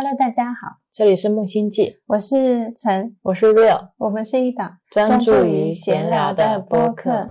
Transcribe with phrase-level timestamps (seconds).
[0.00, 7.28] Hello，大家好，这里是木星记，我是陈，我是 Real，我们是一档专注于闲聊的播客。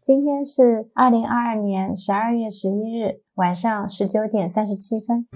[0.00, 5.26] 今天是二零二二年十二月十一日晚上十九点三十七分。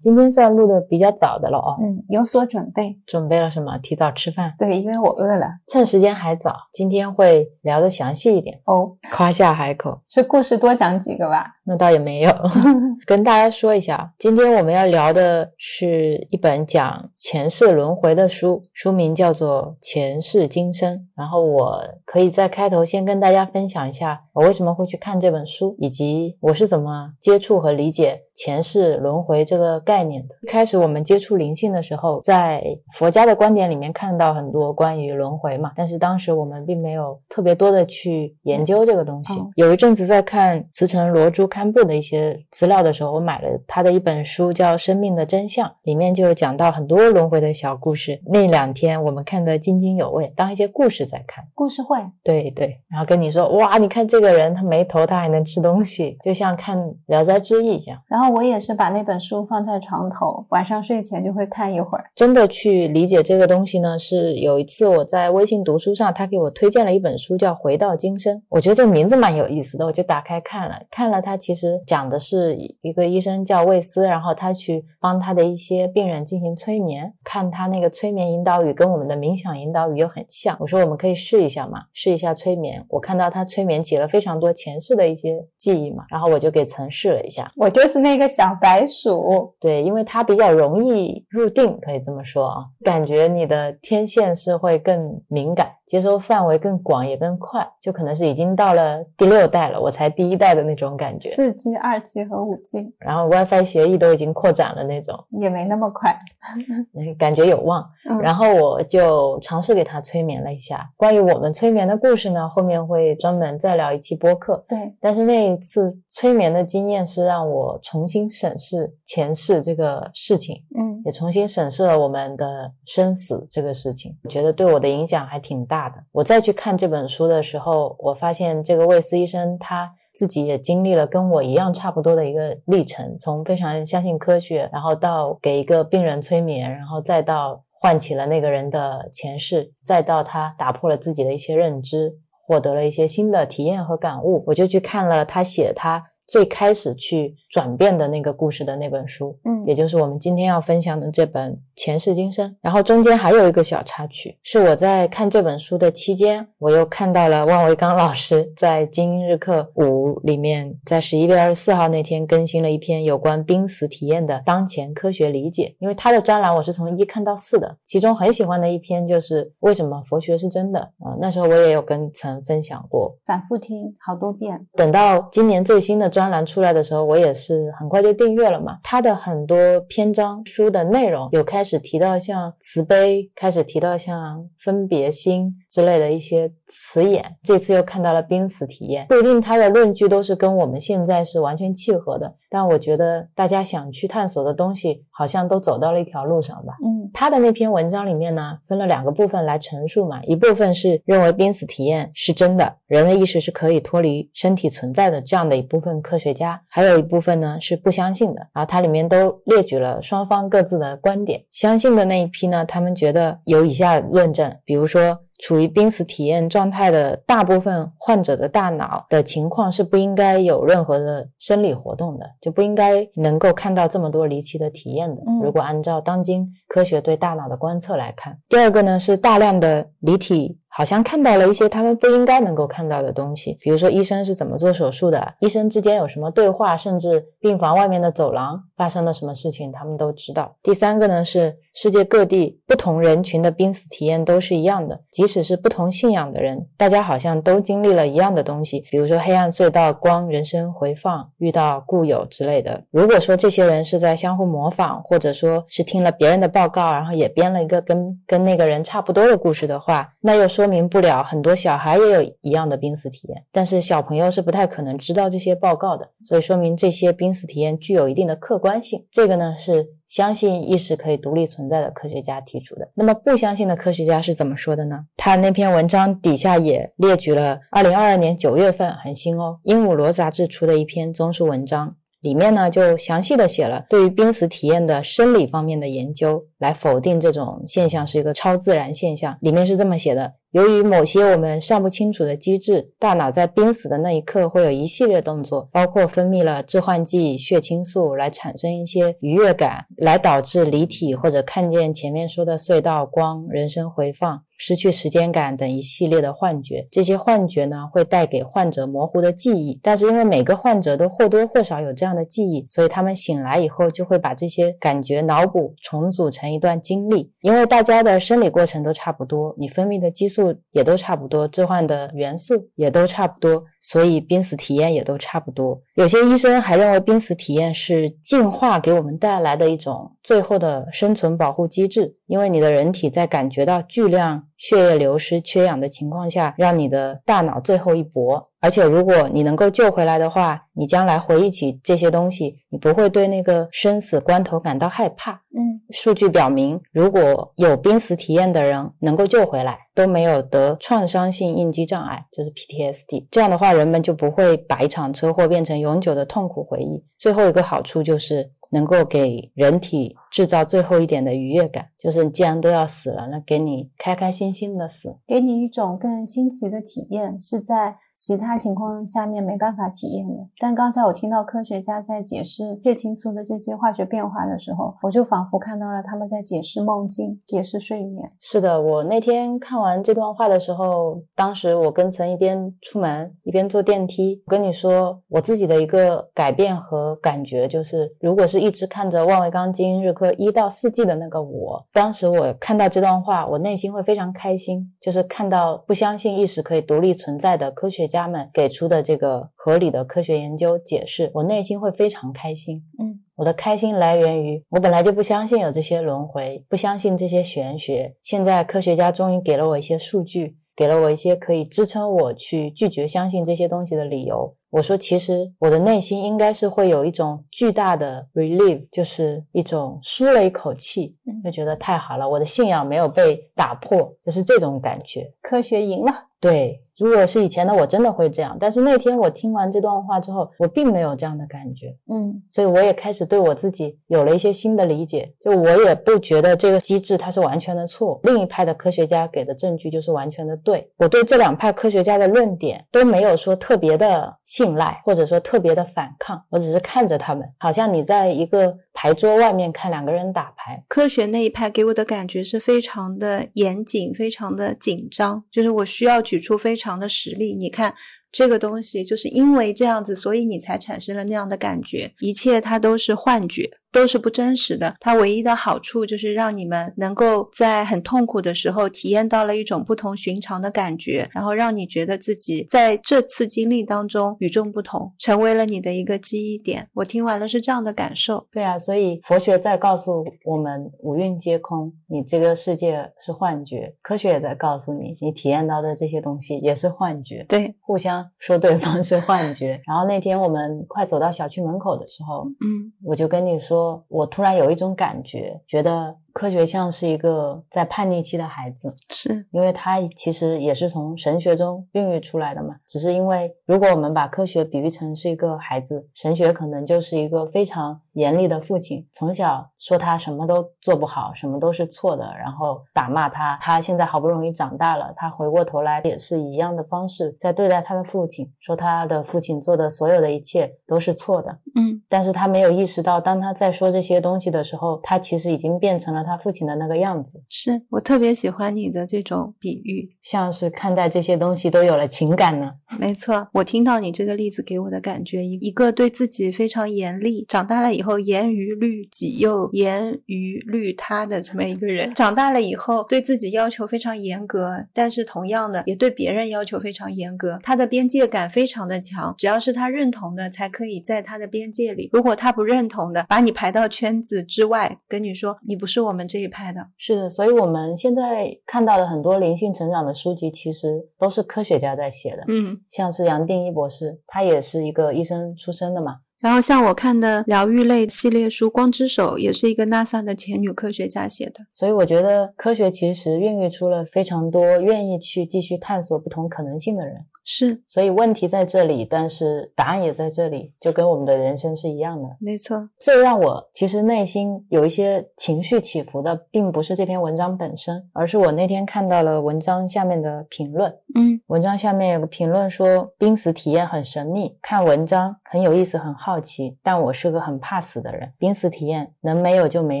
[0.06, 1.74] 今天算录的比较早的了哦。
[1.82, 2.96] 嗯，有所准备。
[3.08, 3.76] 准备了什么？
[3.78, 4.54] 提早吃饭。
[4.56, 5.48] 对，因为我饿了。
[5.66, 9.98] 趁时间还早，今天会聊的详细一点哦，夸下海口。
[10.08, 11.55] 是故事多讲几个吧？
[11.66, 12.32] 那倒也没有。
[13.06, 20.94] 跟大家说一下，今天我们要聊的是一本讲前世轮回的书，书名叫做《前世今生》。
[21.16, 30.34] 然后我可以在开头先跟大家分享一下，我为什么会去看这本书，以及我是怎么接触和理解前世轮回这个概念的。
[30.42, 32.62] 一开始我们接触灵性的时候，在
[32.94, 39.40] 佛家的观点里面看到很多关于轮回嘛，但是当时我们并没有特别多的去研究这个东西。
[39.54, 48.20] 有一阵子在看慈城罗珠堪布的一些资料的时候，我买了他的一本书，叫《生命的真相》，里面就有讲到很多轮回的小故事。
[48.26, 51.42] 那两天我们看得津津有味，当一些故事在看。
[51.54, 57.98] 故事会，对对，然后跟你说，哇，你看这个人，他没头，他还能吃东西，就像看《聊斋志异》一样。
[58.06, 62.04] 然后我也是把那本书放在床头，晚上睡前就会看一会儿。
[62.14, 82.84] 真的去理解这个东西呢，是有一次我在微信读书上，他给我推荐了一本书，叫《回到今生》，我觉得这个名字蛮有意思的，我就打开看了，看了他其实讲的是一个医生叫魏斯，然后他去帮他的一些病人进行催眠，看他那个催眠引导语跟我们的冥想引导语又很像，我说我们可以试一下嘛，试一下催眠。
[82.88, 95.75] 我看到他催眠起了非常多前世的一些记忆嘛，然后我就给曾试了一下，我就是那个小白鼠，对，因为它比较容易入定，可以这么说啊，感觉你的天线是会更敏感。
[95.86, 101.30] 接收范围更广也更快，就可能是已经到了第六代了，我才第一代的那种感觉。
[101.30, 106.18] 四 G、二 G 和五 G，然后 WiFi 协议都已经扩展了那种，也没那么快，
[107.16, 107.88] 感觉有望。
[108.20, 110.90] 然后我就尝试给他催眠了一下。
[110.96, 114.64] 关于我们催眠的故事呢，后面会专门再聊一期播客。
[114.68, 125.75] 对，但是那一次催眠的经验是让我重新审视前世这个事情，嗯，也重新审视了我们的生死这个事情，我觉得对我的影响还挺大。
[125.76, 142.14] 大的，我再去看这本书的时候，我发现这个魏斯医生他自己也经历了跟我一样差不多的一个历程，从非常相信科学，然后到给一个病人催眠，然后再到唤起了那个人的前世，再到他打破了自己的一些认知，
[142.46, 144.44] 获得了一些新的体验和感悟。
[144.46, 151.60] 我就去看了他写他最开始去转变的那个故事的那本书，嗯，也就是我们今天要分享的这本。
[151.78, 165.76] 前世今生，然后中间还有一个小插曲，是我在看这本书的期间，我又看到了万维刚老师在《精英日课五》里面，在十一月二十四号那天更新了一篇有关濒死体验的当前科学理解。
[165.78, 171.12] 因为他的专栏我是从一看到四的，其中很喜欢的一篇就是为什么佛学是真的啊。
[171.20, 174.66] 那时候我也有跟曾分享过，反复听好多遍。
[174.72, 178.78] 等到今年最新的专栏出来的时候，我也是很快就订阅了嘛。
[178.82, 181.62] 他的很多篇章书的内容有开。
[181.66, 187.24] 始提到像慈悲，开始提到像分别心之类的一些词眼。
[187.42, 192.32] 这次又看到了濒死体验，不一定他的论据都是跟我们现在是完全契合的。
[192.56, 196.72] 但我觉得大家想去探索的东西，好像都走到了一条路上吧。
[196.82, 200.22] 嗯，他的那篇文章里面呢，分了两个部分来陈述嘛。
[200.22, 208.40] 一部分是认为濒死体验是真的，人的意识是可以脱离身体存在的这样的一部分科学家，还有一部分呢是不相信的。
[208.54, 211.44] 然后它里面都列举了双方各自的观点。
[211.50, 215.18] 相信的那一批呢，他们觉得有以下论证，比如说。
[215.38, 225.22] 处于濒死体验状态的大部分患者的大脑的情况是不应该有任何的生理活动的，就不应该能够看到这么多离奇的体验的。
[225.42, 230.58] 如果按照当今科学对大脑的观测来看，第二个呢是大量的离体。
[230.76, 240.54] 好像看到了一些他们不应该能够看到的东西，比如说医生是怎么做手术的，医生之间有什么对话，甚至病房外面的走廊发生了什么事情，他们都知道。
[240.62, 252.82] 第三个呢是世界各地不同人群的濒死体验都是一样的，即使是不同信仰的人，大家好像都经历了一样的东西，比如说黑暗隧道、光、人生回放、遇到故友之类的。
[252.90, 269.06] 如果说这些人是在相互模仿，或者说是听了别人的报告，然后也编了一个跟跟那个人差不多的故事的话，那又说说明不了很多小孩也有一样的濒死体验，但是小朋友是不太可能知道这些报告的，所以说明这些濒死体验具有一定的客观性。
[269.12, 272.90] 这个呢是相信意识可以独立存在的科学家提出的。
[272.94, 275.04] 那么不相信的科学家是怎么说的呢？
[275.16, 281.94] 他那篇文章底下也列举了二零二二年九月份很新哦，《鹦鹉螺》杂志出的一篇综述文章。
[282.22, 289.36] 里面呢就详细的写了对于濒死体验的生理方面的研究，来否定这种现象是一个超自然现象。
[289.40, 304.42] 里面是这么写的：由于某些我们尚不清楚的机制，大脑在濒死的那一刻会有一系列动作，包括分泌了致幻剂、血清素来产生一些愉悦感，来导致离体或者看见前面说的隧道、光、人声回放。
[304.58, 317.32] 失去时间感等一系列的幻觉，这些幻觉呢会带给患者模糊的记忆，但是因为每个患者都或多或少有这样的记忆，所以他们醒来以后就会把这些感觉脑补重组成一段经历。
[317.40, 325.80] 因为大家的生理过程都差不多，你分泌的激素也都差不多，置换的元素也都差不多，所以濒死体验也都差不多。
[325.94, 334.48] 有些医生还认为濒死体验是进化给我们带来的一种最后的生存保护机制，因为你的人体在感觉到巨量。
[334.58, 338.50] 血液流失、缺氧的情况下，让你的大脑最后一搏。
[338.58, 345.32] 而且，如果你能够救回来的话，你将来回忆起这些东西，你不会对那个生死关头感到害怕。
[345.54, 353.26] 嗯，数据表明，如果有濒死体验的人能够救回来，都没有得创伤性应激障碍，就是 PTSD。
[353.30, 357.04] 这样的话，人们就不会把一场车祸变成永久的痛苦回忆。
[357.18, 358.52] 最后一个好处就是。
[358.70, 367.96] 能够给人体制造最后一点的愉悦感，就是既然都要死了，那给你开开心心的死，给你一种更新奇的体验，是在。
[368.18, 378.32] 其他情况下面没办法体验的，但刚才我听到科学家在解释血清素的这些化学变化的时候，我就仿佛看到了他们在解释梦境、解释睡眠。
[378.38, 398.06] 是的，我那天看完这段话的时候，当时我跟曾一边出门一边坐电梯，我跟你说我自己的一个改变和感觉，就是如果是一直看着《万维钢筋日课》一到四季的那个我，当时我看到这段话，我内心会非常开心，就是看到不相信意识可以独立存在的科学。
[398.06, 402.84] 家们给出的这个合理的科学研究解释，我内心会非常开心。
[403.00, 408.14] 嗯，我的开心来源于我本来就不相信有这些轮回，不相信这些玄学。
[408.22, 414.54] 现在科学家终于给了我一些数据，给了我一些可以支撑我去拒绝相信这些东西的理由。
[414.70, 425.32] 我说，其实我的内心应该是会有一种巨大的 relief，就是一种舒了一口气，就觉得太好了，我的信仰没有被打破，就是这种感觉。
[425.40, 426.12] 科学赢了。
[426.38, 428.56] 对，如果是以前的我，真的会这样。
[428.58, 431.96] 但是那天我听完这段话之后，我并没有这样的感觉。
[432.10, 435.34] 嗯，所以我也开始对我自己有了一些新的理解。
[435.40, 440.90] 就我也不觉得这个机制它是完全的错，另一派的科学家给的证据就是完全的对。
[440.96, 446.44] 我对这两派科学家的论点都没有说特别的信赖，或者说特别的反抗。
[446.50, 450.84] 我只是看着他们，好像你在一个牌桌外面看两个人打牌。
[450.86, 456.16] 科学那一派给我的感觉是非常的严谨，非常的紧张，就是我需要。
[456.26, 457.94] 举出非常强的实力，你看。
[458.32, 462.12] 这个东西就是因为这样子，所以你才产生了那样的感觉。
[462.18, 464.94] 一切它都是幻觉，都是不真实的。
[465.00, 476.88] 它唯一的好处就是让你们能够在很痛苦的时候体验到了一种不同寻常的感觉，然后让你觉得自己在这次经历当中与众不同，成为了你的一个记忆点。
[476.94, 478.46] 我听完了是这样的感受。
[478.50, 487.44] 对啊，所以佛学在告诉我们五蕴皆空，你这个世界是幻觉；科学也在告诉你，你体验到的这些东西也是幻觉。
[487.48, 488.26] 对，互相。
[488.38, 496.16] 说对方是幻觉，然后那天我们快走到小区门口的时候，嗯，我就跟你说，我突然有一种感觉，觉得。
[496.36, 502.74] 科学像是一个在叛逆期的孩子，是因为他其实也是从神学中孕育出来的嘛。
[502.86, 513.58] 只是因为如果我们把科学比喻成是一个孩子，神学可能就是一个非常严厉的父亲，从小说他什么都做不好，什么都是错的，然后打骂他。
[513.62, 521.60] 他现在好不容易长大了，他回过头来也是一样的方式在对待他的父亲，说他的父亲做的所有的一切都是错的。
[521.74, 527.42] 嗯，但是他没有意识到，当他在说这些东西的时候，他其实已经变成了他父亲的那个样子。
[527.48, 532.72] 是我特别喜欢你的这种比喻，像是看待这些东西都有了情感呢。
[532.98, 556.80] 没错，我听到你这个例子给我的感觉，一一个对自己非常严厉，长大了以后严于律己又严于律他的这么一个人，长大了以后对自己要求非常严格，但是同样的也对别人要求非常严格，他的边界感非常的强，只要是他认同的才可以在他的边界里，如果他不认同的，把你排到圈子之外，跟你说你不是我们这一派的。
[556.96, 562.42] 是的，所以我们现在看到的很多灵性成长的书籍，其实都是科学家在写的。
[562.48, 566.20] 嗯，像是杨定一博士，他也是一个医生出身的嘛。
[566.38, 571.66] 然后像我看的疗愈类系列书《光之手》，也是一个 NASA 的前女科学家写的。
[571.72, 577.24] 所以我觉得科学其实孕育出了非常多愿意去继续探索不同可能性的人。
[577.48, 582.28] 是，所以问题在这里，但是答案也在这里，就跟我们的人生是一样的。
[582.40, 582.76] 没错。
[582.98, 590.92] 最让我其实内心有一些情绪起伏的，并不是这篇文章本身，而是我那天看到了文章下面的评论。
[591.14, 598.32] 嗯，文章下面有个评论说，濒死体验很神秘，看文章很有意思，很好奇，但我是个很怕死的人。
[598.40, 600.00] 濒死体验能没有就没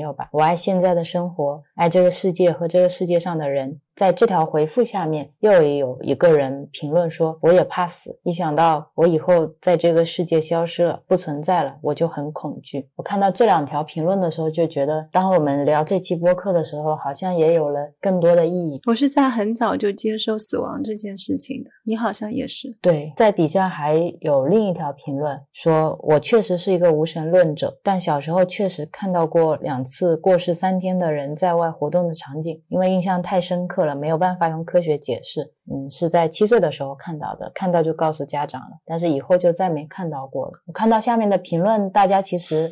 [0.00, 3.80] 有吧，我爱现在的生活，爱这个世界和这个世界上的人。
[3.96, 18.78] 在这条回复下面，又有一个人评论说：“我也怕死，一想到我以后在这个世界消失了，不存在了，我就很恐惧。”我看到这两条评论的时候，就觉得，当我们聊这期播客的时候，好像也有了更多的意义。
[18.86, 22.76] 我是在很早就接受死亡这件事情的，你好像也是。
[22.82, 40.52] 对，在底下还有另一条评论说：“我确实是一个无神论者，但小时候确实看到过两次过世三天的人在外活动的场景，因为印象太深刻。”没有办法用科学解释，嗯，是在七岁的时候看到的，看到就告诉家长了，但是以后就再没看到过了。
[40.66, 42.70] 我看到下面的评论，大家其实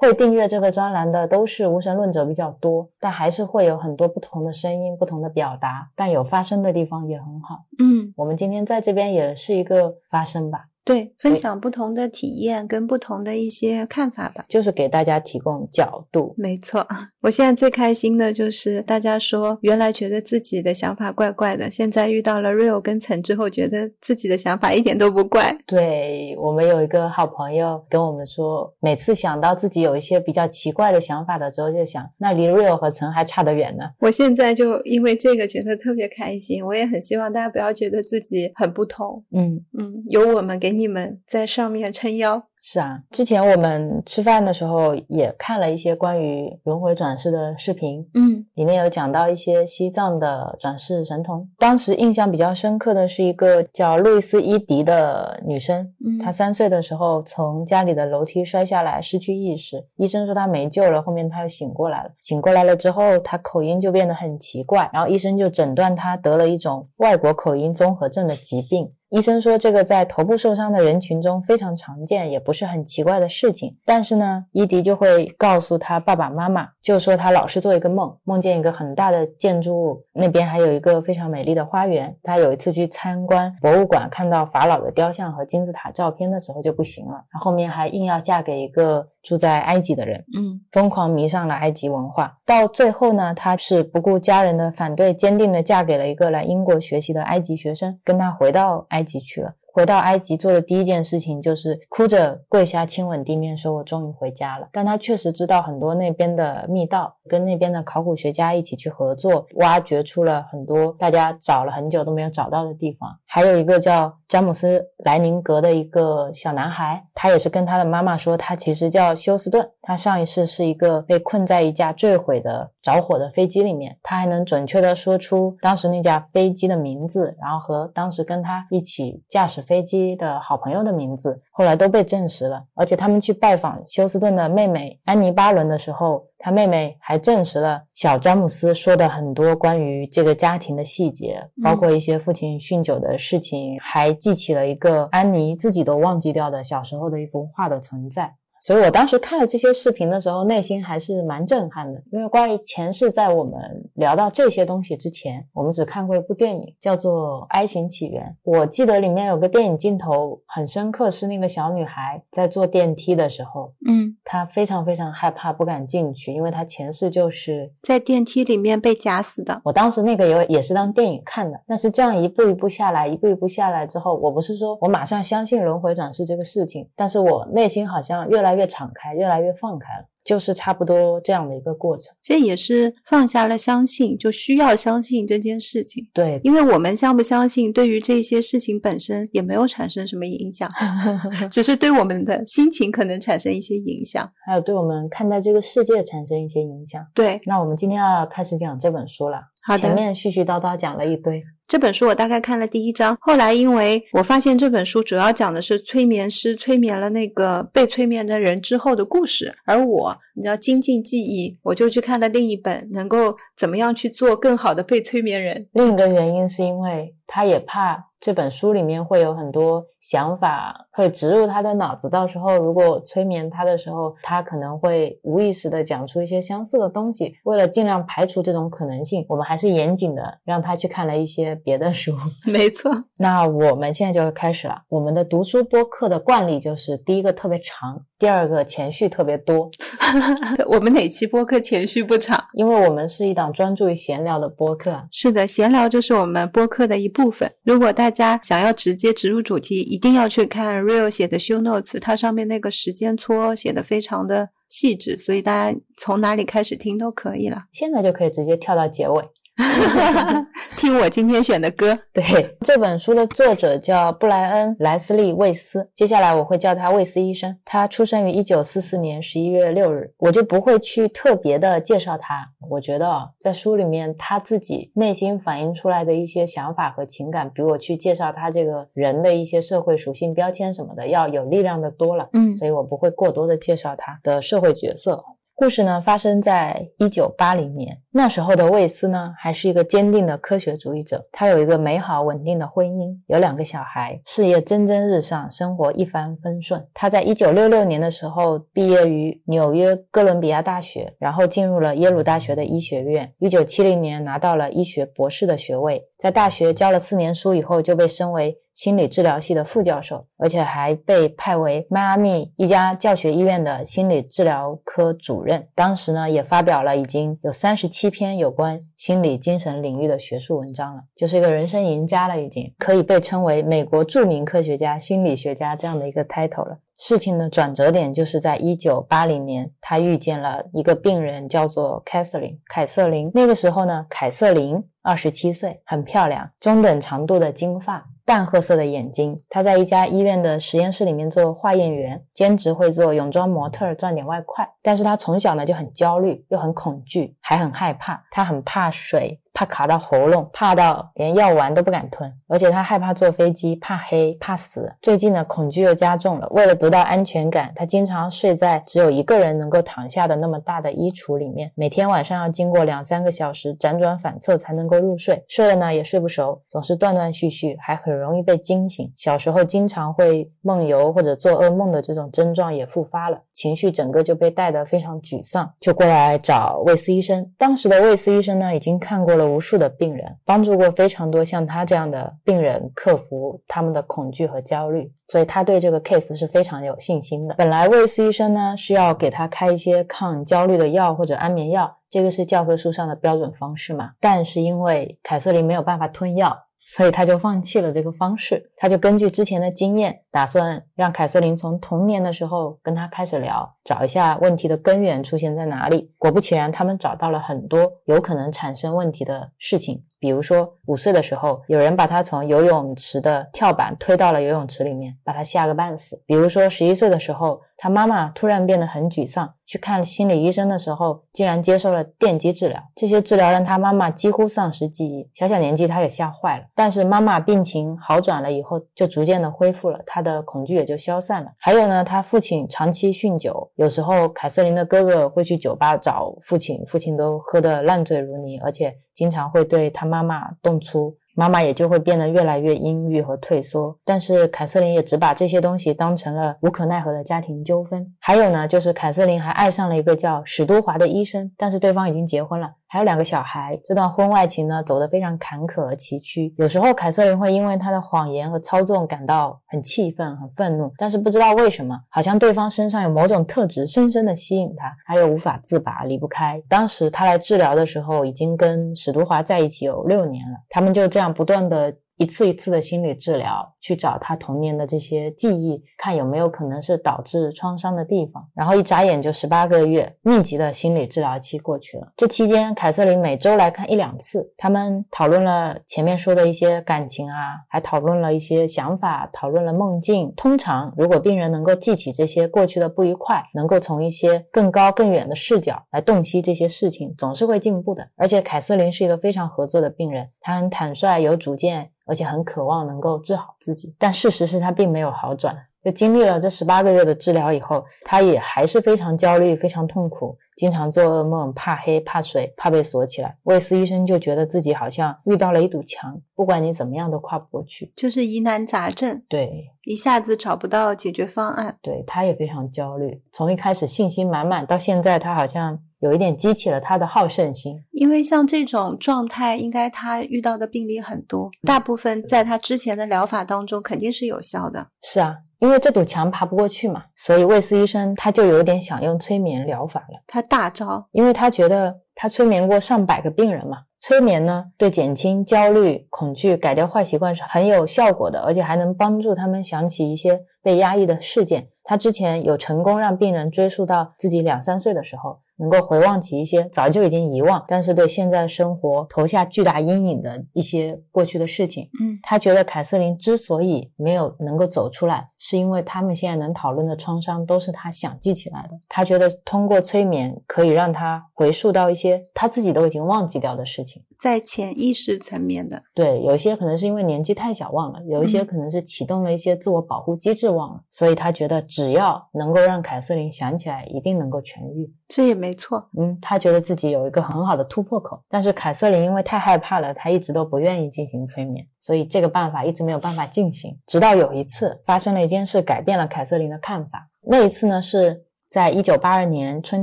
[0.00, 7.64] 会订阅这个专栏的都是无神论者比较多，但还是会有很多不同的声音、不同的表达，但有发声的地方也很好。
[7.78, 10.66] 嗯，我们今天在这边也是一个发声吧。
[10.84, 16.34] 对，分享不同的体验跟不同的一些看法吧，就是给大家提供角度。
[16.36, 16.86] 没错，
[17.22, 25.56] 我现在最开心的就是大家说，原来觉得自己的想法怪怪的，现在遇到了 real 跟层之后，觉得自己的想法一点都不怪。
[25.66, 33.84] 对我们有一个好朋友跟我们说，每次想到自己有一些比较奇怪的想法的时候，就想那离 real 和层还差得远呢。
[34.00, 39.24] 我现在就因为这个觉得特别开心，我也很希望大家不要觉得自己很不同。
[39.32, 40.73] 嗯嗯，有我们给。
[40.76, 42.44] 你们在上面撑腰。
[42.66, 51.46] 是啊，之前我们吃饭的时候也看了一些关于轮回转世的视频，嗯，里面有讲到一些西藏的转世神童。
[51.58, 62.12] 当时印象比较深刻的是一个叫路易斯伊迪的女生，嗯，她三岁的时候从家里的楼梯摔下来，失去意识，医生说她没救了，后面她又醒过来了。
[62.18, 68.88] 醒过来了之后，她口音就变得很奇怪，然后医生就诊断她得了一种外国口音综合症的疾病。
[69.14, 73.76] 医生说这个在头部受伤的人群中非常常见，也不是很奇怪的事情。
[73.84, 82.12] 但是呢，伊迪就会告诉他爸爸妈妈，就说他老是做一个梦，梦见一个很大的建筑物，那边还有一个非常美丽的花园。
[82.24, 92.38] 他有一次去参观博物馆，看到法老的雕像和金字塔照片的时候就不行了，他后面还硬要嫁给一个住在埃及的人，嗯，疯狂迷上了埃及文化。
[92.44, 99.54] 到最后呢，他是不顾家人的反对，坚定的嫁给了一个来英国学习的埃及学生，跟他回到埃及去了。
[99.74, 104.68] 回到埃及做的第一件事情就是哭着跪下亲吻地面，说我终于回家了。
[104.70, 113.10] 但他确实知道很多那边的密道，跟那边的考古学家一起去合作，挖掘出了很多大家找了很久都没有找到的地方。
[113.26, 129.64] 还有一个叫詹姆斯·莱宁格的一个小男孩，他也是跟他的妈妈说，他其实叫休斯顿，他上一世是一个被困在一架坠毁的着火的飞机里面，他还能准确的说出当时那架飞机的名字，然后和当时跟他一起驾驶。
[129.64, 148.34] 飞机的好朋友的名字后来都被证实了，而且他们去拜访休斯顿的妹妹安妮·巴伦的时候，他妹妹还证实了小詹姆斯说的很多关于这个家庭的细节，包括一些父亲酗酒的事情，还记起了一个安妮自己都忘记掉的小时候的一幅画的存在。
[148.64, 153.60] 所以我当时看了这些视频的时候，内心还是蛮震撼的，因为关于前世在我们
[153.96, 158.24] 聊到这些东西之前，我们只看过一部电影，叫做《爱情起源》。
[158.42, 169.60] 我记得里面有个电影镜头很深刻，是那个小女孩在坐电梯的时候，嗯，她非常非常害怕，不敢进去，因为她前世就是在电梯里面被夹死的。
[169.62, 180.08] 我当时那个也也是当电影看的，但是这样一步一步下来，一步一步下来之后，我不是说我马上相信轮回转世这个事情，但是我内心好像越来越敞开，越来越放开了。
[180.24, 186.08] 就是差不多这样的一个过程，这也是放下了相信，就需要相信这件事情。
[186.14, 190.66] 对，因为我们相不相信，对于这些事情本身也没有产生什么影响，
[191.52, 197.06] 只是对我们的心情可能产生一些影响，还有对我们看待这个世界产生一些影响。
[197.12, 199.42] 对，那我们今天要开始讲这本书了。
[199.62, 201.44] 好的，前面絮絮叨叨讲了一堆。
[201.66, 215.66] 这本书我大概看了第一章，后来因为我发现这本书主要讲的是催眠师催眠了那个被催眠的人之后的故事，而我你知道精进记忆，我就去看了另一本，能够怎么样去做更好的被催眠人。
[215.72, 218.06] 另一个原因是因为他也怕。
[218.20, 227.34] 这本书里面会有很多想法会植入他的脑子，到时候如果催眠他的时候，他可能会无意识的讲出一些相似的东西。
[227.44, 232.16] 为了尽量排除这种可能性，我们还是严谨的让他去看了一些别的书。
[232.50, 234.80] 没错，那我们现在就开始了。
[234.88, 239.68] 我们的读书播客的惯例就是第一个特别长，第二个前序特别多。
[240.66, 242.42] 我们哪期播客前序不长？
[242.54, 245.06] 因为我们是一档专注于闲聊的播客。
[245.10, 247.50] 是的，闲聊就是我们播客的一部分。
[247.62, 257.62] 如果大家想要直接植入主题，一定要去看 Real 写的 Show Notes，它上面那个时间戳写的非常的细致，所以大家从哪里开始听都可以了。
[257.72, 259.24] 现在就可以直接跳到结尾。
[260.76, 261.96] 听我今天选的歌。
[262.12, 262.22] 对，
[262.60, 267.56] 这本书的作者叫布莱恩·莱斯利·魏斯，接下来我会叫他魏斯医生。
[267.64, 272.50] 他出生于一九四四年十一月六日，我就不会去特别的介绍他。
[272.70, 282.28] 我觉得在书里面他自己内心反映出来的一些想法和情感，比我去介绍他这个人的一些社会属性标签什么的要有力量的多了。
[282.32, 285.24] 嗯，所以我不会过多的介绍他的社会角色。
[285.56, 291.24] 故事呢发生在一九八零年，那时候的魏斯呢还是一个坚定的科学主义者。
[291.30, 296.84] 他有一个美好稳定的婚姻，有两个小孩，事业蒸蒸日上，生活一帆风顺。
[296.92, 303.32] 他在一九六六年的时候毕业于纽约哥伦比亚大学，然后进入了耶鲁大学的医学院。
[303.38, 308.56] 一九七零年拿到了医学博士的学位，在大学教了四年书以后，就被升为。
[308.72, 315.68] 心理治疗系的副教授，而且还被派为迈阿密一家教学医院的心理治疗科主任。
[315.76, 326.78] 当时呢，也发表了已经有三十七篇有关心理精神领域的学术文章了，就是一个人生赢家了，已经可以被称为美国著名科学家、心理学家这样的一个 title 了。
[326.96, 332.58] 事情的转折点就是在一九八零年，他遇见了一个病人，叫做凯瑟琳。
[332.66, 338.08] 凯瑟琳那个时候呢，凯瑟琳二十七岁，很漂亮，中等长度的金发。
[338.26, 344.66] 淡褐色的眼睛，他在一家医院的实验室里面做化验员，兼职会做泳装模特赚点外快。
[344.82, 348.24] 但是他从小呢就很焦虑，又很恐惧，还很害怕。
[348.30, 349.40] 他很怕水。
[349.54, 354.92] 怕卡到喉咙，怕到连药丸都不敢吞，而且他害怕坐飞机，怕黑，怕死。
[355.00, 356.48] 最近呢，恐惧又加重了。
[356.50, 365.44] 为了得到安全感，他经常睡在只有一个人能够躺下的那么大的衣橱里面，每天晚上要经过两三个小时辗转反侧才能够入睡。
[365.46, 369.12] 睡了呢也睡不熟，总是断断续续，还很容易被惊醒。
[369.14, 377.48] 小时候经常会梦游或者做噩梦的这种症状也复发了，情绪整个就被带得非常沮丧，就过来找魏斯医生。
[377.56, 379.43] 当时的魏斯医生呢，已经看过了。
[379.46, 387.54] 无数的病人，帮助过非常多像他这样的病人克服他们的恐惧和焦虑，所以他对这个 case 是非常有信心的。
[387.54, 394.10] 本来卫斯医生呢是要给他开一些抗焦虑的药或者安眠药，这个是教科书上的标准方式嘛。
[394.20, 396.63] 但是因为凯瑟琳没有办法吞药。
[396.86, 406.12] 所以他就放弃了这个方式，他就根据之前的经验，打算让凯瑟琳从童年的时候跟他开始聊，找一下问题的根源出现在哪里。
[406.18, 410.04] 果不其然，他们找到了很多有可能产生问题的事情。
[410.24, 416.18] 比如说，五岁的时候，有人把他从游泳池的跳板推到了游泳池里面，把他吓个半死。
[416.24, 422.82] 比如说，十一岁的时候，他妈妈突然变得很沮丧，去看心理医生的时候，竟然接受了电击治疗。
[422.94, 426.64] 这些治疗让他妈妈几乎丧失记忆，小小年纪他也吓坏了。
[426.74, 431.50] 但是妈妈病情好转了以后，就逐渐的恢复了，他的恐惧也就消散了。
[431.58, 438.96] 还有呢，他父亲长期酗酒，有时候凯瑟琳的哥哥会去酒吧找父亲，父亲都喝得烂醉如泥，而且。
[439.14, 443.96] 经常会对他妈妈动粗，妈妈也就会变得越来越阴郁和退缩。
[444.04, 448.14] 但是凯瑟琳也只把这些东西当成了无可奈何的家庭纠纷。
[448.18, 452.72] 还有呢，就是凯瑟琳还爱上了一个叫史都华的医生，但是对方已经结婚了。
[452.94, 453.76] 还有两个小孩。
[453.84, 456.54] 这段婚外情呢，走得非常坎坷而崎岖。
[456.56, 466.62] 有时候凯瑟琳会因为他的谎言和操纵感到很气愤、很愤怒，但是不知道为什么，好像对方身上有某种特质深深的吸引他，他又无法自拔、离不开。
[466.68, 471.92] 当时他来治疗的时候，已经跟史都华在一起有六年了，他们就这样不断的。
[472.16, 478.48] 一次一次的心理治疗，去找他童年的这些记忆，看有没有可能是导致创伤的地方。
[478.54, 482.12] 然后一眨眼就十八个月，密集的心理治疗期过去了。
[482.16, 490.32] 这期间，凯瑟琳每周来看一两次，他们讨论了前面说的一些感情啊，还讨论了一些想法，讨论了梦境。
[490.36, 498.08] 通常，如果病人能够记起这些过去的不愉快，能够从一些更高更远的视角来洞悉这些事情，总是会进步的。
[498.16, 501.90] 而且，凯瑟琳是一个非常合作的病人，她很坦率，有主见。
[502.06, 505.56] 而且很渴望能够治好自己，但事实是他并没有好转。
[505.84, 513.36] 就经历了这十八个月的治疗以后，他也还是非常焦虑、非常痛苦，经常做噩梦，怕黑、怕水、怕被锁起来。
[513.42, 519.22] 魏斯医生就觉得自己好像遇到了一堵墙，不管你怎么样都跨不过去，就是疑难杂症。
[519.28, 521.76] 对，一下子找不到解决方案。
[521.82, 523.22] 对，他也非常焦虑。
[523.30, 525.80] 从一开始信心满满，到现在他好像。
[526.04, 534.88] 有一点激起了他的好胜心，因为像这种状态，应该他遇到的病例很多，大部分在他之前的疗法当中肯定是有效的。
[535.00, 540.22] 是啊，因为这堵墙爬不过去嘛，所以魏斯医生他就有点想用催眠疗法了。
[540.26, 551.68] 他大招，因为他觉得他催眠过上百个病人嘛，催眠呢对减轻焦虑、恐惧、改掉坏习惯是很有效果的，而且还能帮助他们想起一些被压抑的事件。
[551.82, 555.38] 他之前有成功让病人追溯到自己两三岁的时候。
[555.56, 561.88] 能够回望起一些早就已经遗忘，但是对现在生活投下巨大阴影的一些过去的事情。
[562.00, 568.70] 嗯，他觉得凯瑟琳之所以没有能够走出来，是因为他们现在能讨论的创伤都是他想记起来的。
[568.88, 575.82] 他觉得通过催眠可以让他回溯到一些他自己都已经忘记掉的事情，在潜意识层面的。
[575.94, 584.90] 对，有一些可能是因为年纪太小忘了，有一些可能是启动了一些自我保护机制忘了，所以他觉得只要能够让凯瑟琳想起来，一定能够痊愈。
[585.06, 593.78] 这也没错，嗯，他觉得自己有一个很好的突破口，但是凯瑟琳因为太害怕了，他一直都不愿意进行催眠，所以这个办法一直没有办法进行。
[593.86, 597.10] 直到有一次发生了一件事，改变了凯瑟琳的看法。
[597.26, 598.23] 那一次呢是。
[598.54, 599.82] 在一九八二年春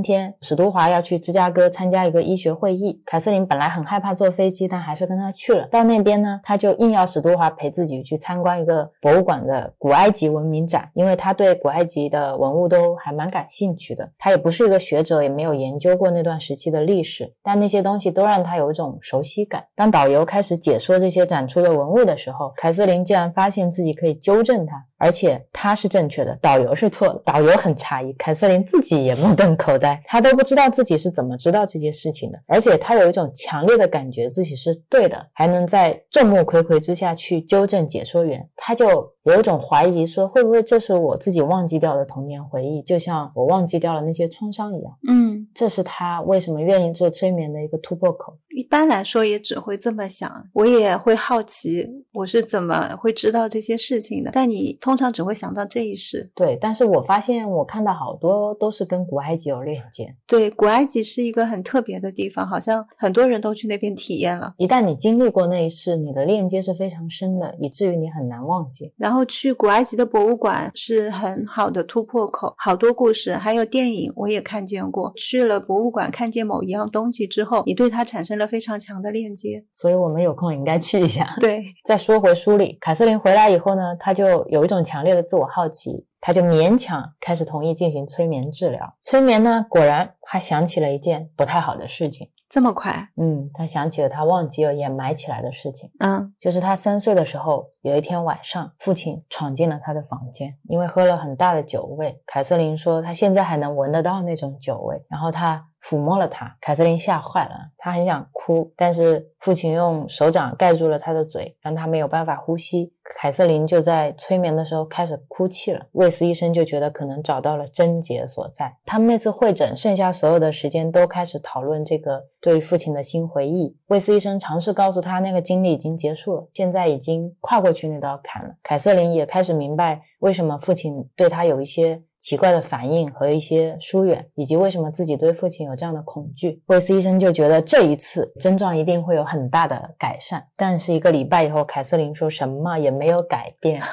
[0.00, 3.02] 天，史都华要去芝加哥参加一个医学会议。
[3.04, 5.68] 凯瑟琳本来很害怕坐飞机，但还是跟他去了。
[5.70, 14.10] 到那边呢，他就硬要史都华陪自己去参观一个博物馆的古埃及文明展，因为他对古埃及的文物都还蛮感兴趣的。
[14.16, 19.62] 他也不是一个学者，也没有研究过那段时期的历史，但那些东西都让他有一种熟悉感。
[19.76, 24.86] 当导游开始解说这些展出的文物的时候，凯瑟琳竟然发现自己可以纠正他。
[25.02, 27.20] 而且他是正确的，导游是错的。
[27.24, 32.38] 导游很诧异，凯瑟琳自己也目瞪口呆，她都不知道自己是怎么知道这件事情的。
[32.46, 39.12] 而且她有一种强烈的感觉自己是对的，还能在众目睽睽之下去纠正解说员，他就。
[39.24, 44.92] 有一种怀疑，说会不会这是我自己忘记掉的童年回忆，就像我忘记掉了那些创伤一样。
[45.08, 48.36] 嗯，这是他为什么愿意做催眠的一个突破口。
[48.56, 54.30] 一般来说也只会这么想，我也会好奇我是怎么会知道这些事情的。
[54.32, 56.30] 但你通常只会想到这一世。
[56.34, 60.14] 对，但是我发现我看到好多都是跟古埃及有链接。
[60.26, 64.52] 对，古埃及是一个很特别的地方，好像很多人都去那边体验了。
[64.58, 68.92] 一旦你经历过那一世，你的链接是非常深的，以至于你很难忘记。
[68.96, 75.12] 然后去古埃及的博物馆是很好的突破口，好多故事，还有电影我也看见过。
[75.16, 81.34] 去了博物馆看见某一样东西之后，你对它产生了非常强的链接，所以我们有空应该去一下。
[81.40, 86.06] 对，再说回书里，凯瑟琳回来以后呢，她就有一种强烈的自我好奇。
[86.24, 88.94] 他就勉强开始同意进行催眠治疗。
[89.00, 92.28] 催眠呢，果然他想起了一件不太好的事情。
[92.52, 93.08] 这么快？
[93.16, 95.90] 嗯，他想起了他忘记了掩埋起来的事情。
[96.00, 102.20] 嗯，就是他三岁的时候，有一天晚上，父亲闯进了他的房间，因为喝了很大的酒味。
[102.26, 105.02] 凯瑟琳说，他现在还能闻得到那种酒味。
[105.08, 105.66] 然后他。
[105.82, 112.94] 抚摸了他，凯瑟琳吓坏了，她很想哭，但是父亲用手掌盖住了她的嘴，让她没有办法呼吸。
[113.18, 115.84] 凯瑟琳就在催眠的时候开始哭泣了。
[115.90, 118.76] 魏斯医生就觉得可能找到了症结所在。
[118.86, 123.74] 他们那次会诊，剩下所有的时间都开始讨论这个对父亲的新回忆。
[123.86, 128.54] 魏斯医生尝试告诉他，那个经历已经结束了，现在已经跨过去那道坎了。
[128.64, 130.02] 凯瑟琳也开始明白。
[130.22, 136.62] 为什么父亲对他有一些奇怪的反应和一些疏远，以及为什么自己对父亲有这样的恐惧。
[136.66, 143.82] 魏斯医生就觉得这一次症状一定会有很大的改善，但是一个礼拜以后，凯瑟琳说什么也没有改变。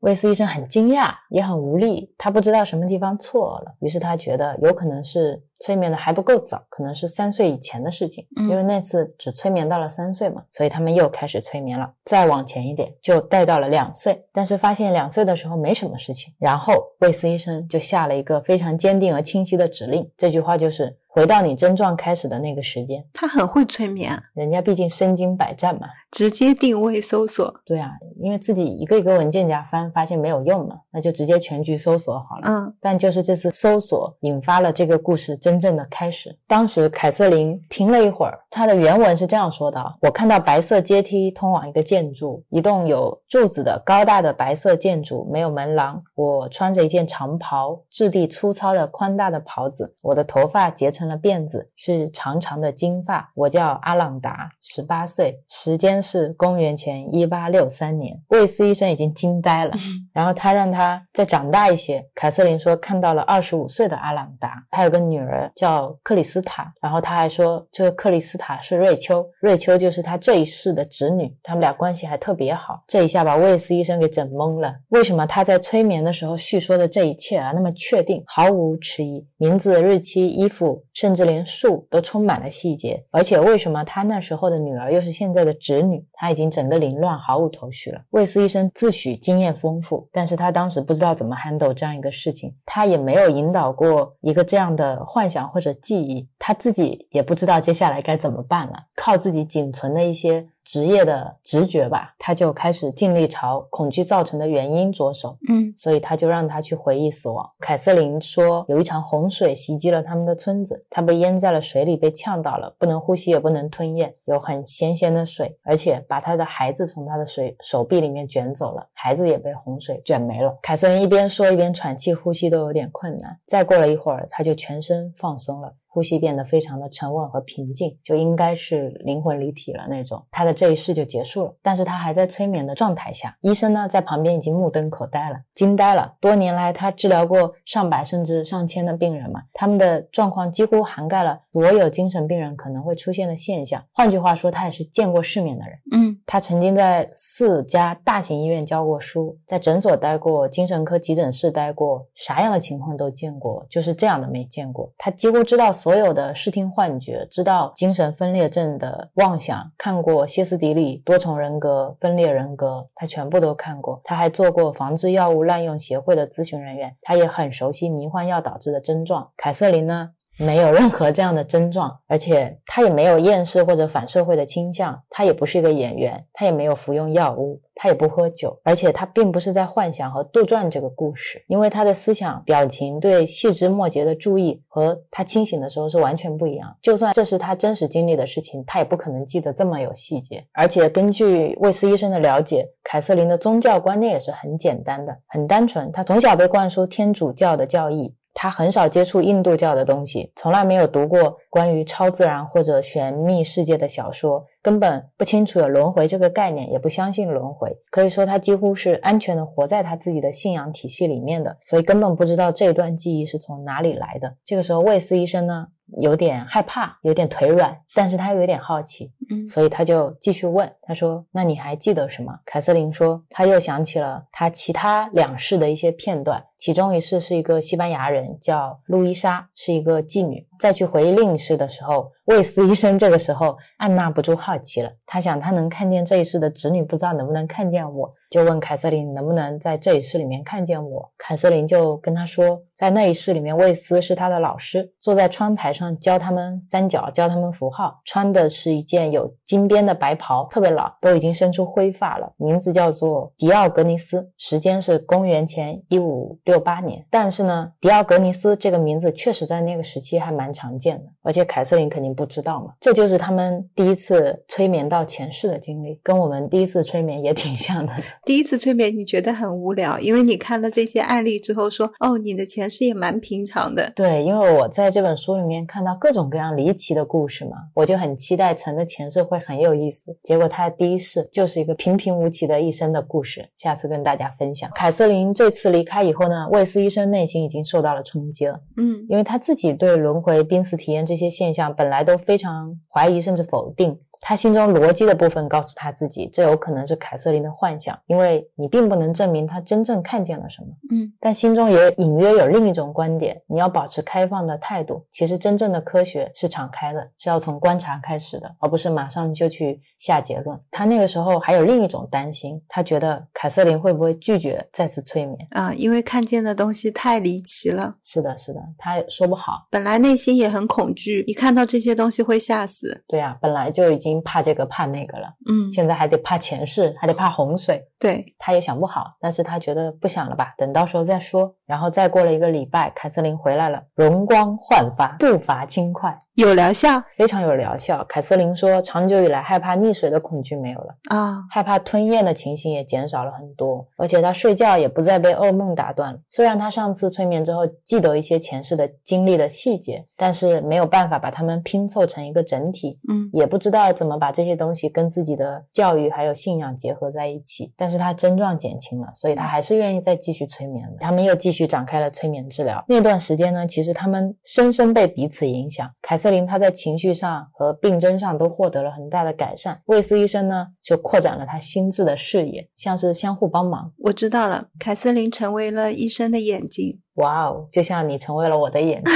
[0.00, 11.92] 魏斯医生很惊讶，也很无力，他不知道什么地方错了，于是他觉得有可能是催眠的还不够早，可能是三岁以前的事情，因为那次只催眠到了三岁嘛，所以他们又开始催眠了。
[12.04, 23.04] 再往前一点，就带到了两岁，但是发现两岁的时候没什么事情，然后魏斯医生就下了一个非常坚定而清晰的指令，这句话就是回到你症状开始的那个时间。
[23.12, 27.52] 他很会催眠啊，人家毕竟身经百战嘛，直接定位搜索。
[27.64, 27.90] 对啊，
[28.20, 32.42] 因为自己一个一个文件夹翻，发现没有用嘛，那就直接全局搜索好了。
[32.44, 36.38] 嗯，但就是这次搜索引发了这个故事真正的开始。
[36.46, 46.02] 当时凯瑟琳停了一会儿，她的原文是这样说的：“我看到白色阶梯通往一个建筑，一栋有柱子的高大的白色建筑，没有门廊。
[46.14, 53.32] 我穿着一件长袍，质地粗糙的宽大的袍子，我的头发结成了辫子，是长长的金发。
[53.34, 59.72] 我叫阿朗达，十八岁，时间是公元前一八六三年。”卫斯医生已经惊呆了。
[60.12, 62.04] 然后他让他再长大一些。
[62.14, 66.72] 凯瑟琳说看到了二十五岁的阿朗达，他有个女儿叫克里斯塔。
[66.82, 72.82] 然后他还说这个克里斯塔是瑞秋，瑞秋就是他这一世的侄女，他们俩关系还特别好。
[72.86, 74.74] 这一下把卫斯医生给整懵了。
[74.88, 79.26] 为什么他在催眠的时候叙说的这一切啊那么确定，毫无迟疑？
[79.36, 83.04] 名字、日期、衣服，甚至连树都充满了细节。
[83.12, 86.04] 而且为什么他那时候的女儿又是现在的侄女？
[86.12, 88.00] 他已经整个凌乱，毫无头绪了。
[88.10, 90.08] 卫斯医生自诩经验丰富。
[90.10, 105.38] 但是他当时不知道怎么 handle 这样一个事情，他也没有引导过一个这样的幻想或者记忆，他自己也不知道接下来该怎么办了，靠自己仅存的一些职业的直觉吧，他就开始尽力朝恐惧造成的原因着手。
[105.48, 107.48] 嗯，所以他就让他去回忆死亡。
[107.58, 120.54] 凯瑟琳说，有一场洪水袭击了他们的村子，他被淹在了水里，被呛到了，不能呼吸，也不能吞咽，有很咸咸的水，而且把他的孩子从他的水手臂里面卷走了，孩子也被洪水卷没了。
[120.60, 123.38] 凯瑟琳一边说一边喘气，呼吸都有点困难。
[123.46, 125.72] 再过了一会儿，他就全身放松了。
[125.90, 130.24] 呼吸变得非常的沉稳和平静，就应该是灵魂离体了那种。
[130.30, 133.36] 他的这一世就结束了，但是他还在催眠的状态下。
[133.40, 136.14] 医生呢，在旁边已经目瞪口呆了，惊呆了。
[136.20, 143.82] 多年来，他治疗过上百甚至上千的病人嘛，他们的状况几乎涵盖了所有精神病人可能会出现的现象。
[143.92, 145.78] 换句话说，他也是见过世面的人。
[145.92, 154.92] 嗯，他曾经在四家大型医院教过书，在诊所待过，精神科急诊室待过，啥样的情况都见过，就是这样的没见过。
[154.98, 155.72] 他几乎知道。
[155.78, 163.98] 所所有的视听幻觉，知道精神分裂症的妄想，看过歇斯底里、多重人格、分裂人格，他全部都看过。
[164.04, 169.30] 他还做过防治药物滥用协会的咨询人员，他也很熟悉迷幻药导致的症状。
[169.34, 170.10] 凯瑟琳呢？
[170.38, 186.72] 没有任何这样的症状，而且他也没有厌世或者反社会的倾向，他也不是一个演员，他也没有服用药物，他也不喝酒，而且他并不是在幻想和杜撰这个故事，因为他的思想、表情、对细枝末节的注意和他清醒的时候是完全不一样。
[186.80, 190.46] 就算这是他真实经历的事情，他也不可能记得这么有细节。
[190.52, 195.90] 而且根据魏斯医生的了解，凯瑟琳的宗教观念也是很简单的，很单纯。
[195.90, 198.14] 他从小被灌输天主教的教义。
[198.40, 207.76] 他很少接触印度教的东西，从来没有读过关于超自然或者玄秘世界的小说，根本不清楚有轮回这个概念，也不相信轮回。
[207.90, 214.36] 可以说，他几乎是安全的活在他自己的信仰体系里面的，所以根本不知道这段记忆是从哪里来的。
[214.44, 215.66] 这个时候，魏斯医生呢？
[216.02, 230.46] 有点害怕，有点腿软，但是他又有点好奇，嗯，所以他就继续问，他说：“那你还记得什么？”凯瑟琳说：“他又想起了他其他两世的一些片段，其中一世是一个西班牙人，叫路易莎，是一个妓女。
[230.58, 241.10] 再去回忆另一世的时候，魏斯医生这个时候按捺不住好奇了，他想他能看见这一世的侄女，不知道能不能看见我。”就问凯瑟琳能不能在这一世里面看见我。
[241.16, 252.30] 凯瑟琳就跟他说，在那一世里面，魏斯是他的老师，坐在窗台上教他们三角，教他们符号，穿的是一件有金边的白袍，特别老，都已经生出灰发了。
[252.36, 257.04] 名字叫做迪奥格尼斯，时间是公元前一五六八年。
[257.10, 262.72] 但是呢，迪奥格尼斯这个名字确实在那个时期还蛮常见的，而且凯瑟琳肯定不知道嘛。
[262.80, 267.92] 这就是他们第一次催眠到前世的经历，跟我们第一次催眠也挺像的。
[268.24, 273.92] 第一次催眠你觉得很无聊，因为你看了这些案例之后说，哦，你的前世也蛮平常的。
[273.94, 280.16] 对，因为我在这本书里面看到各种各样离奇的故事嘛，我就很期待陈的前世会很有意思。
[280.22, 284.70] 结果他的第一世就是一个平平无奇的一生的故事，下次跟大家分享。
[284.74, 293.98] 凯瑟琳这次离开以后呢，魏斯医生内心已经受到了冲击了，嗯因为他自己对轮回、濒死体验这些现象本来都非常怀疑甚至否定。
[294.20, 300.68] 他心中逻辑的部分告诉他自己，这有可能是凯瑟琳的幻想，因为你并不能证明他真正看见了什么。
[300.90, 305.04] 嗯但心中也隐约有另一种观点，你要保持开放的态度。
[305.10, 310.58] 其实真正的科学是敞开的，是要从观察开始的，而不是马上就去下结论。
[310.70, 315.38] 他那个时候还有另一种担心，他觉得凯瑟琳会不会拒绝再次催眠？
[315.50, 319.66] 啊，因为看见的东西太离奇了，是的，是的，他也说不好。
[319.70, 323.02] 本来内心也很恐惧，一看到这些东西会吓死。
[323.08, 327.86] 对啊，本来就已经怕这个怕那个了，嗯，现在还得怕前世，还得怕洪水。
[327.98, 331.54] 对，他也想不好，但是他觉得不想了吧，等到时候再说。
[331.66, 338.04] 然后再过了一个礼拜，凯瑟琳回来了，容光焕发，步伐轻快，有疗效非常有疗效。
[338.08, 346.20] 凯瑟琳说，长久以来害怕溺水的恐惧没有了，啊，害怕吞咽的情形也减少了很多，而且她睡觉也不再被噩梦打断了。
[346.30, 357.72] 虽然她上次催眠之后记得一些前世的经历的细节，但是没有办法把它们拼凑成一个整体，嗯也不知道怎么把这些东西跟自己的教育还有信仰结合在一起。
[357.76, 360.98] 但是他症状减轻了，所以他还是愿意再继续催眠的。
[361.00, 362.84] 他们又继续展开了催眠治疗。
[362.86, 365.90] 那段时间呢，其实他们深深被彼此影响。
[366.00, 373.92] 凯瑟琳她在情绪上和病症上都获得了很大的改善，魏斯医生呢就扩展了他心智的视野，像是相互帮忙。
[373.98, 377.00] 我知道了，凯瑟琳成为了医生的眼睛。
[377.18, 379.14] 哇哦，就像你成为了我的眼睛。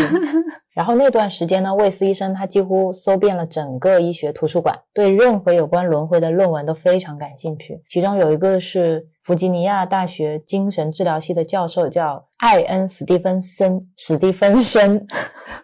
[0.75, 7.83] 然后那段时间呢，魏斯医生他几乎搜遍了整个医学图书馆，对任何有关轮回的论文都非常感兴趣。
[7.87, 15.07] 其中有一个是弗吉尼亚大学精神治疗系的教授，叫艾恩·史蒂芬森，史蒂芬森，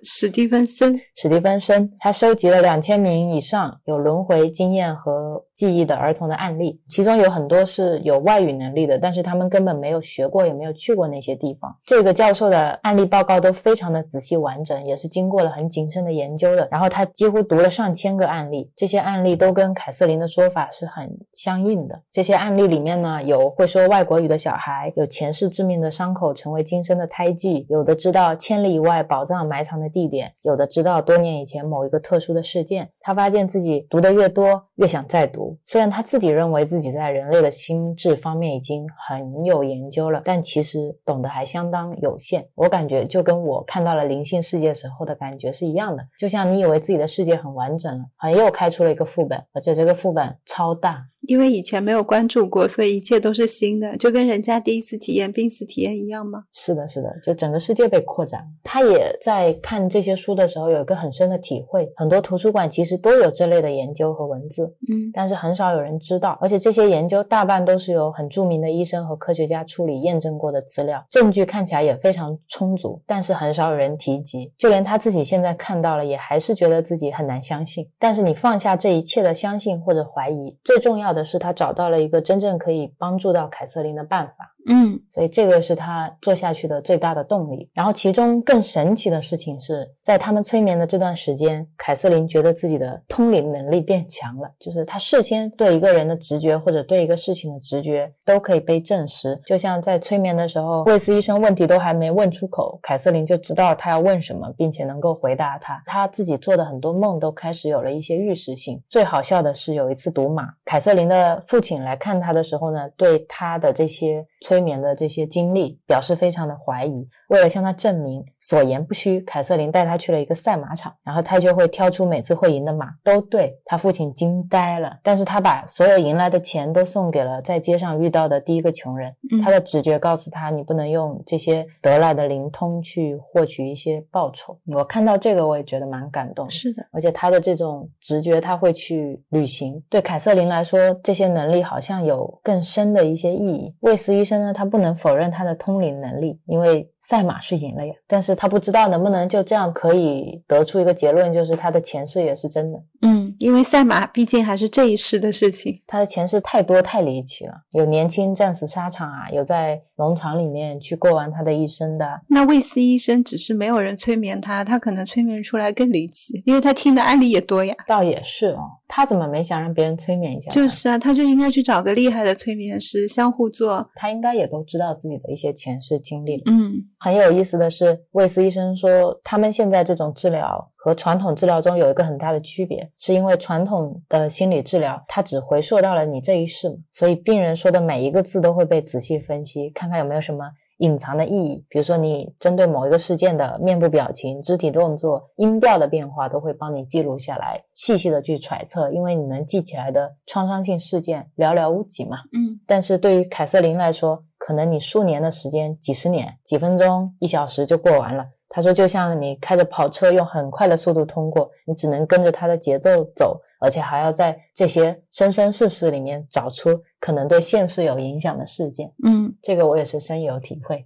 [0.03, 11.74] 史蒂芬森，史蒂芬森，他收集了两千名以上有轮回经验和记忆的儿童的案例，其中有很多是有外语能力的，但是他们根本没有学过，也没有去过那些地方。
[11.87, 16.69] 这个教教授的案例报告都非常的仔细完整，也是经过了很谨慎的研究的。
[16.71, 22.03] 然后他几乎读了上千个案例，这些案例都跟凯瑟琳的说法是很相应的。
[22.12, 32.91] 这些案例里面呢，有会说外国语的小孩，有前世致命的伤口成为今生的胎记，有的知道千里以外宝藏埋藏的地点，有的知道多年以前某一个特殊的事件。
[33.01, 35.57] 他发现自己读的越多，越想再读。
[35.64, 42.49] 虽然他自己认为自己在人类的心智方面已经很有研究了，但其实懂得还相当有限。
[42.55, 51.05] 我感觉就跟我看到了灵性世界时候的感觉是一样的，就像你以为自己的世界很完整了，好像又开出了一个副本，而且这个副本超大。
[51.29, 56.45] 因为以前没有关注过，所以一切都是新的，就跟人家第一次体验濒死体验一样吗？
[56.53, 58.43] 是的，是的，就整个世界被扩展。
[58.64, 74.51] 他也在看这些书的时候有一个很深的体会，很多图书馆其实都有这类的研究和文字，嗯但是很少有人知道，而且这些研究大半都是由很著名的医生和科学家处理验证过的资料，证据看起来也非常充足，但是很少有人提及。
[74.57, 77.87] 就连他自己现在看到了，也还是觉得自己很难相信。
[77.99, 84.54] 但是你放下这一切的相信或者怀疑，最重要的是他找到了一个真正可以帮助到凯瑟琳的办法。
[84.68, 87.70] 嗯所以这个是他做下去的最大的动力。
[87.74, 99.40] 然后其中更神奇的事情是在他们催眠的这段时间，凯瑟琳觉得自己的通灵能力变强了，就是他事先对一个人的直觉或者对一个事情的直觉都可以被证实。
[99.44, 105.83] 就像在催眠的时候，卫斯医生问题都还没问出口，凯瑟琳就知道他要问什么，并且能够回答他。
[105.87, 108.83] 他自己做的很多梦都开始有了一些预示性。
[108.88, 117.09] 最好笑的是有一次赌马，凯瑟琳的父亲来看他的时候呢，对他的这些催眠的这些经历表示非常的怀疑。
[117.29, 123.59] 为了向他证明所言不虚，凯瑟琳带他去了一个赛马场，然后他就会挑出每次会赢的马，都对。
[123.64, 129.14] 他父亲惊呆了，但是他把所有赢来的钱都送给了在街上遇到的第一个穷人。
[129.31, 134.59] 嗯他的直觉告诉他，你不能用这些得来的灵通去获取一些报酬。
[134.75, 136.49] 我看到这个，我也觉得蛮感动。
[136.49, 139.83] 是的，而且他的这种直觉，他会去旅行。
[139.90, 143.75] 对凯瑟琳来说，这些能力好像有更深的一些意义。
[143.81, 152.79] 卫斯医生呢，他不能否认他的通灵能力，因为赛马是赢了呀，但是他不知道能不能就这样可以得出一个结论，就是他的前世也是真的。
[153.03, 155.81] 嗯因为赛马毕竟还是这一世的事情。
[155.87, 162.20] 他的前世太多太离奇了，有年轻战死沙场啊，有在农场里面去过完他的一生的。
[162.29, 167.74] 那魏斯医生只是没有人催眠他，他可能催眠出来更离奇，因为他听的案例也多呀。
[167.87, 170.51] 倒也是哦，他怎么没想让别人催眠一下？
[170.51, 173.88] 就是啊，他就应该去找个厉害的催眠师，相互做。
[173.94, 176.44] 他应该也都知道自己的一些前世经历了。
[176.46, 190.44] 嗯，很有意思的是，魏斯医生说，他们现在这种治疗和传统治疗中有一个很大的区别，是因为传统的心理治疗，它只回溯到了你这一世嘛，所以病人说的每一个字都会被仔细分析，看看有没有什么。
[190.79, 202.19] 隐藏的意义，比如说你针对某一个事件的面部表情、肢体动作、音调的变化，都会帮你记录下来，细细的去揣测，因为你能记起来的创伤性事件寥寥无几嘛。
[202.33, 208.25] 嗯，但是对于凯瑟琳来说，可能你数年的时间、几十年、几分钟、一小时就过完了。
[208.49, 213.41] 他说，就像你开着跑车用很快的速度通过，你只能跟着它的节奏走。
[213.61, 220.85] 而且还要在这些生生世世里面找出可能对现实有影响的事件，嗯，这个我也是深有体会。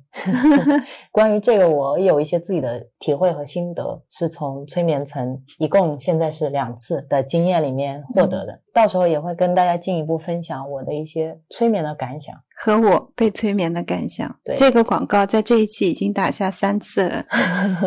[1.10, 8.60] 关于这个，我有一些自己的体会和心得，是从催眠层一共现在是两次的经验里面获得的。
[8.74, 14.34] 到时候也会跟大家进一步分享我的一些催眠的感想和我被催眠的感想。
[14.42, 17.26] 对这个广告在这一期已经打下三次了，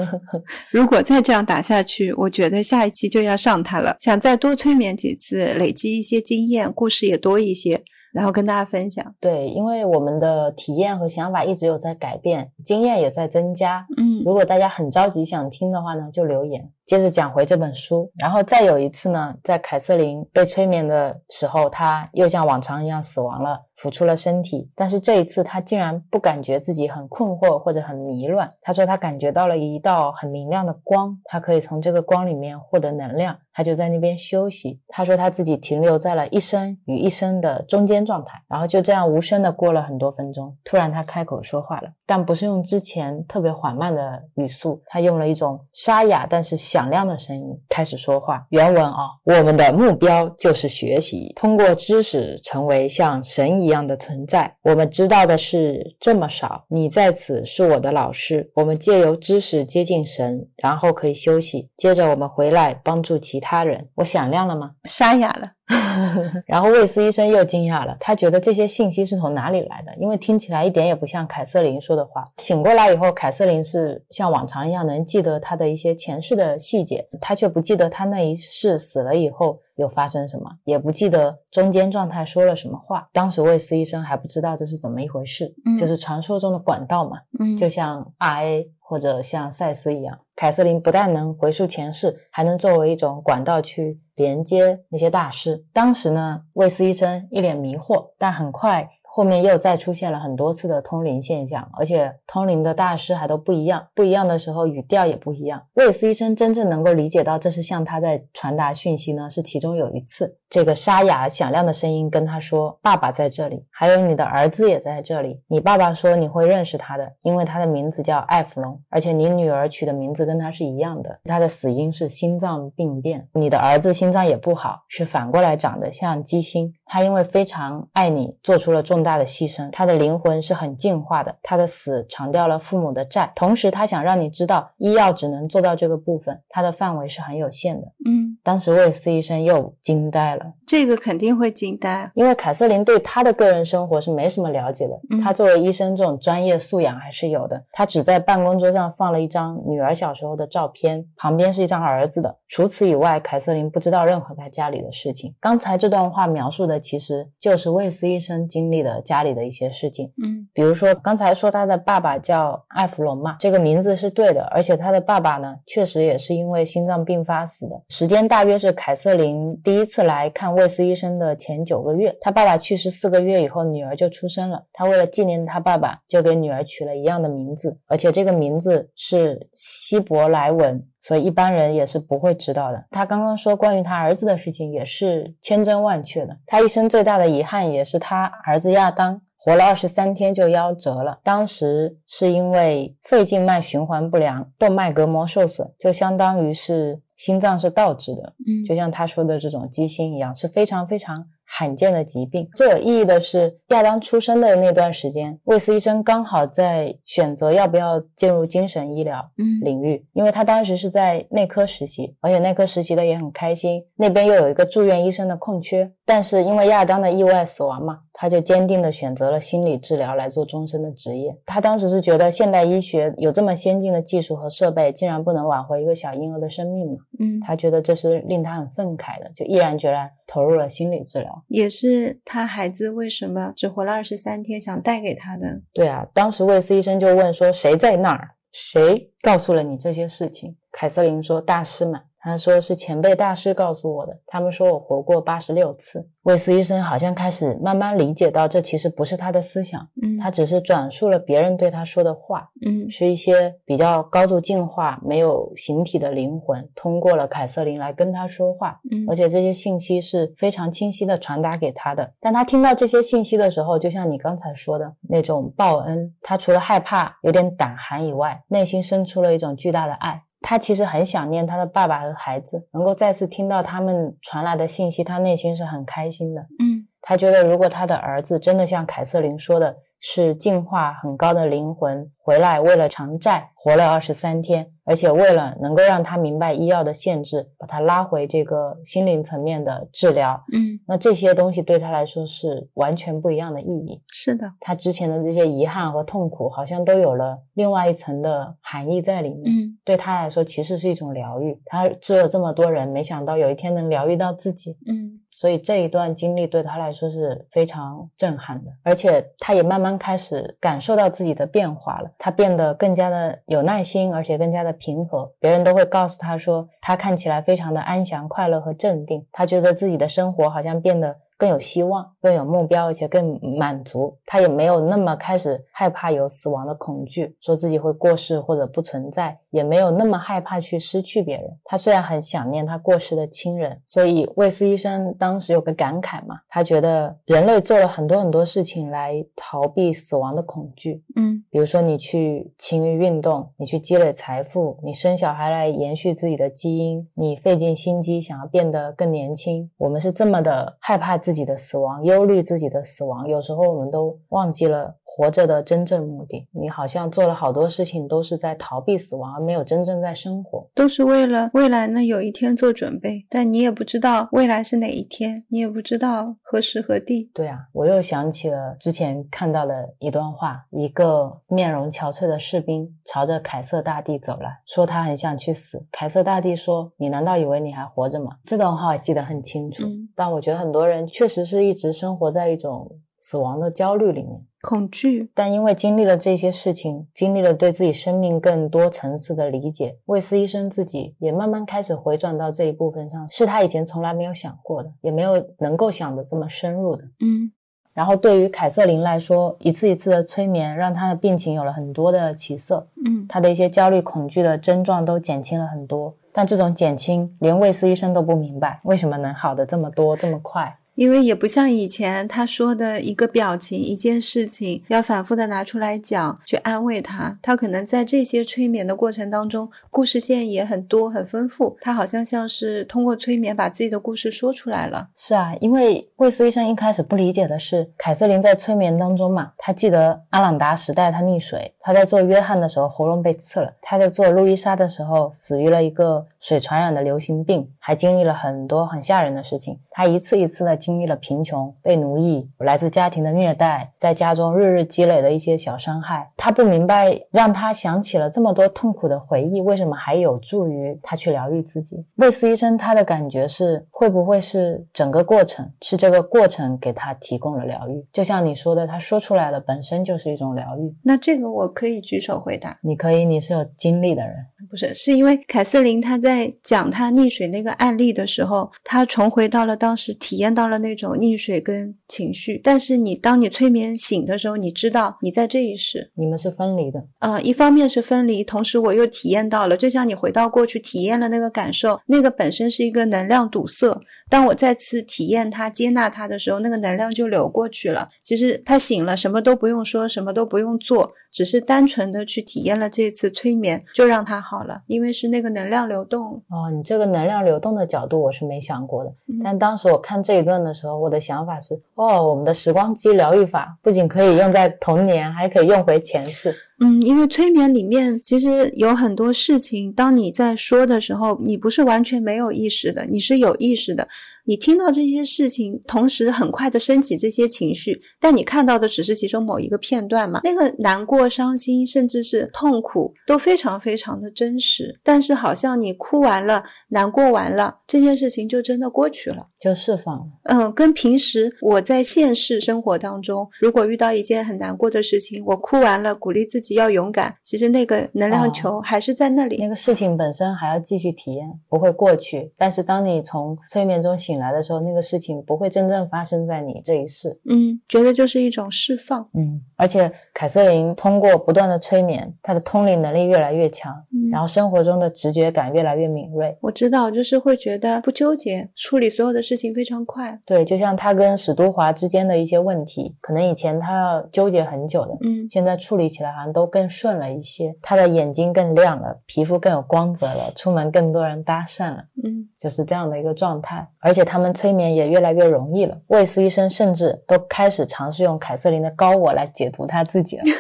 [0.70, 3.96] 如果再这样打下去，我觉得下一期就要上它了。
[4.00, 7.84] 想再多催眠几次，累积一些经验，故事也多一些，
[8.16, 9.14] 然后跟大家分享。
[9.20, 13.86] 对，因为我们的体验和想法一直有在改变，经验也在增加。
[13.98, 16.72] 嗯如果大家很着急想听的话呢，就留言。
[16.86, 24.70] 接着讲回这本书，然后再有一次呢，在凯瑟琳被催眠的时候，她又像往常一样死亡了，浮出了身体。
[24.76, 28.48] 但是这一次，她竟然不感觉自己很困惑或者很迷乱。
[28.62, 33.36] 她说她感觉到了一道很明亮的光，她可以从这个光里面获得能量。
[33.52, 34.80] 她就在那边休息。
[34.88, 40.56] 她说她自己停留在了一生与一生的中间状态，然后就这样无声的过了很多分钟。
[40.64, 48.46] 突然，她开口说话了，但不是用之前特别缓慢的语速，她用了一种沙哑但是响亮的声音开始说话。
[48.50, 54.54] 原文啊，我们的目标就是学习，通过知识成为像神一样的存在。
[54.62, 58.52] 我们知道的是这么少，你在此是我的老师。
[58.56, 63.88] 我们借由知识接近神，然后可以休息，接着我们回来帮助其他人。
[63.96, 64.72] 我响亮了吗？
[64.84, 65.54] 沙哑了。
[66.46, 69.96] 然后卫斯医生又惊讶了，他觉得这些信息是从哪里来的？
[70.00, 72.26] 因为听起来一点也不像凯瑟琳说的话。
[72.38, 83.10] 醒过来以后，凯瑟琳是像往常一样能记得她的一些前世的细节，他却不记得她那一世死了以后有发生什么，也不记得中间状态说了什么话。
[83.12, 95.66] 当时卫斯医生还不知道这是怎么一回事，嗯就是传说中的管道嘛，嗯，就像 RA 或者像赛斯一样，凯瑟琳不但能回溯前世，还能作为一种管道去连接那些大师。
[95.74, 105.66] 当时呢，卫斯医生一脸迷惑，但很快后面又再出现了很多次的通灵现象，而且通灵的大师还都不一样，不一样的时候语调也不一样。
[105.76, 115.40] 魏斯医生真正能够理解到这是向他在传达讯息呢，是其中有一次，这个沙哑响亮的声音跟他说：“爸爸在这里，还有你的儿子也在这里。
[115.48, 121.18] 你爸爸说你会认识他的，因为他的名字叫艾弗隆，而且你女儿取的名字跟他是一样的。
[121.24, 126.74] 他的死因是心脏病变，你的儿子心脏也不好，是反过来长得像鸡心。
[126.86, 129.70] 他因为非常爱你，做出了重大的牺牲。
[129.72, 137.88] 他的灵魂是很进化的，他的死偿掉了父母的债，同时他想让你知道，医药只能做到这个部分，它的范围是很有限的。
[138.06, 140.54] 嗯，当时魏斯医生又惊呆了。
[140.66, 142.10] 这个肯定会惊呆。
[142.16, 147.64] 因为凯瑟琳对他的个人生活是没什么了解的，嗯他作为医生这种专业素养还是有的。
[147.72, 152.36] 他只在办公桌上放了一张女儿小时候的照片，旁边是一张儿子的。
[152.48, 155.34] 除此以外，凯瑟琳不知道任何他家里的事情。
[155.40, 160.12] 刚才这段话描述的其实就是卫斯医生经历的家里的一些事情。
[160.24, 172.16] 嗯比如说，刚才说他的爸爸叫艾弗隆嘛，这个名字是对的，而且他的爸爸呢，确实也是因为心脏病发死的，时间大约是凯瑟琳第一次来看魏斯医生的前九个月。
[172.20, 180.84] 他爸爸去世四个月以后，女儿就出生了，他为了纪念他爸爸，就给女儿取了一样的名字，而且这个名字是希伯来文。
[181.02, 182.84] 所以一般人也是不会知道的。
[182.90, 186.36] 他刚刚说关于他儿子的事情也是千真万确的。
[186.48, 202.50] 他一生最大的遗憾也是他儿子亚当活了二十三天就夭折了，当时是因为肺静脉循环不良，动脉隔膜受损，就相当于是心脏是倒置的，嗯就像他说的这种畸心一样，是非常非常罕见的疾病。
[202.56, 209.24] 最有意义的是，亚当出生的那段时间，魏斯医生刚好在选择要不要进入精神医疗
[209.62, 215.92] 领域，因为他当时是在内科实习，而且内科实习的也很开心，那边又有一个住院医生的空缺。
[216.04, 221.38] 但是因为亚当的意外死亡嘛，他就坚定的选择了心理治疗来做终身的职业。
[221.46, 226.98] 他当时是觉得现代医学有这么先进的技术和设备，竟然不能挽回一个小婴儿的生命嘛？
[227.20, 231.44] 嗯，他觉得这是令他很愤慨的，就毅然决然投入了心理治疗。
[231.50, 235.62] 也是他孩子为什么只活了二十三天，想带给他的。
[235.74, 238.30] 对啊，当时魏斯医生就问说：“谁在那儿？
[238.54, 246.10] 谁告诉了你这些事情？”凯瑟琳说：“大师们。”他说是前辈大师告诉我的，他们说我活过八十六次。
[246.24, 262.12] 魏斯医生好像开始慢慢理解到，这其实不是他的思想，嗯，他只是转述了别人对他说的话，嗯是一些比较高度进化、没有形体的灵魂通过了凯瑟琳来跟他说话，嗯而且这些信息是非常清晰的传达给他的。
[262.20, 270.24] 但他听到这些信息的时候，就像你刚才说的那种报恩，他除了害怕、有点胆寒以外，内心生出了一种巨大的爱。
[270.48, 276.42] 他其实很想念他的爸爸和孩子，能够再次听到他们传来的信息，他内心是很开心的。
[276.60, 294.02] 嗯他觉得，如果他的儿子真的像凯瑟琳说的，是进化很高的灵魂回来，为了偿债活了二十三天，而且为了能够让他明白医药的限制，把他拉回这个心灵层面的治疗，嗯，那这些东西对他来说是完全不一样的意义。
[294.12, 299.44] 是的，他之前的这些遗憾和痛苦，好像都有了另外一层的含义在里面。
[299.46, 301.62] 嗯对他来说，其实是一种疗愈。
[301.64, 304.76] 他治了这么多人，没想到有一天能疗愈到自己。
[304.88, 312.10] 嗯所以这一段经历对他来说是非常震撼的，而且他也慢慢开始感受到自己的变化了。
[312.18, 315.32] 他变得更加的有耐心，而且更加的平和。
[315.40, 319.26] 别人都会告诉他说，他看起来非常的安详、快乐和镇定。
[319.32, 324.18] 他觉得自己的生活好像变得更有希望、更有目标，而且更满足。
[324.26, 331.58] 他也没有那么开始害怕有死亡的恐惧，说自己会过世或者不存在，也没有那么害怕去失去别人。
[331.64, 349.72] 他虽然很想念他过世的亲人，所以魏斯医生当时有个感慨嘛，他觉得人类做了很多很多事情来逃避死亡的恐惧，嗯比如说你去勤于运动，你去积累财富，你生小孩来延续自己的基因，你费尽心机想要变得更年轻。
[349.78, 354.96] 我们是这么的害怕自己的死亡，忧虑自己的死亡，有时候我们都忘记了。
[355.16, 360.70] 活着的真正目的，你好像做了好多事情都是在逃避死亡，而没有真正在生活。
[360.76, 367.32] 都是为了未来呢有一天做准备，但你也不知道未来是哪一天，你也不知道何时何地。
[367.34, 375.86] 对啊，我又想起了之前看到的一段话：一个面容憔悴的士兵朝着凯瑟大帝走来，说他很想去死。
[375.94, 379.86] 凯瑟大帝说：“你难道以为你还活着吗？”这段话我记得很清楚。
[379.86, 382.90] 嗯但我觉得很多人确实是一直生活在一种
[383.20, 384.46] 死亡的焦虑里面。
[384.66, 397.04] 恐惧，但因为经历了这些事情，经历了对自己生命更多层次的理解，魏斯医生自己也慢慢开始回转到这一部分上，是他以前从来没有想过的，也没有能够想的这么深入的。
[397.20, 397.52] 嗯
[397.94, 406.14] 然后对于凯瑟琳来说，一次一次的催眠让她的病情有了很多的起色，嗯她的一些焦虑、恐惧的症状都减轻了很多。
[406.34, 410.78] 但这种减轻，连魏斯医生都不明白为什么能好的这么多、这么快。
[410.96, 417.38] 因为也不像以前他说的一个表情、一件事情，要反复的拿出来讲，去安慰他。
[417.42, 421.78] 他可能在这些催眠的过程当中，故事线也很多、很丰富。
[421.82, 425.10] 他好像像是通过催眠把自己的故事说出来了。
[425.16, 439.78] 是啊，因为魏斯医生一开始不理解的是，凯瑟琳在催眠当中嘛，他记得阿朗达时代他溺水，他在做约翰的时候喉咙被刺了，他在做路易莎的时候死于了一个水传染的流行病，还经历了很多很吓人的事情。
[439.92, 446.30] 他一次一次的经历了贫穷、被奴役、来自家庭的虐待，在家中日日积累的一些小伤害。
[446.38, 452.06] 他不明白，让他想起了这么多痛苦的回忆，为什么还有助于他去疗愈自己？
[452.18, 458.06] 魏斯医生他的感觉是，会不会是整个过程，是这个过程给他提供了疗愈？
[458.14, 460.96] 就像你说的，他说出来了，本身就是一种疗愈。
[461.04, 464.36] 那这个我可以举手回答，你可以，你是有经历的人，
[464.70, 472.60] 不是，是因为凯瑟琳她在讲她溺水那个案例的时候，她重回到了当时体验到了那种溺水跟情绪。
[472.64, 477.06] 但是你当你催眠醒的时候，你知道你在这一世，你们是分离的。
[477.20, 483.96] 呃，一方面是分离，同时我又体验到了，就像你回到过去体验了那个感受，那个本身是一个能量堵塞。
[484.30, 488.10] 当我再次体验它、接纳它的时候，那个能量就流过去了。
[488.24, 496.42] 其实他醒了，什么都不用说，什么都不用做，只是单纯的去体验了这次催眠，就让他好好了，因为是那个能量流动。
[496.50, 499.10] 哦，你这个能量流动的角度我是没想过的。
[499.28, 506.54] 嗯但当时我看这一段的时候，我的想法是：哦，我们的时光机疗愈法不仅可以用在童年，还可以用回前世。
[506.82, 514.08] 嗯，因为催眠里面其实有很多事情，当你在说的时候，你不是完全没有意识的，你是有意识的。
[514.46, 520.40] 你听到这些事情，同时很快的升起这些情绪，但你看到的只是其中某一个片段嘛？
[520.44, 525.00] 那个难过、伤心，甚至是痛苦，都非常非常的真实。
[525.04, 529.48] 但是好像你哭完了、难过完了，这件事情就真的过去了。
[529.60, 530.26] 就释放了。
[530.44, 539.58] 嗯，跟平时我在现实生活当中，如果遇到一件很难过的事情，我哭完了，鼓励自己要勇敢，其实那个能量球还是在那里。
[539.58, 542.52] 那个事情本身还要继续体验，不会过去。
[542.58, 547.40] 但是当你从催眠中醒来的时候，那个事情不会真正发生在你这一世。
[547.50, 549.28] 嗯，觉得就是一种释放。
[549.34, 556.58] 嗯，而且凯瑟琳通过不断的催眠，她的通灵能力越来越强，嗯然后生活中的直觉感越来越敏锐。
[556.62, 560.38] 我知道，就是会觉得不纠结，处理所有的事情非常快。
[560.46, 567.74] 对，就像她跟史都华之间的一些问题，可能以前她要纠结很久的，嗯现在处理起来好像都更顺了一些。
[567.82, 572.04] 她的眼睛更亮了，皮肤更有光泽了，出门更多人搭讪了。
[572.24, 575.96] 嗯就是这样的一个状态，而且他们催眠也越来越容易了。
[576.08, 580.44] 卫斯医生甚至都开始尝试用凯瑟琳的高我来解读他自己了。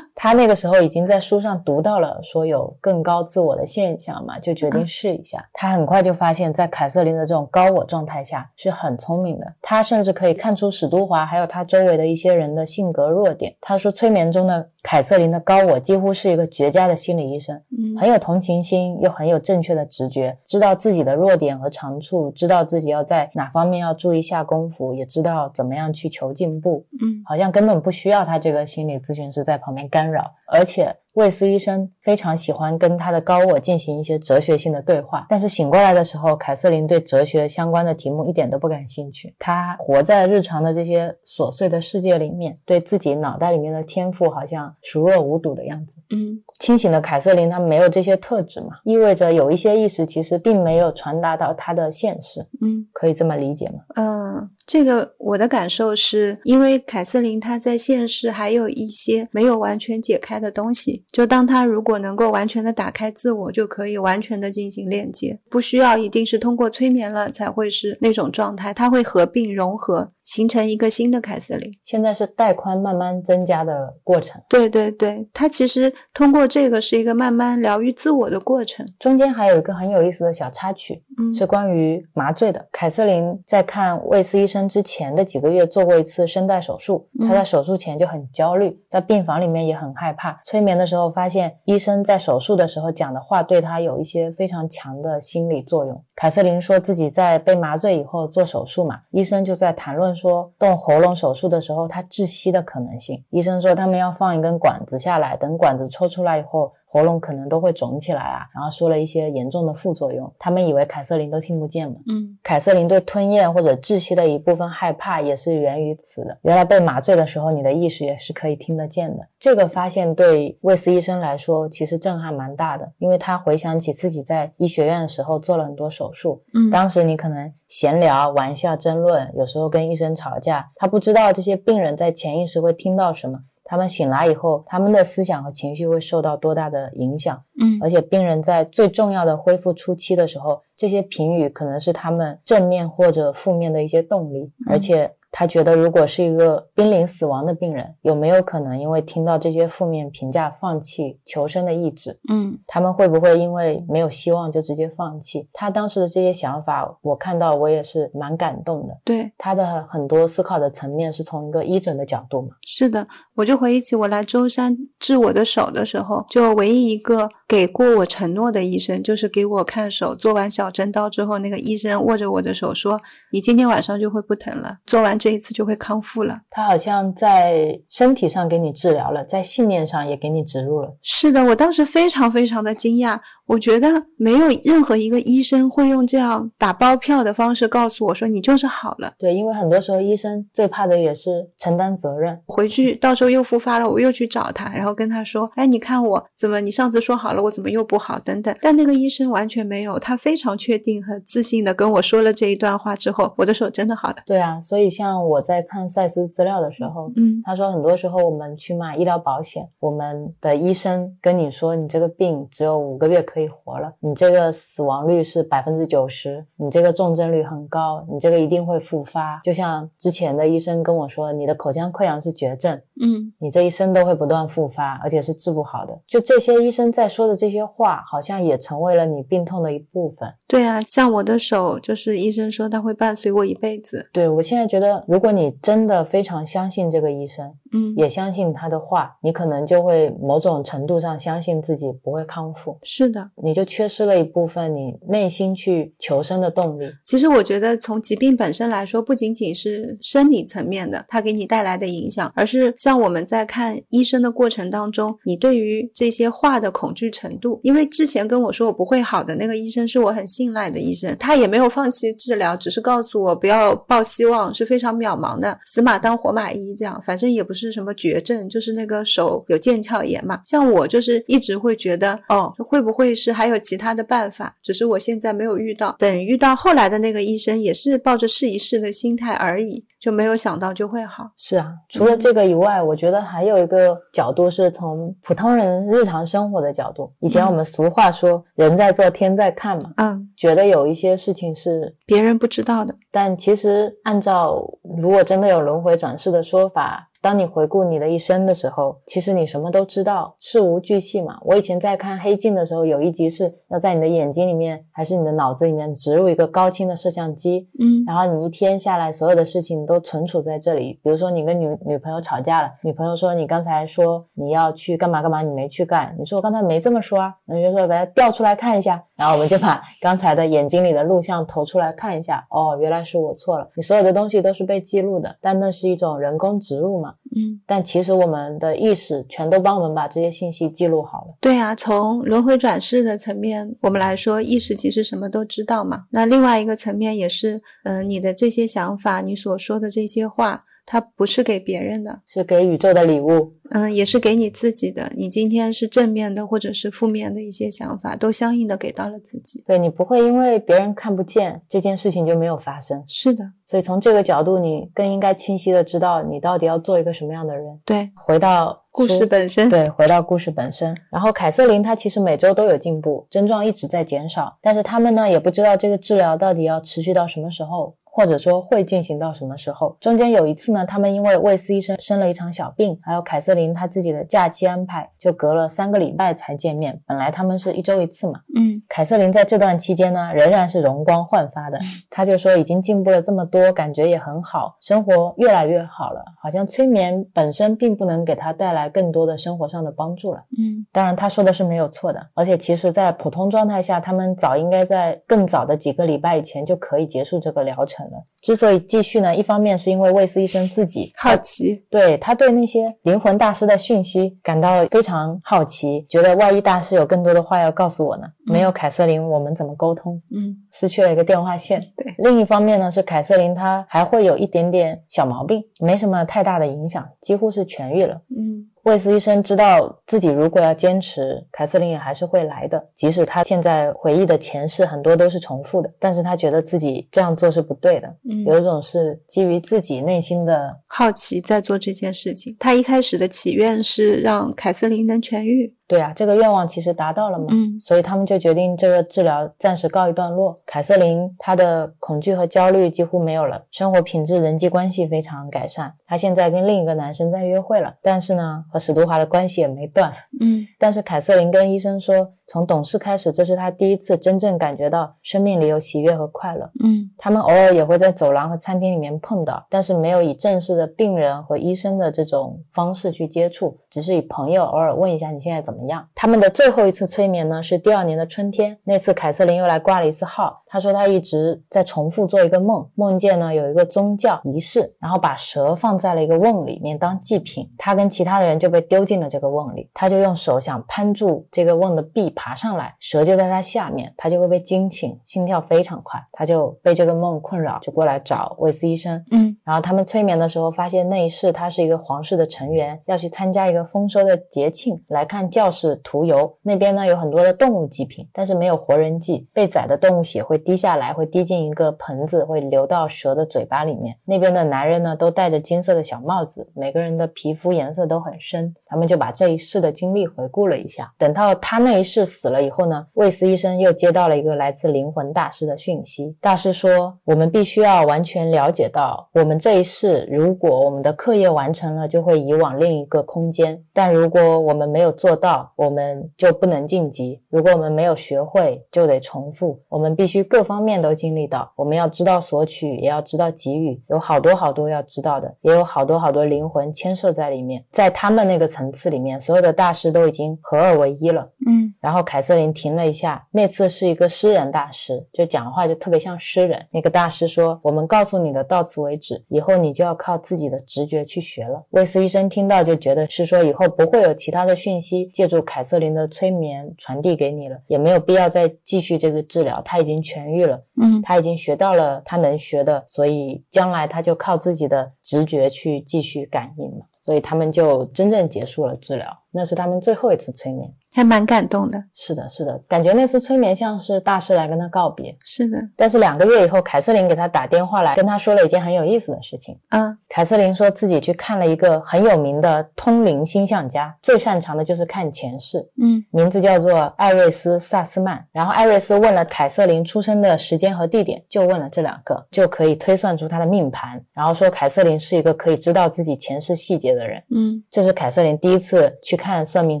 [0.22, 5.42] 他那个时候已经在书上读到了说有更高自我的现象嘛，就决定试一下。
[5.54, 9.54] 他很快就发现，在凯瑟琳的这种高我状态下是很聪明的。
[9.62, 13.56] 他甚至可以看出史都华还有他周围的一些人的性格弱点。
[13.62, 17.56] 他说，催眠中的凯瑟琳的高我几乎是一个绝佳的心理医生。
[17.70, 26.86] 嗯很有同情心，又很有正确的直觉，知道自己的弱点和长处，知道自己要在哪方面要注意下功夫，也知道怎么样去求进步。
[27.02, 35.26] 嗯好像根本不需要他这个心理咨询师在旁边干扰，而且魏斯医生非常喜欢跟他的高我进行一些哲学性的对话。
[35.28, 45.98] 但是醒过来的时候，凯瑟琳对哲学相关的题目一点都不感兴趣，她活在日常的这些琐碎的世界里面，对自己脑袋里面的天赋好像熟若无睹的样子。
[46.10, 53.80] 嗯清醒的凯瑟琳她没有这些特质嘛，意味着有一些意识其实并没有传达到她的现实，嗯可以这么理解吗？
[53.96, 71.68] 嗯，这个我的感受是因为凯瑟琳她在现实还有一些没有完全解开的东西，就当她如果能够完全的打开自我，就可以完全的进行链接，不需要一定是通过催眠了才会是那种状态，它会合并融合，形成一个新的凯瑟琳。
[71.82, 78.86] 现在是带宽慢慢增加的过程，对对对，它其实通过这个是一个慢慢疗愈自我的过程。
[79.00, 82.64] 中间还有一个很有意思的小插曲，嗯，是关于麻醉的。
[82.70, 90.40] 凯瑟琳在看卫斯医生之前的几个月做过一次声带手术，嗯她在手术前就很焦虑，在病房里面也很害怕。
[90.44, 96.00] 催眠的时候发现，医生在手术的时候讲的话对她有一些非常强的心理作用。
[96.14, 103.24] 凯瑟琳说自己在被麻醉以后做手术嘛，医生就在谈论说动喉咙手术的时候他窒息的可能性。
[103.30, 106.72] 医生说他们要放一根管子下来，等管子抽出来以后。
[106.92, 110.32] 喉咙可能都会肿起来啊，然后说了一些严重的副作用。
[110.38, 111.94] 他们以为凯瑟琳都听不见嘛。
[112.08, 116.36] 嗯凯瑟琳对吞咽或者窒息的一部分害怕也是源于此的。
[116.42, 119.26] 原来被麻醉的时候，你的意识也是可以听得见的。
[119.38, 133.38] 这个发现对魏斯医生来说其实震撼蛮大的，因为他回想起自己在医学院的时候做了很多手术，嗯当时你可能闲聊、玩笑、争论，有时候跟医生吵架，他不知道这些病人在潜意识会听到什么。
[133.70, 137.40] 他们醒来以后，他们的思想和情绪会受到多大的影响？
[137.60, 144.50] 嗯而且病人在最重要的恢复初期的时候，这些评语可能是他们正面或者负面的一些动力。
[144.68, 152.18] 而且他觉得，如果是一个濒临死亡的病人，有没有可能因为听到这些负面评价放弃求生的意志？
[152.28, 155.48] 嗯他们会不会因为没有希望就直接放弃？
[155.52, 158.96] 他当时的这些想法，我看到我也是蛮感动的。
[159.04, 162.48] 对，他的很多思考的层面是从一个医诊的角度嘛。
[162.66, 163.06] 是的，
[163.36, 173.00] 我就回忆起我来舟山治我的手的时候，就唯一一个给过我承诺的医生，就是给我看手，做完小针刀之后，那个医生握着我的手说
[173.32, 176.40] ：“你今天晚上就会不疼了，做完这一次就会康复了。
[176.50, 189.12] 他好像在身体上给你治疗了，在信念上也给你植入了。”是的，我当时非常非常的惊讶，我觉得没有任何一个医生会用这样打包票的方式告诉我说你就是好了。
[189.18, 192.40] 对，因为很多时候医生最怕的也是承担责任。
[192.46, 196.60] 回去到时候又复发了，我又去找他，然后跟他说：“哎，你看我怎么？
[196.60, 198.18] 你上次说好了，我怎么又不好？
[198.18, 204.16] 等等。”但那个医生完全没有，他非常确定和自信的跟我说了这一段话之后，我的手真的好了。
[204.26, 219.40] 对啊，所以像像我在看赛斯资料的时候，嗯他说很多时候我们去买医疗保险，我们的医生跟你说你这个病只有五个月可以活了，你这个死亡率是百分之九十，你这个重症率很高，你这个一定会复发。
[219.42, 225.98] 就像之前的医生跟我说，你的口腔溃疡是绝症，嗯你这一生都会不断复发，而且是治不好的。
[226.06, 230.32] 就这些医生在说的这些话，好像也成为了你病痛的一部分。
[230.46, 234.08] 对啊，像我的手，就是医生说它会伴随我一辈子。
[234.12, 243.30] 对我现在觉得，如果你真的非常相信这个医生，嗯，也相信他的话，你可能就会某种程度上相信自己不会康复，是的。
[243.42, 246.86] 你就缺失了一部分你内心去求生的动力。
[247.04, 257.60] 其实我觉得，从疾病本身来说，不仅仅是生理层面的它给你带来的影响，而是像我们在看医生的过程当中，你对于这些话的恐惧程度。
[257.62, 270.40] 因为之前跟我说我不会好的那个医生是我很信赖的医生，他也没有放弃治疗，只是告诉我不要抱希望，是非常渺茫的，死马当活马医这样，反正也不是什么绝症，就是那个手有腱鞘炎嘛。
[270.46, 274.54] 像我就是一直会觉得，哦，会不会是还有其他的办法？
[274.62, 275.96] 只是我现在没有遇到。
[275.98, 281.32] 等遇到后来的那个医生，也是抱着试一试的心态而已，就没有想到就会好。
[281.36, 287.12] 是啊，除了这个以外，我觉得还有一个角度是从普通人日常生活的角度。
[287.20, 292.94] 以前我们俗话说“人在做，天在看”嘛，嗯，觉得有一些事情是，别人不知道的。
[293.10, 294.62] 但其实按照
[295.00, 297.08] 如果真的有轮回转世的说法。
[297.22, 301.38] 当你回顾你的一生的时候，其实你什么都知道，事无巨细嘛。
[301.44, 310.98] 我以前在看《黑镜》的时候，有一集是要在你的眼睛里面还是你的脑子里面植入一个高清的摄像机，嗯然后你一天下来所有的事情都存储在这里。
[311.02, 323.68] 比如说你跟女女朋友吵架了，女朋友说你刚才说你要去干嘛干嘛，你没去干，你说我刚才没这么说啊，那你就说把它调出来看一下，然后我们就把刚才的眼睛里的录像投出来看一下，哦，原来是我错了。
[323.76, 327.12] 你所有的东西都是被记录的，但那是一种人工植入嘛。
[327.36, 331.34] 嗯，但其实我们的意识全都帮我们把这些信息记录好了。
[331.38, 336.04] 对啊，从轮回转世的层面，我们来说，意识其实什么都知道嘛。
[336.12, 343.54] 那另外一个层面也是，嗯、你的这些想法，你所说的这些话，它不是给别人的，是给宇宙的礼物。
[343.72, 345.12] 嗯，也是给你自己的。
[345.14, 349.62] 你今天是正面的，或者是负面的一些想法，都相应的给到了自己。
[349.64, 353.04] 对你不会因为别人看不见这件事情就没有发生。
[353.06, 357.80] 是的，所以从这个角度，你更应该清晰的知道你到底要做一个什么样的人。
[357.84, 360.92] 对，回到故事本身，对，回到故事本身。
[361.12, 367.94] 然后凯瑟琳她其实每周都有进步，症状一直在减少，但是他们呢也不知道这个治疗到底要持续到什么时候。
[368.12, 369.96] 或者说会进行到什么时候？
[370.00, 377.00] 中间有一次呢，他们因为魏斯医生生了一场小病，还有凯瑟琳她自己的假期安排，就隔了三个礼拜才见面。
[377.06, 381.78] 本来他们是一周一次嘛，嗯凯瑟琳在这段期间呢，仍然是容光焕发的。
[382.10, 386.24] 她就说已经进步了这么多，感觉也很好，生活越来越好了。
[386.42, 390.42] 好像催眠本身并不能给她带来更多的生活上的帮助了。
[390.58, 392.20] 嗯当然，她说的是没有错的。
[392.34, 398.26] 而且其实，在普通状态下，他们早应该在更早的几个礼拜以前就可以结束这个疗程了。
[398.40, 408.24] 之所以继续呢，一方面是因为魏斯医生自己好奇，对他对那些灵魂大师的讯息感到非常好奇，觉得万一大师有更多的话要告诉我呢？
[408.26, 410.20] 嗯没有凯瑟琳，我们怎么沟通？
[410.34, 411.80] 嗯失去了一个电话线。
[411.96, 418.20] 对另一方面呢，是凯瑟琳她还会有一点点小毛病，没什么太大的影响，几乎是痊愈了。
[418.36, 422.82] 嗯魏斯医生知道自己如果要坚持，凯瑟琳也还是会来的。
[422.94, 428.08] 即使他现在回忆的前世很多都是重复的，但是他觉得自己这样做是不对的。
[428.44, 432.56] 有嗯，一种是基于自己内心的好奇在做这件事情。
[432.58, 435.74] 他一开始的祈愿是让凯瑟琳能痊愈。
[435.90, 440.56] 对啊，这个愿望其实达到了嘛，嗯所以他们就决定这个治疗暂时告一段落。
[440.64, 445.92] 凯瑟琳她的恐惧和焦虑几乎没有了，生活品质、人际关系非常改善。
[446.06, 450.12] 她现在跟另一个男生在约会了，但是呢，和史都华的关系也没断。
[450.40, 456.70] 嗯但是凯瑟琳跟医生说，从懂事开始，这是她第一次真正感觉到生命里有喜悦和快乐。
[456.84, 466.08] 嗯他们偶尔也会在走廊和餐厅里面碰到，但是没有以正式的病人和医生的这种方式去接触，只是以朋友偶尔问一下你现在怎么样。
[466.14, 470.62] 他们的最后一次催眠呢是第二年的春天，那次凯瑟琳又来挂了一次号。
[470.66, 489.20] 她说她一直在重复做一个梦，梦见呢有一个宗教仪式，然后把蛇放在了一个瓮里面当祭品，她跟其他的人就被丢进了这个瓮里，她就用用手想攀住这个瓮的壁爬上来，蛇就在她下面，她就会被惊醒，心跳非常快，她就被这个梦困扰，就过来找魏斯医生。
[489.32, 496.52] 嗯然后他们催眠的时候，发现那一世他是一个皇室的成员，要去参加一个丰收的节庆，来看教是涂油。
[496.62, 499.46] 那边呢有很多的动物祭品，但是没有活人祭。
[499.52, 504.16] 被宰的动物血会滴下来，会滴进一个盆子，会流到蛇的嘴巴里面。
[504.24, 508.74] 那边的男人呢都戴着金色的小帽子，每个人的皮肤颜色都很深。
[508.90, 511.12] 他们就把这一世的经历回顾了一下。
[511.16, 516.36] 等到他那一世死了以后呢，魏斯医生又接到了一个来自灵魂大师的讯息。
[516.40, 527.40] 大师说，我们必须要完全了解到，我们这一世如果我们的课业完成了，就会移往另一个空间；但如果我们没有做到，我们就不能晋级。
[527.48, 529.80] 如果我们没有学会，就得重复。
[529.88, 531.70] 我们必须各方面都经历到。
[531.76, 537.84] 我们要知道索取，也要知道给予，有好多好多要知道的，也有好多好多灵魂牵涉在里面。
[537.90, 541.50] 在他们那个层次里面，所有的大师都已经合二为一了。
[541.66, 546.86] 嗯然后凯瑟琳停了一下，那次是一个诗人大师，就讲话就特别像诗人。
[546.90, 560.82] 那个大师说：“我们告诉你的到此为止，以后你就要靠自己的直觉去学了。”威斯医生听到就觉得是说以后不会有其他的讯息借助凯瑟琳的催眠传递给你了，也没有必要再继续这个治疗，他已经痊愈了。
[560.96, 567.06] 嗯他已经学到了他能学的，所以将来他就靠自己的直觉去继续感应嘛。
[567.20, 570.92] 所以他们就真正结束了治疗，那是他们最后一次催眠。
[571.12, 572.00] 还蛮感动的。
[572.14, 575.36] 是的，是的，感觉那次催眠像是大师来跟他告别。
[575.44, 579.76] 是的，但是两个月以后，凯瑟琳给他打电话来，跟他说了一件很有意思的事情。
[579.88, 588.46] 嗯凯瑟琳说自己去看了一个很有名的通灵星象家，最擅长的就是看前世，嗯名字叫做艾瑞斯·萨斯曼。
[588.52, 594.24] 然后艾瑞斯问了凯瑟琳出生的时间和地点，就问了这两个，就可以推算出他的命盘。
[594.32, 597.42] 然后说凯瑟琳是一个可以知道自己前世细节的人。
[597.50, 600.00] 嗯这是凯瑟琳第一次去看算命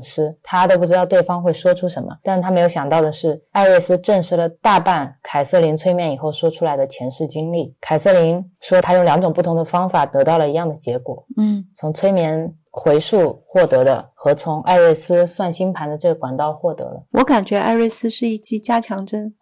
[0.02, 7.74] 师，他都不知道对方会说出什么，但他没有想到的是，艾瑞斯证实了大半凯瑟琳催眠以后说出来的前世经历。
[7.80, 17.02] 凯瑟琳说，她用两种不同的方法得到了一样的结果，嗯从催眠回溯获得的和从艾瑞斯算星盘的这个管道获得了。
[17.12, 19.32] 我感觉艾瑞斯是一剂加强针，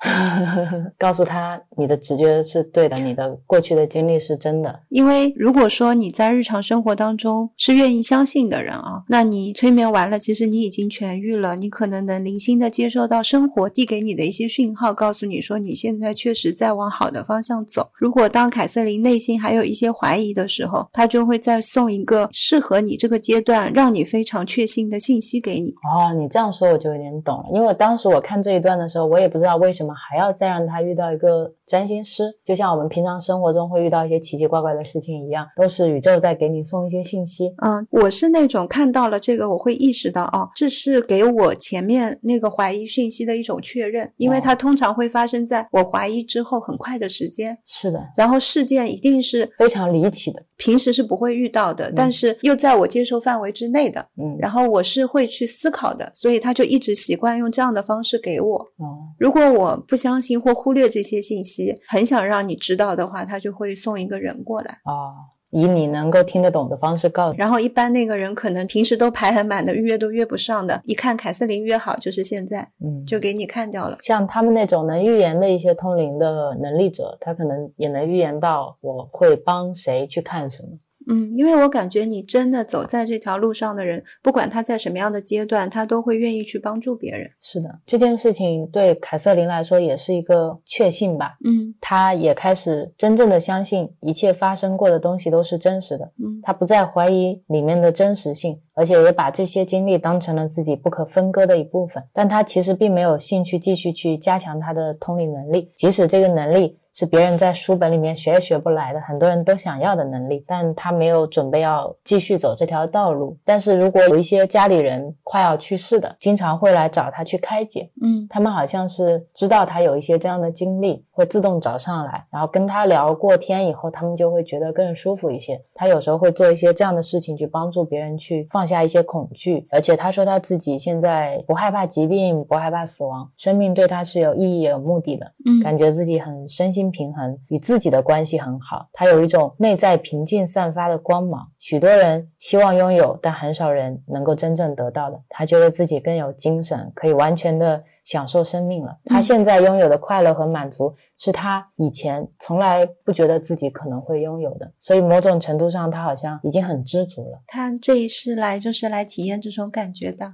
[0.97, 4.81] 告诉他你的直觉是对的，你的过去的经历是真的。
[4.91, 17.91] 因为如果说你在日常生活当中是愿意相信的人啊，那你催眠完了，其实你已经痊愈了，你可能能零星的接受到生活递给你的一些讯号，告诉你说你现在确实在往好的方向走。
[17.95, 25.71] 如果当凯瑟琳内心还有一些怀疑的时候，他就会再送一个适合你这个阶段，让你非常确信的信息给你。
[25.71, 37.55] 哦，你这样说我就有点懂了，因为当时我看这一段的时候，我也不知道为什么还要再让他遇到一个占星师，就像我们平常生活中会遇到一些奇奇怪怪的事情一样，都是宇宙在给你送一些信息。
[37.64, 50.43] 嗯，我是那种看到了这个，我会意识到哦，这是给我前面那个怀疑讯息的一种确认，因为哦它通常会发生在我怀疑之后很快的时间，是的，然后事件一定是非常离奇的。
[50.57, 58.57] 平时是不会遇到的，但是又在我接受范围之内的，嗯，然后我是会去思考的，所以他就一直习惯用这样的方式给我。
[58.77, 64.79] 哦，如果我不相信或忽略这些信息，很想让你知道的话，他就会送一个人过来。
[64.85, 65.15] 哦，
[65.51, 67.39] 以你能够听得懂的方式告诉。
[67.39, 73.97] 然后一般那个人可能平时都排很满的，预约都约不上的，一看凯瑟琳约好就是现在，嗯，就给你看掉了。
[74.01, 80.69] 像他们那种能预言的一些通灵的能力者，他可能也能预言到我会帮谁去看什么。
[81.09, 87.29] 嗯，因为我感觉你真的走在这条路上的人，不管他在什么样的阶段，他都会愿意去帮助别人。
[87.41, 91.37] 是的，这件事情对凯瑟琳来说也是一个确信吧。
[91.45, 102.03] 嗯她也开始真正的相信一切发生过的东西都是真实的，嗯她不再怀疑里面的真实性，而且也把这些经历当成了自己不可分割的一部分。
[102.12, 113.37] 但他其实并没有兴趣继续去加强他的通灵能力，即使这个能力是别人在书本里面学也学不来的，很多人都想要的能力，但他没有准备要继续走这条道路。
[113.45, 125.61] 但是如果有一些家里人快要去世的，经常会来找他去开解，嗯他们好像是知道他有一些这样的经历，会自动找上来，然后跟他聊过天以后，他们就会觉得更舒服一些。
[125.75, 129.66] 他有时候会做一些这样的事情，去帮助别人去放下一些恐惧。
[129.73, 135.27] 而且他说他自己现在不害怕疾病，不害怕死亡，生命对他是有意义、有目的的。
[135.45, 138.87] 嗯感觉自己很身心平衡，与自己的关系很好。
[138.93, 145.21] 他有一种内在平静散发的光芒，许多人希望拥有，但很少人能够真正得到的。
[145.29, 148.97] 他觉得自己更有精神，可以完全的享受生命了。
[149.05, 154.71] 他现在拥有的快乐和满足，是他以前从来不觉得自己可能会拥有的。
[154.79, 157.41] 所以某种程度上，他好像已经很知足了。
[157.47, 160.33] 他这一世来就是来体验这种感觉的。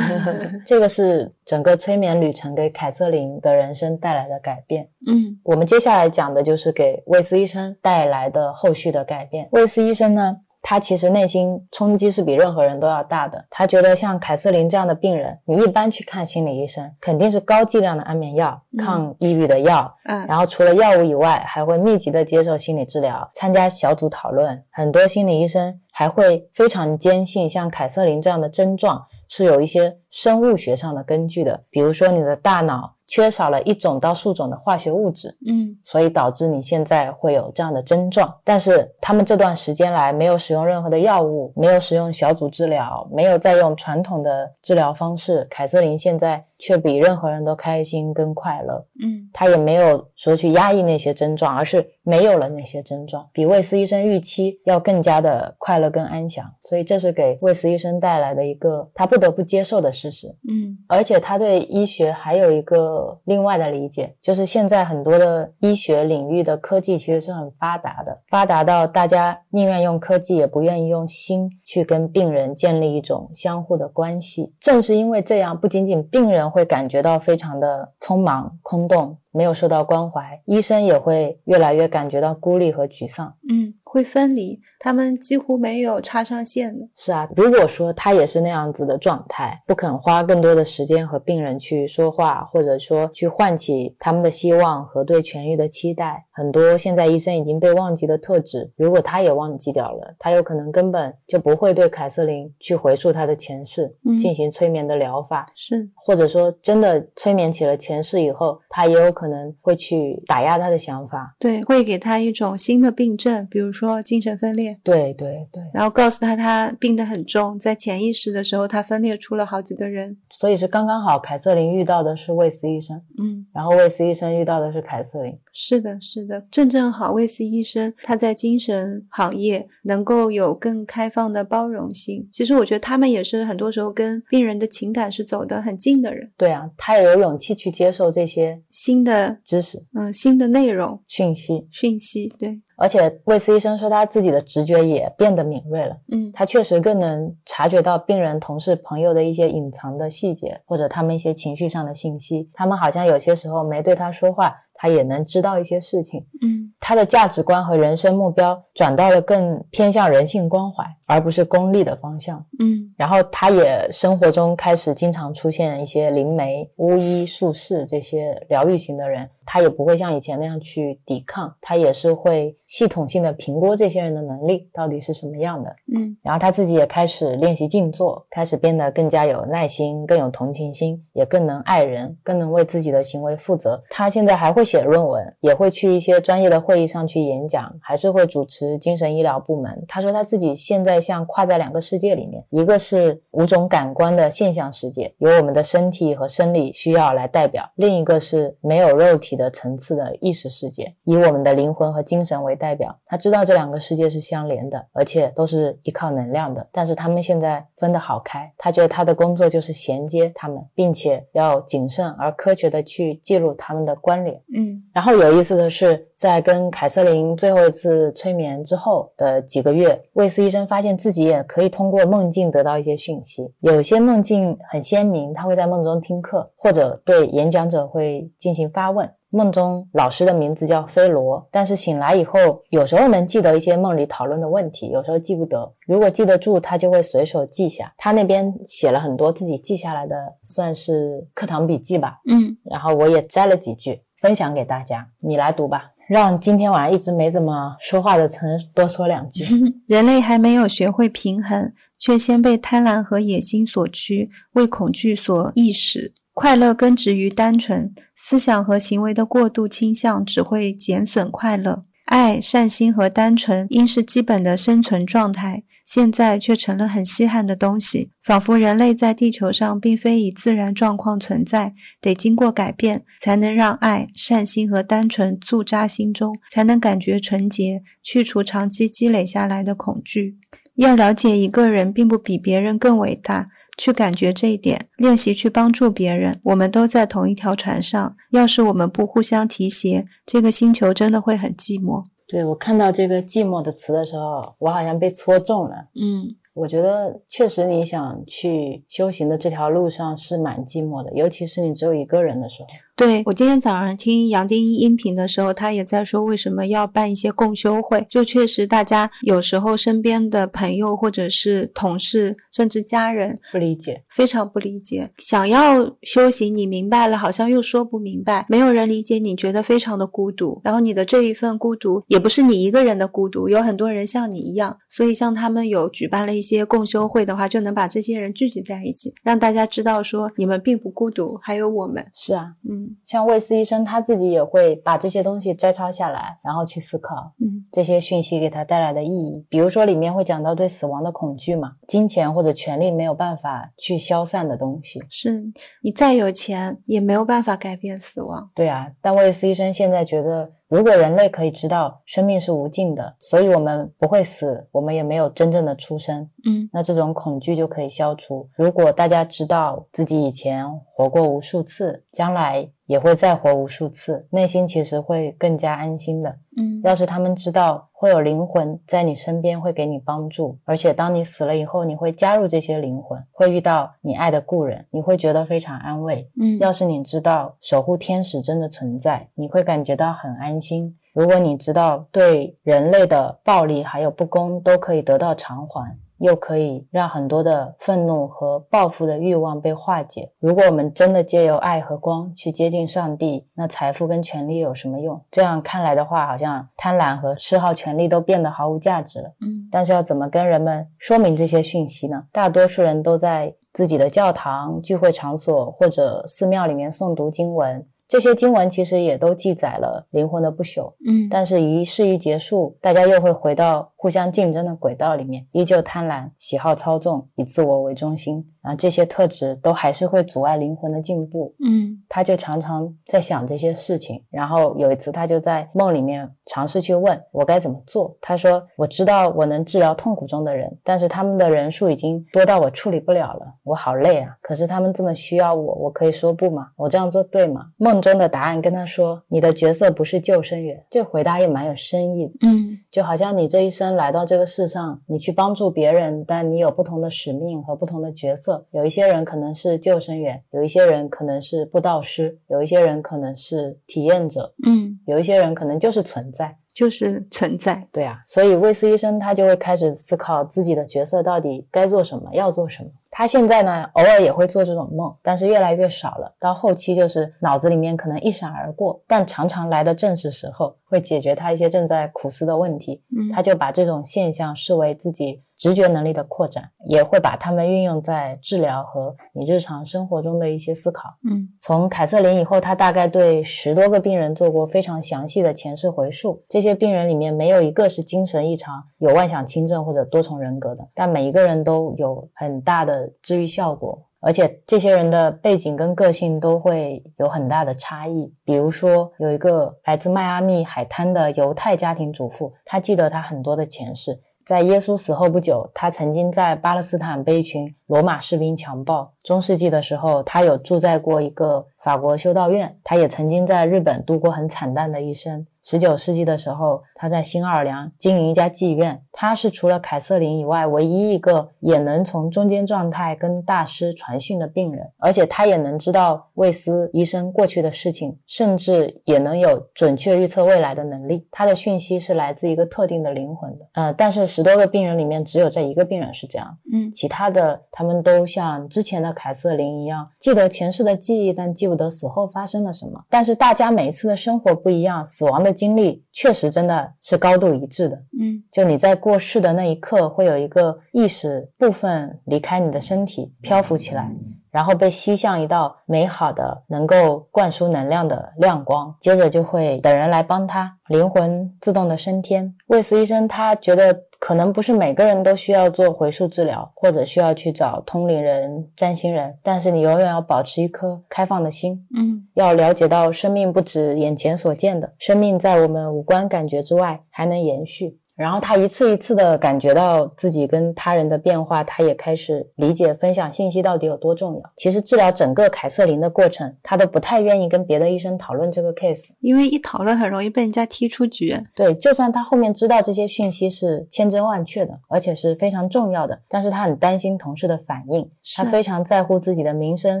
[0.66, 4.88] 这个是整个催眠旅程给凯瑟琳的人生带来的改变。
[5.06, 9.48] 嗯我们接下来讲的就是给魏斯医生带来的后续的改变。
[9.52, 13.44] 魏斯医生呢，他其实内心冲击是比任何人都要大的。
[13.50, 24.62] 他觉得像凯瑟琳这样的病人，你一般去看心理医生，肯定是高剂量的安眠药、嗯抗抑郁的药，嗯然后除了药物以外，还会密集的接受心理治疗，参加小组讨论。
[24.70, 38.34] 很多心理医生还会非常坚信，像凯瑟琳这样的症状是有一些生物学上的根据的，比如说你的大脑缺少了一种到数种的化学物质，嗯所以导致你现在会有这样的症状。
[38.42, 48.86] 但是他们这段时间来没有使用任何的药物，没有使用小组治疗，没有再用传统的治疗方式，凯瑟琳现在却比任何人都开心跟快乐。
[49.02, 56.44] 嗯他也没有说去压抑那些症状，而是没有了那些症状，比魏斯医生预期要更加的快乐跟安详。
[56.60, 60.28] 所以这是给魏斯医生带来的一个他不得不接受的事实。
[60.48, 74.52] 嗯而且他对医学还有一个另外的理解，就是现在很多的医学领域的科技其实是很发达的，发达到大家宁愿用科技，也不愿意用心去跟病人建立一种相互的关系。
[74.60, 83.34] 正是因为这样，不仅仅病人会感觉到非常的匆忙、空洞，没有受到关怀，医生也会越来越感觉到孤立和沮丧。
[83.48, 86.86] 嗯，会分离，他们几乎没有插上线的。
[86.94, 111.34] 是啊，如果说他也是那样子的状态，不肯花更多的时间和病人去说话，或者说去唤起他们的希望和对痊愈的期待，很多现在医生已经被忘记的特质，如果他也忘记掉了，他有可能根本就不会对凯瑟琳去回溯他的前世，嗯进行催眠的疗法，是，或者说真的催眠起了前世以后，他也有可能会去打压他的想法。
[111.38, 120.16] 对，会给他一种新的病症，比如说精神分裂，对对对，然后告诉他他病得很重，在潜意识的时候，他分裂出了好几个人。
[120.30, 123.00] 所以是刚刚好，凯瑟琳遇到的是魏斯医生。
[123.18, 132.28] 嗯，然后魏斯医生遇到的是凯瑟琳，是的，是的，正正好，魏斯医生他在精神行业能够有更开放的包容性。
[132.32, 136.30] 其实我觉得他们也是很多时候跟病人的情感是走得很近的人。
[136.36, 139.11] 对啊，他也有勇气去接受这些新的
[139.44, 152.48] 知识嗯新的内容讯息，讯息，对，而且魏斯医生说他自己的直觉也变得敏锐了，嗯他确实更能察觉到病人、同事、朋友的一些隐藏的细节，或者他们一些情绪上的信息。
[152.52, 156.24] 他们好像有些时候没对他说话，他也能知道一些事情。
[156.40, 162.44] 嗯他的价值观和人生目标转到了更偏向人性关怀，而不是功利的方向。
[162.58, 175.74] 嗯然后他也生活中开始经常出现一些灵媒、巫医、术士这些疗愈型的人，他也不会像以前那样去抵抗，他也是会系统性的评估这些人的能力到底是什么样的。
[175.94, 183.82] 嗯然后他自己也开始练习静坐，开始变得更加有耐心、更有同情心，也更能爱人，更能为自己的行为负责。
[183.90, 189.84] 他现在还会写论文，也会去一些专业的会议上去演讲，还是会主持精神医疗部门。
[189.88, 202.96] 他说他自己现在像跨在两个世界里面，一个是五种感官的现象世界，由我们的身体和生理需要来代表；另一个是没有肉体的层次的意识世界，以我们的灵魂和精神为代表。
[203.04, 208.50] 他知道这两个世界是相连的，而且都是依靠能量的，但是他们现在分得好开。
[208.56, 214.40] 他觉得他的工作就是衔接他们，并且要谨慎而科学的去记录他们的关联。
[214.54, 223.52] 嗯然后有意思的是，在跟凯瑟琳最后一次催眠之后的几个月，魏斯医生发现自己也可以通过梦境得到一些讯息。
[223.58, 229.12] 有些梦境很鲜明，他会在梦中听课，或者对演讲者会进行发问。
[229.30, 235.72] 梦中老师的名字叫菲罗，但是醒来以后，有时候能记得一些梦里讨论的问题，有时候记不得。
[235.88, 237.92] 如果记得住，他就会随手记下。
[237.96, 240.14] 他那边写了很多自己记下来的，
[240.44, 242.20] 算是课堂笔记吧。
[242.30, 249.42] 嗯然后我也摘了几句分享给大家，你来读吧，让今天晚上一直没怎么说话的曾多说两句。
[249.88, 256.12] 人类还没有学会平衡，却先被贪婪和野心所驱，为恐惧所役使。
[256.34, 261.84] 快乐根植于单纯，思想和行为的过度倾向只会减损快乐。
[262.04, 280.38] 爱、善心和单纯应是基本的生存状态，现在却成了很稀罕的东西，仿佛人类在地球上并非以自然状况存在，得经过改变，才能让爱、善心和单纯驻扎心中，才能感觉纯洁，去除长期积累下来的恐惧。
[280.76, 286.40] 要了解一个人，并不比别人更伟大，去感觉这一点，练习去帮助别人。
[286.44, 292.04] 我们都在同一条船上，要是我们不互相提携，这个星球真的会很寂寞。
[292.32, 295.88] 对我看到这个“寂寞”的词的时候，我好像被戳中了。
[296.00, 296.34] 嗯。
[296.54, 302.68] 我觉得确实，你想去修行的这条路上是蛮寂寞的，尤其是你只有一个人的时候。
[303.02, 308.06] 对我今天早上听杨定一音频的时候，他也在说为什么要办一些共修会。
[308.08, 315.10] 就确实，大家有时候身边的朋友或者是同事，甚至家人不理解，非常不理解。
[315.18, 320.60] 想要修行，你明白了，好像又说不明白，没有人理解，你觉得非常的孤独。
[320.62, 324.78] 然后你的这一份孤独，也不是你一个人的孤独，有很多人像你一样。
[324.88, 332.06] 所以像他们有举办了一些共修会的话，就能把这些人聚集在一起，让大家知道说你们并不孤独，还有我们。
[332.14, 332.91] 是啊，嗯。
[333.04, 339.46] 像魏斯医生他自己也会把这些东西摘抄下来，然后去思考，嗯，这些讯息给他带来的意义。
[339.48, 345.42] 比如说里面会讲到对死亡的恐惧嘛，金钱或者权力没有办法去消散的东西，是
[345.82, 348.50] 你再有钱也没有办法改变死亡。
[348.54, 350.52] 对啊，但魏斯医生现在觉得。
[350.72, 358.48] 如果人类可以知道生命是无尽的，所以我们不会死，我们也没有真正的出生，嗯，那这种恐惧就可以消除。
[358.56, 360.64] 如果大家知道自己以前
[360.94, 366.36] 活过无数次，将来也会再活无数次，内心其实会更加安心的。
[366.58, 376.30] 嗯，要是他们知道会有灵魂在你身边，会给你帮助，而且当你死了以后，你会加入这些灵魂，会遇到你爱的故人，你会觉得非常安慰。
[376.38, 380.94] 嗯，要是你知道守护天使真的存在，你会感觉到很安心。
[381.14, 385.96] 如果你知道对人类的暴力还有不公都可以得到偿还。
[386.22, 390.30] 又可以让很多的愤怒和报复的欲望被化解。
[390.38, 395.20] 如果我们真的借由爱和光去接近上帝，那财富跟权力有什么用？
[395.32, 399.34] 这样看来的话，好像贪婪和嗜好权力都变得毫无价值了。
[399.40, 402.24] 嗯，但是要怎么跟人们说明这些讯息呢？
[402.30, 407.84] 大多数人都在自己的教堂、聚会场所或者寺庙里面诵读经文。
[408.12, 418.46] 这些经文其实也都记载了灵魂的不朽，嗯，但是仪式一结束，大家又会回到互相竞争的轨道里面，依旧贪婪、喜好操纵、以自我为中心。
[418.62, 421.52] 啊，这些特质都还是会阻碍灵魂的进步。
[421.64, 424.22] 嗯，他就常常在想这些事情。
[424.30, 428.16] 然后有一次，他就在梦里面尝试去问我该怎么做。
[428.20, 434.36] 他说：“我知道我能治疗痛苦中的人，但是他们的人数已经多到我处理不了了，我好累啊！
[434.40, 436.68] 可是他们这么需要我，我可以说不吗？
[436.76, 442.32] 我这样做对吗？”梦中的答案跟他说：“你的角色不是救生员。”这回答也蛮有深意的。
[442.42, 448.66] 嗯，就好像你这一生来到这个世上，你去帮助别人，但你有不同的使命和不同的角色。
[448.72, 457.86] 有一些人可能是救生员，有一些人可能是布道师，有一些人可能是体验者，嗯，有一些人可能就是存在，就是存在。
[457.92, 462.90] 对啊，所以魏斯医生他就会开始思考自己的角色到底该做什么，要做什么。
[463.14, 466.34] 他现在呢，偶尔也会做这种梦，但是越来越少了。
[466.40, 473.02] 到后期就是脑子里面可能一闪而过，但常常来的正是时候，会解决他一些正在苦思的问题。
[473.16, 481.08] 嗯，他就把这种现象视为自己直觉能力的扩展，也会把它们运用在治疗和你日常生活中的一些思考。
[481.28, 486.44] 嗯，从凯瑟琳以后，他大概对十多个病人做过非常详细的前世回溯。
[486.48, 493.10] 这些病人里面没有一个是精神异常、有妄想轻症或者多重人格的，但每一个人都有很大的。
[493.22, 498.32] 治愈效果，而且这些人的背景跟个性都会有很大的差异。
[498.44, 504.20] 比如说，有一个来自迈阿密海滩的犹太家庭主妇，她记得她很多的前世。
[504.44, 509.12] 在耶稣死后不久，她曾经在巴勒斯坦被一群罗马士兵强暴。
[509.22, 512.76] 中世纪的时候，她有住在过一个法国修道院。
[512.84, 515.46] 她也曾经在日本度过很惨淡的一生。
[515.62, 519.02] 十九世纪的时候，他在新奥尔良经营一家妓院。
[519.12, 531.28] 他是除了凯瑟琳以外唯一一个也能从中间状态跟大师传讯的病人，而且他也能知道卫斯医生过去的事情，甚至也能有准确预测未来的能力。
[531.30, 533.66] 他的讯息是来自一个特定的灵魂的。
[533.74, 543.04] 呃，但是十多个病人里面只有这一个病人是这样，嗯，其他的他们都像之前的凯瑟琳一样，记得前世的记忆，但记不得死后发生了什么。
[543.10, 545.51] 但是大家每一次的生活不一样，死亡的。
[545.52, 554.10] 经历确实真的是高度一致的，嗯，就你在过世的那一刻，会有一个意识部分离开你的身体，漂浮起来，
[554.50, 562.54] 然后被吸向一道美好的、能够灌输能量的亮光，接着就会等人来帮他，灵魂自动的升天。
[562.66, 564.04] 魏斯医生他觉得。
[564.24, 577.98] 可能不是每个人都需要做回溯治疗，或者需要去找通灵人、占星人，但是你永远要保持一颗开放的心，嗯，要了解到生命不止眼前所见的，生命在我们五官感觉之外还能延续。
[578.14, 584.42] 然后他一次一次的感觉到自己跟他人的变化，他也开始理解分享信息到底有多重要。
[584.56, 591.34] 其实治疗整个凯瑟琳的过程，他都不太愿意跟别的医生讨论这个 case，因为一讨论很容易被人家踢出局。
[591.56, 600.00] 对，就算他后面知道这些讯息是千真万确的，而且是非常重要的，但是他很担心同事的反应，他非常在乎自己的名声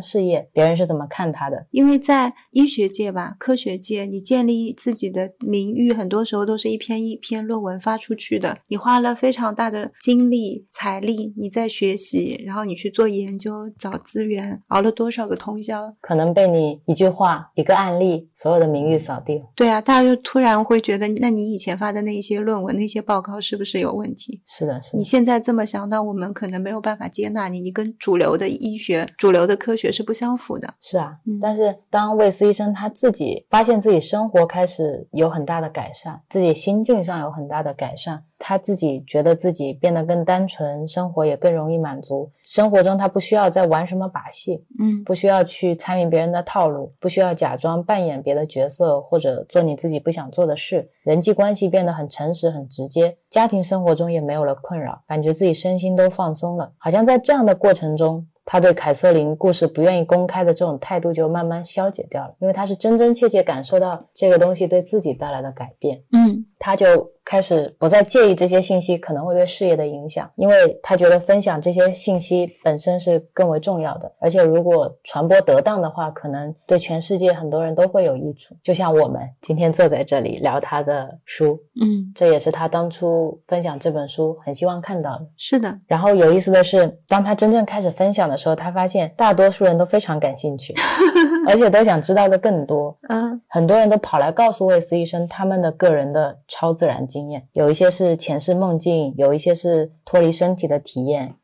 [0.00, 1.66] 事业，别人是怎么看他的。
[1.70, 8.58] 因为在医学界吧，科学界，你建立自己的名誉，很多时候都是一篇一篇论文发出去的。
[8.68, 19.42] 你花了非常大的精力、财力，你在学习，然后你去做研究、找资源，熬了多少个通宵，可能被你一句话、一个案例，所有的名誉扫地。
[19.54, 24.40] 对啊，大家就突然会觉得，那你以前发的那些论文、那些报告是不是有问题？
[24.46, 24.96] 是的，是。
[24.96, 30.74] 你现在这么想，那我们可能没有办法接纳你，你跟主流的医学、主流的科学是不相符的。
[30.80, 38.24] 是啊，但是当魏斯医生他自己发现自己生活开始有很大的改善，自己心境上有很大的改善。
[38.44, 42.28] 他自己觉得自己变得更单纯，生活也更容易满足。
[42.42, 50.90] 生活中他不需要再玩什么把戏，嗯，不需要去参与别人的套路，不需要假装扮演别的角色或者做你自己不想做的事。
[51.04, 56.72] 人际关系变得很诚实、很直接，家庭生活中也没有了困扰，感觉自己身心都放松了。
[56.78, 66.02] 好像在这样的过程中，他对凯瑟琳故事不愿意公开的这种态度就慢慢消解掉了，因为他是真真切切感受到这个东西对自己带来的改变。
[66.10, 67.12] 嗯，他就。
[67.24, 78.56] 开始不再介意这些信息可能会对事业的影响，因为他觉得分享这些信息本身是更为重要的，而且如果传播得当的话，可能对全世界很多人都会有益处。
[78.62, 85.26] 就像我们今天坐在这里聊他的书，嗯，这也是他当初分享这本书很希望看到的。
[85.36, 85.78] 是的。
[85.86, 90.74] 然后有意思的是，当他真正开始分享的时候，他发现大多数人都非常感兴趣，
[91.46, 92.98] 而且都想知道的更多。
[93.08, 97.06] 嗯，很多人都跑来告诉魏斯医生他们的个人的超自然。
[97.12, 101.34] 经验有一些是前世梦境，有一些是脱离身体的体验。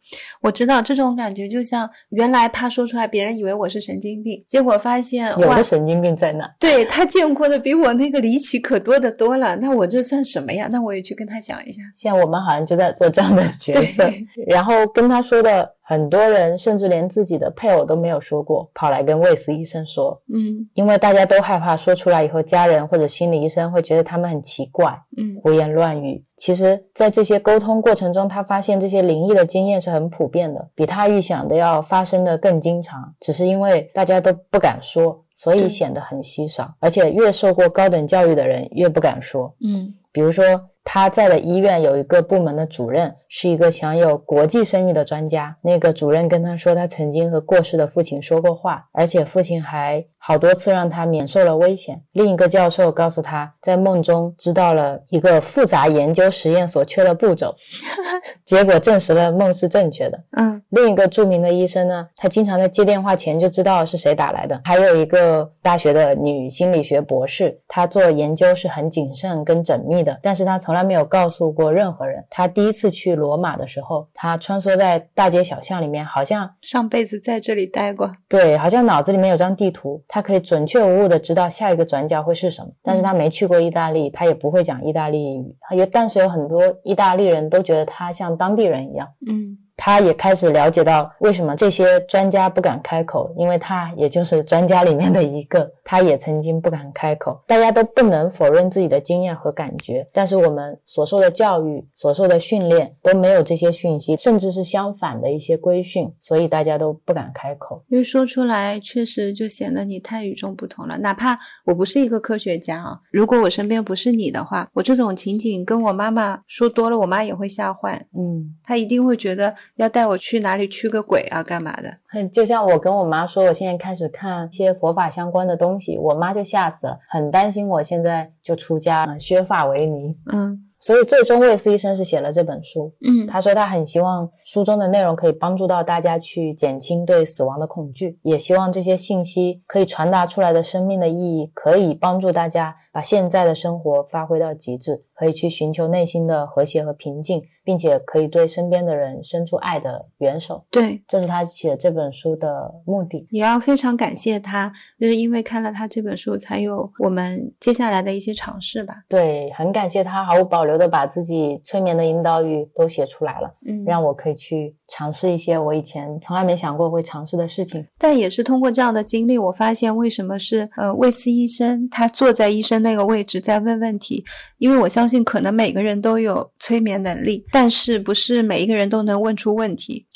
[0.40, 6.48] 我知道这种感觉，就像原来怕说出来，别人以为我是神经病，结果发现有的神经病在哪？
[6.58, 9.56] 对他见过的比我那个离奇可多的多了。
[9.56, 10.68] 那我这算什么呀？
[10.70, 11.82] 那我也去跟他讲一下。
[11.94, 14.08] 现在我们好像就在做这样的 角色，
[14.46, 15.74] 然后跟他说的。
[15.88, 26.22] 很多人甚至连自己的配偶都没有说过，跑来跟魏斯医生说，嗯，因为大家都害怕说出来以后，家人或者心理医生会觉得他们很奇怪，嗯，胡言乱语。
[26.38, 36.72] 其实，在这些沟通过程中，他发现这些灵异的经验是很普遍的，比他预想的要发生的更经常，只是因为大家都不敢说，所以显得很稀少。
[36.78, 40.44] 而且，越受过高等教育的人越不敢说，嗯，比如说。
[40.90, 45.54] 他在的医院有一个部门的主任，是一个享有国际声誉的专家。
[45.60, 52.00] 那个主任跟他说，他曾经和过世的父亲说过话，而且父亲还好多次让他免受了危险。
[52.12, 57.54] 另一个教授告诉他，在梦中知道了一个复杂研究实验所缺的步骤，
[58.46, 60.18] 结果证实了梦是正确的。
[60.38, 64.58] 嗯，另一个著名的医生呢，他经常在接电话前就知道是谁打来的。
[64.64, 70.77] 还有一个大学的女心理学博士，她做研究是很谨慎跟缜密的，但是她从来。
[70.78, 72.24] 他没有告诉过任何人。
[72.30, 78.10] 他第一次去罗马的时候，他穿梭在大街小巷里面，好像上辈子在这里待过。
[78.28, 82.70] 对，好像脑子里面有张地图，他可以准确无误的知道下一个转角会是什么。
[82.82, 85.56] 但是他没去过意大利，他也不会讲意大利语。
[85.74, 89.08] 也，但是有很多意大利人都觉得他像当地人一样。
[89.28, 89.58] 嗯。
[89.80, 97.40] 他也开始了解到为什么这些专家不敢开口，因为他也就是专家里面的一个，他也曾经不敢开口。
[97.46, 107.80] 大家都不能否认自己的经验和感觉，但是我们所受的教育、所受的训练都没有这些讯息，甚至是相反的一些规训，所以大家都不敢开口。
[107.88, 110.98] 因为说出来确实就显得你太与众不同了。
[110.98, 118.04] 哪怕我不是一个科学家啊，如果我身边不是你的话，我这种情景跟我妈妈说多了，我妈也会吓坏。
[118.18, 119.54] 嗯，她一定会觉得。
[119.76, 121.42] 要带我去哪里驱个鬼啊？
[121.42, 122.28] 干嘛的？
[122.28, 130.16] 就像我跟我妈说，我现在开始看一些佛法相关的东西，我妈就吓死了，很担心我现在就出家，削发为尼。
[130.32, 132.92] 嗯，所以最终魏斯医生是写了这本书。
[133.06, 147.42] 嗯，他说他很希望书中的内容可以帮助到大家去减轻对死亡的恐惧，也希望这些信息可以传达出来的生命的意义，可以帮助大家把现在的生活发挥到极致，可以去寻求内心的和谐和平静。
[147.68, 153.26] 并且可以对身边的人伸出爱的援手，对，这是他写这本书的目的。
[153.30, 159.04] 也要非常感谢他，就是因为看了他这本书，才有我们接下来的一些尝试吧。
[159.06, 167.86] 对，很感谢他毫无保留的把自己催眠的引导语都写出来了，嗯，让我可以去尝试一些我以前从来没想过会尝试的事情。
[167.98, 174.24] 但也是通过这样的经历，我发现为什么是呃魏斯医生他坐在医生那个位置在问问题，
[174.58, 180.06] 因为我相信可能每个人都有催眠能力，但是不是每一个人都能问出问题，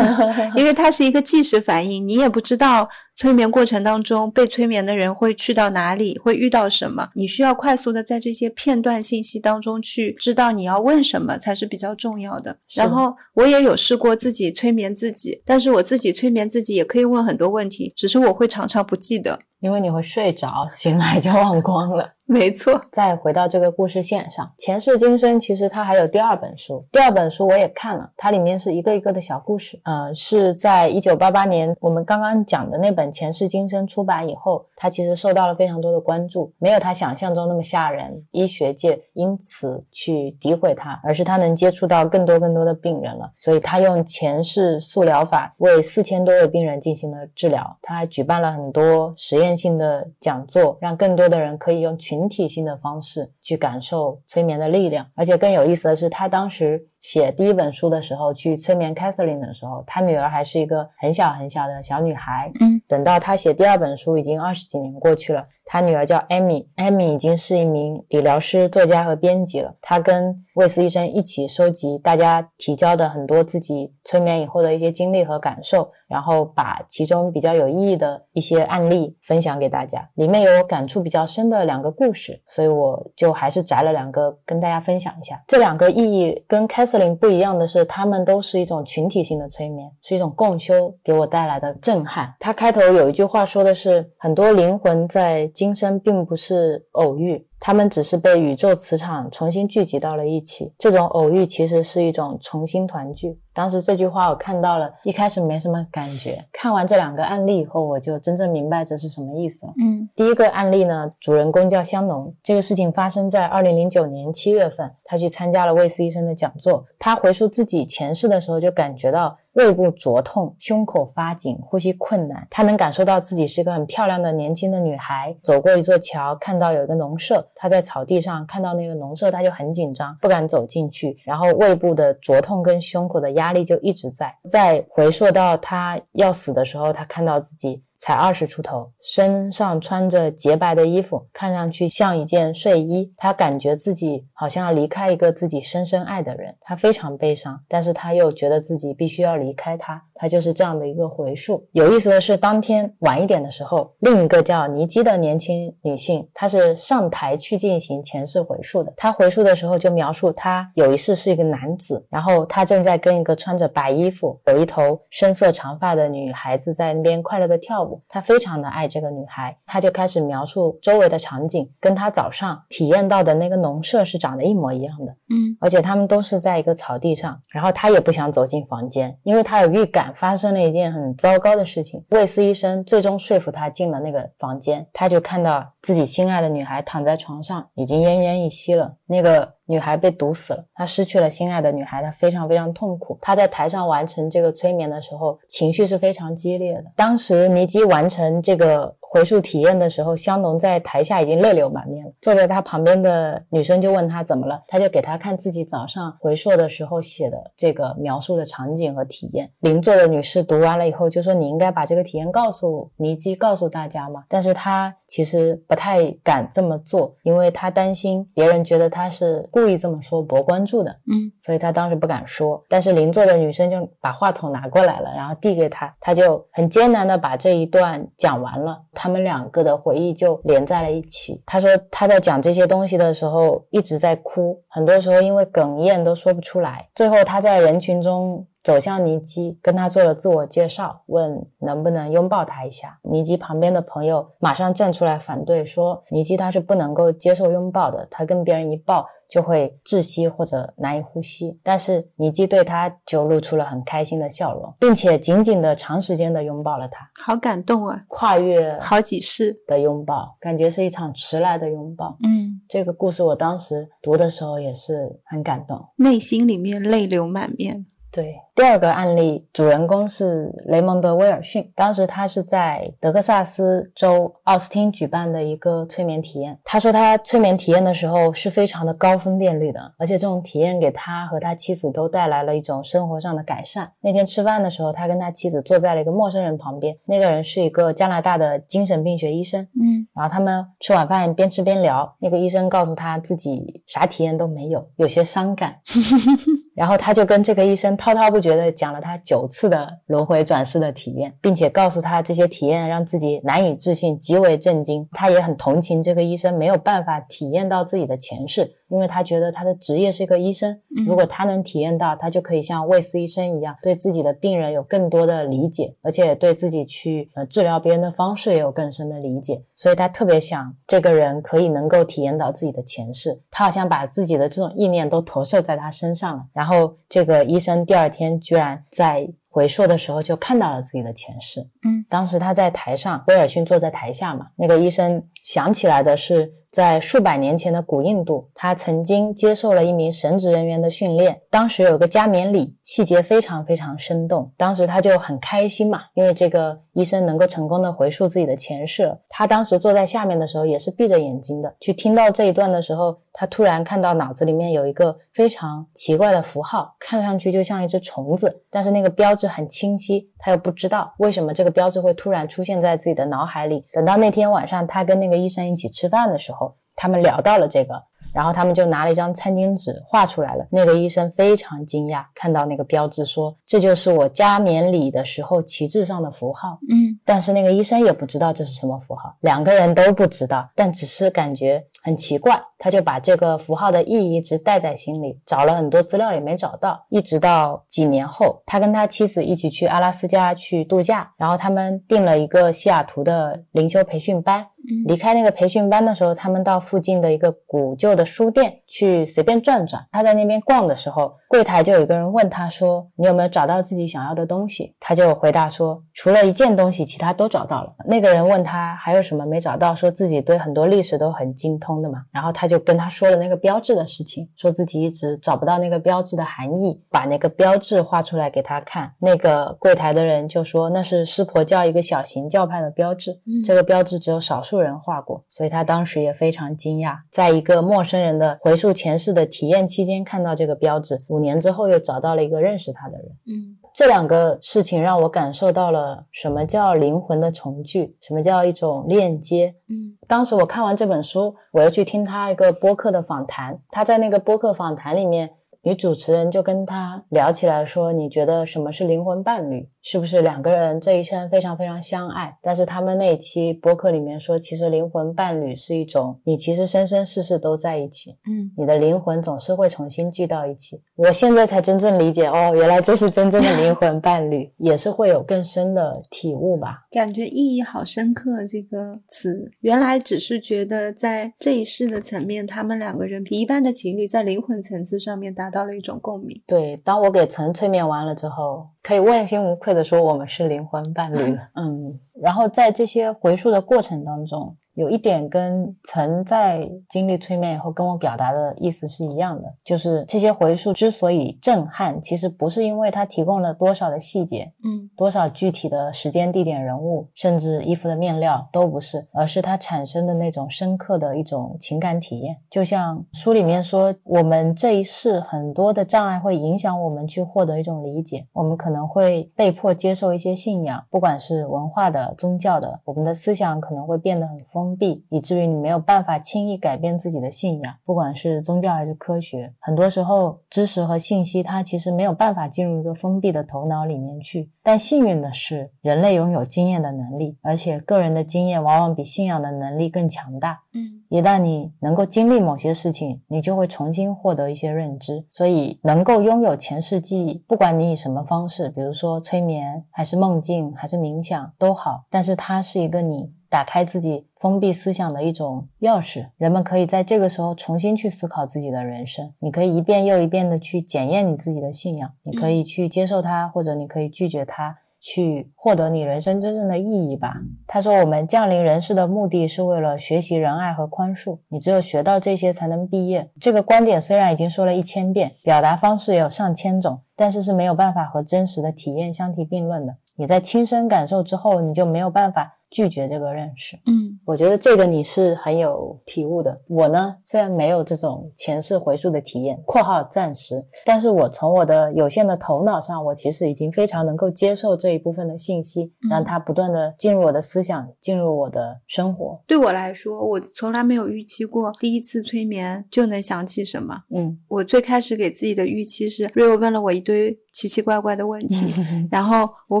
[0.56, 12.58] 因为它是一个即时反应，你也不知道催眠过程当中被催眠的人会去到哪里，会遇到什么，你需要快速的在这些片段信息当中去知道你要问什么才是比较重要的。
[12.74, 19.38] 然后我也有试过自己催眠自己，但是我自己催眠自己也可以问很多问题，只是我会常常不记得。
[19.60, 22.10] 因为你会睡着，醒来就忘光了。
[22.26, 29.78] 没错，再回到这个故事线上，《前世今生》其实它还有第二本书，第二本书我也看了，它里面是一个一个的小故事。
[29.84, 62.50] 呃，是在一九八八年我们刚刚讲的那本《前世今生》出版以后，它其实受到了非常多的关注，没有他想象中那么吓人，医学界因此去诋毁他，而是他能接触到更多更多的病人了，所以他用前世速疗法为四千多位病人进行了治疗，他还举办了很多实验性的讲座，让更多的人可以用群群体性的方式去感受催眠的力量，而且更有意思的是，他当时写第一本书的时候，去催眠 Catherine 的时候，她女儿还是一个很小很小的小女孩。
[62.62, 65.42] 嗯，等到她写第二本书，已经二十几年过去了。
[65.66, 69.74] 她女儿叫 Amy，Amy 已经是一名理疗师、作家和编辑了。
[69.82, 80.06] 她跟魏斯医生一起收集大家提交的很多自己催眠以后的一些经历和感受，然后把其中比较有意义的一些案例分享给大家。
[80.14, 85.42] 里面有感触比较深的两个故事，所以我就还是摘了两个跟大家分享一下。
[85.46, 92.34] 这两个意义跟 Catherine 不一样的是，他们都是一种群体性的催眠，是一种共修给我带来的震撼。
[92.38, 100.70] 他开头有一句话说的是，很多灵魂在今生并不是偶遇，他们只是被宇宙磁场重新聚集到了一起。
[100.78, 103.38] 这种偶遇其实是一种重新团聚。
[103.54, 109.72] 当时这句话我看到了，一开始没什么感觉，看完这两个案例以后，我就真正明白这是什么意思了。
[109.78, 119.38] 嗯，第一个案例呢，主人公叫香农，这个事情发生在二零零九年七月份，他去参加了魏斯医生的讲座，他回溯自己前世的时候，就感觉到。
[119.54, 122.46] 胃部灼痛，胸口发紧，呼吸困难。
[122.50, 125.36] 她能感受到自己是一个很漂亮的年轻的女孩。
[125.42, 131.16] 走过一座桥，看到有一个农舍，她在草地上看到那个农舍，她就很紧张，不敢走进去。
[131.24, 134.34] 然后胃部的灼痛跟胸口的压力就一直在。
[134.50, 137.82] 再回溯到她要死的时候，她看到自己。
[137.98, 143.12] 才二十出头，身上穿着洁白的衣服，看上去像一件睡衣。
[143.16, 150.02] 他感觉自己好像要离开一个自己深深爱的人，他非常悲伤，但是他又觉得自己必须要离开他。
[150.14, 151.66] 他就是这样的一个回溯。
[151.72, 158.92] 有意思的是，当天晚一点的时候，另一个叫尼基的年轻女性，她是上台去进行前世回溯的。
[158.96, 168.00] 她回溯的时候就描述，她有一世是一个男子，然后他正在跟一个穿着白衣服、有一头深色长发的女孩子在那边快乐的跳舞。
[168.08, 175.12] 他非常的爱这个女孩，他就开始描述周围的场景，跟他早上体验到的那个农舍是长得一模一样的。
[175.30, 182.04] 嗯，而且他们都是在一个草地上，然后他也不想走进房间，因为他有预感发生了一件很糟糕的事情。
[182.10, 188.96] 卫斯医生最终说服他进了那个房间，他就看到自己心爱的女孩躺在床上，已经奄奄一息了。
[189.06, 189.54] 那个。
[189.66, 193.18] 女孩被毒死了，她失去了心爱的女孩，她非常非常痛苦。
[193.22, 196.84] 她在台上完成这个催眠的时候，情绪是非常激烈的。
[196.94, 198.94] 当时尼基完成这个。
[199.14, 202.10] 回溯体验的时候，香农在台下已经泪流满面了。
[202.20, 209.48] 坐在他旁边的女生就问他怎么了，他就给他看自己早上回溯的时候写的这个描述的场景和体验。
[209.60, 220.90] 邻座的女士读完了以后就说：“你应该把这个体验告诉尼基，告诉大家嘛。”但是他其实不太敢这么做，因为他担心别人觉得他是故意这么说博关注的。
[221.10, 222.62] 嗯，所以他当时不敢说。
[222.68, 228.80] 但是邻座的女生就把话筒拿过来了，然后递给他，他就很艰难的把这一段讲完了。
[228.92, 231.42] 他们两个的回忆就连在了一起。
[231.44, 236.88] 他说他在讲这些东西的时候一直在哭，很多时候因为哽咽都说不出来。
[236.94, 242.98] 最后他在人群中走向尼基，跟他做了自我介绍，问能不能拥抱他一下。
[243.02, 249.06] 尼基旁边的朋友马上站出来反对，说尼基他是不能够接受拥抱的，他跟别人一抱。
[249.26, 258.04] 就会窒息或者难以呼吸，但是尼基对他就露出了很开心的笑容，并且紧紧的长时间的拥抱了他，好感动啊！
[258.06, 262.16] 跨越好几世的拥抱，感觉是一场迟来的拥抱。
[262.22, 267.86] 嗯，这个故事我当时读的时候也是很感动，内心里面泪流满面。
[268.14, 276.56] 对，第二个案例主人公是雷蒙德·威尔逊，当时他是在德克萨斯州奥斯汀举办的一个催眠体验。
[276.62, 283.90] 他说他催眠体验的时候是非常的高分辨率的，而且这种体验给他和他妻子都带来了一种生活上的改善。
[284.00, 289.60] 那天吃饭的时候，他跟他妻子坐在了一个陌生人旁边，那个人是一个加拿大的精神病学医生。
[289.74, 295.80] 嗯，然后他们吃晚饭边吃边聊，那个医生告诉他自己啥体验都没有，有些伤感。
[296.74, 305.08] 然后他就跟这个医生滔滔不绝地讲了他九次的轮回转世的体验，并且告诉他这些体验让自己难以置信，极为震惊。
[305.12, 319.60] 他也很同情这个医生没有办法体验到自己的前世，因为他觉得他的职业是一个医生，如果他能体验到，他就可以像魏斯医生一样，对自己的病人有更多的理解，而且对自己去呃治疗别人的方式也有更深的理解。
[319.74, 326.44] 所以他特别想这个人可以能够体验到自己的前世，他好像把自己的这种意念都投射在他身上了。
[326.52, 331.62] 然后这个医生第二天居然在回溯的时候就看到了自己的前世。
[331.82, 336.52] 嗯，当时他在台上，威尔逊坐在台下嘛，那个医生想起来的是。
[336.74, 341.40] 在数百年前的古印度，他曾经接受了一名神职人员的训练。
[341.48, 344.50] 当时有个加冕礼，细节非常非常生动。
[344.56, 349.16] 当时他就很开心嘛，因为这个医生能够成功的回溯自己的前世。
[349.28, 363.84] 他当时坐在下面的时候也是闭着眼睛的，去听到这一段的时候，他突然看到脑子里面有一个非常奇怪的符号，看上去就像一只虫子，但是那个标志很清晰，他又不知道为什么这个标志会突然出现在自己的脑海里。
[363.92, 366.63] 等到那天晚上，他跟那个医生一起吃饭的时候。
[366.96, 367.94] 他们聊到了这个，
[368.32, 370.66] 然后他们就拿了一张餐巾纸画出来了。
[370.70, 382.60] 那个医生非常惊讶，看到那个标志，说：“这就是我加冕礼的时候旗帜上的符号。”嗯，但是那个医生也不知道这是什么符号，两个人都不知道，但只是感觉很奇怪。
[382.76, 387.02] 他就把这个符号的意义一直带在心里，找了很多资料也没找到。
[387.08, 394.66] 一直到几年后，他跟他妻子一起去阿拉斯加去度假，然后他们订了一个西雅图的灵修培训班。
[395.06, 400.06] 离开那个培训班的时候，他们到附近的一个古旧的书店去随便转转。
[400.12, 412.24] 他在那边逛的时候，柜台就有一个人问他说：“你有没有找到自己想要的东西？”他就回答说：“除了一件东西，其他都找到了。”那个人问他还有什么没找到，说自己对很多历史都很精通的嘛。
[412.32, 419.12] 然后他就跟他说了那个标志的事情，说自己一直找不到那个标志的含义，把那个标志画出来给他看。
[419.20, 424.80] 那个柜台的人就说那是湿婆教一个小型教派的标志，这个标志只有少数。
[424.80, 433.26] 人画过，所以他当时也非常惊讶，在一个陌生人的回溯前世的体验期间看到这个标志，五年之后又找到了一个认识他的人。
[433.46, 439.76] 嗯，这两个事情让我感受到了什么叫灵魂的重聚，什么叫一种链接。
[439.88, 445.50] 嗯，当时我看完这本书，我又去听他一个播客的访谈，他在那个播客访谈里面。
[445.84, 449.86] 女主持人就跟他聊起来，说：“你觉得什么是灵魂伴侣？
[450.00, 452.56] 是不是两个人这一生非常非常相爱？
[452.62, 461.02] 但是他们那一期播客里面说，其实灵魂伴侣是一种，你其实生生世世都在一起，嗯，你的灵魂总是会重新聚到一起。
[461.16, 467.06] 我现在才真正理解，哦，原来这是真正的灵魂伴侣，也是会有更深的体悟吧？
[467.10, 468.66] 感觉意义好深刻。
[468.66, 475.73] 这个词原来只是觉得在这一世的层面，他们两个人比一般的情侣在灵魂层次上面达。
[475.74, 476.62] 到了一种共鸣。
[476.68, 481.68] 对，当我给陈催眠完了之后，可以问心无愧的说，我们是灵魂伴侣了。
[481.74, 484.76] 嗯，然后在这些回溯的过程当中。
[484.94, 502.56] 有一点跟曾在经历催眠以后跟我表达的意思是一样的，就是这些回溯之所以震撼，其实不是因为它提供了多少的细节，嗯，多少具体的时间、地点、人物，甚至衣服的面料都不是，而是它产生的那种深刻的一种情感体验。
[502.70, 514.83] 就像书里面说，我们这一世很多的障碍会影响我们去获得一种理解，我们可能会被迫接受一些信仰，不管是文化的、宗教的，我们的思想可能会变得很丰。
[514.84, 519.72] 封闭，以至于你没有办法轻易改变自己的信仰，不管是宗教还是科学。
[519.80, 524.70] 很多时候，知识和信息它其实没有办法进入一个封闭的头脑里面去。
[524.82, 530.82] 但幸运的是，人类拥有经验的能力，而且个人的经验往往比信仰的能力更强大。
[530.92, 535.46] 嗯，一旦你能够经历某些事情，你就会重新获得一些认知。
[535.50, 543.50] 所以，能够拥有前世记忆，不管你以什么方式，比如说催眠，还是梦境，还是冥想都好，但是它是一个你。
[543.74, 549.52] 打开自己封闭思想的一种钥匙，人们可以在这个时候重新去思考自己的人生。
[549.58, 557.56] 你可以一遍又一遍的去检验你自己的信仰，你可以去接受它，或者你可以拒绝它，去获得你人生真正的意义吧。
[557.84, 563.50] 他说，我们降临人世的目的是为了学习仁爱和宽恕，你只有学到这些才能毕业。
[563.58, 570.14] 这个观点虽然已经说了一千遍，表达方式也有上千种，但是是没有办法和真实的体验相提并论的。
[570.36, 572.76] 你在亲身感受之后，你就没有办法。
[572.94, 576.80] 拒绝这个认识，嗯，我觉得这个你是很有体悟的。
[576.86, 589.60] 我呢，虽然没有这种前世回溯的体验（括号暂时），但是我从我的有限的头脑上，我其实已经非常能够接受这一部分的信息，让它不断的进入我的思想，进入我的生活。
[589.66, 594.20] 对我来说，我从来没有预期过第一次催眠就能想起什么。
[594.32, 598.76] 嗯，我最开始给自己的预期是，瑞欧问了我一堆奇奇怪怪的问题，
[599.32, 600.00] 然后我